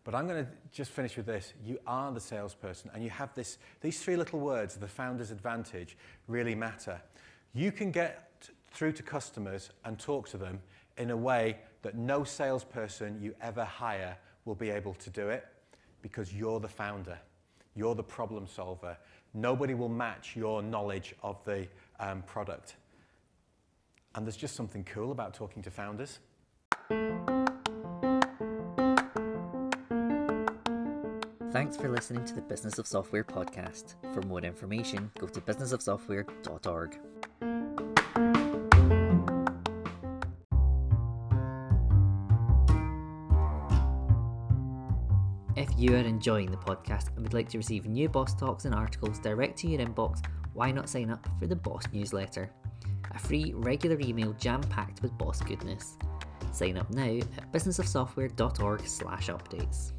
But 0.04 0.16
I'm 0.16 0.28
going 0.28 0.44
to 0.44 0.52
just 0.72 0.92
finish 0.92 1.16
with 1.16 1.26
this. 1.26 1.54
You 1.64 1.80
are 1.88 2.12
the 2.12 2.20
salesperson, 2.20 2.92
and 2.94 3.04
you 3.04 3.10
have 3.10 3.34
this, 3.36 3.58
these 3.82 4.02
three 4.02 4.18
little 4.18 4.40
words, 4.40 4.76
the 4.76 4.88
founder's 4.88 5.32
advantage, 5.32 5.96
really 6.28 6.56
matter. 6.56 7.02
You 7.54 7.72
can 7.72 7.92
get 7.92 8.50
through 8.72 8.92
to 8.94 9.04
customers 9.04 9.70
and 9.86 9.98
talk 9.98 10.28
to 10.30 10.38
them 10.38 10.60
in 10.98 11.12
a 11.12 11.18
way 11.18 11.58
that 11.84 11.96
no 11.96 12.24
salesperson 12.24 13.20
you 13.22 13.36
ever 13.42 13.64
hire 13.64 14.18
will 14.46 14.56
be 14.56 14.70
able 14.70 14.94
to 14.96 15.10
do 15.10 15.30
it 15.30 15.46
because 16.02 16.34
you're 16.34 16.60
the 16.60 16.68
founder. 16.68 17.18
You're 17.76 17.96
the 17.96 18.04
problem 18.04 18.48
solver. 18.48 18.98
Nobody 19.34 19.74
will 19.74 19.90
match 19.90 20.36
your 20.36 20.62
knowledge 20.62 21.16
of 21.24 21.44
the 21.46 21.68
um, 22.00 22.22
product. 22.24 22.76
And 24.16 24.26
there's 24.26 24.38
just 24.38 24.56
something 24.56 24.84
cool 24.84 25.12
about 25.12 25.34
talking 25.34 25.64
to 25.64 25.72
founders. 25.72 26.20
Thanks 31.52 31.78
for 31.78 31.90
listening 31.90 32.26
to 32.26 32.36
the 32.36 32.42
Business 32.42 32.78
of 32.78 32.88
Software 32.88 33.24
podcast. 33.24 33.96
For 34.14 34.22
more 34.24 34.42
information, 34.42 35.12
go 35.20 35.28
to 35.28 35.42
businessofsoftware.org. 35.42 37.00
If 45.56 45.70
you 45.78 45.96
are 45.96 46.00
enjoying 46.00 46.52
the 46.52 46.58
podcast 46.58 47.16
and 47.16 47.24
would 47.24 47.34
like 47.34 47.50
to 47.50 47.58
receive 47.58 47.86
new 47.88 48.10
Boss 48.10 48.34
Talks 48.36 48.66
and 48.66 48.74
articles 48.74 49.20
direct 49.20 49.58
to 49.60 49.68
your 49.68 49.80
inbox, 49.80 50.24
why 50.54 50.72
not 50.72 50.90
sign 50.90 51.10
up 51.10 51.28
for 51.40 51.48
the 51.48 51.56
Boss 51.56 51.84
newsletter? 51.92 52.52
A 53.16 53.20
free, 53.20 53.52
regular 53.56 54.00
email 54.00 54.34
jam-packed 54.34 55.02
with 55.02 55.18
boss 55.18 55.42
goodness. 55.42 55.98
Sign 56.52 56.78
up 56.78 56.92
now 56.92 57.18
at 57.18 57.52
businessofsoftware.org/updates. 57.52 59.92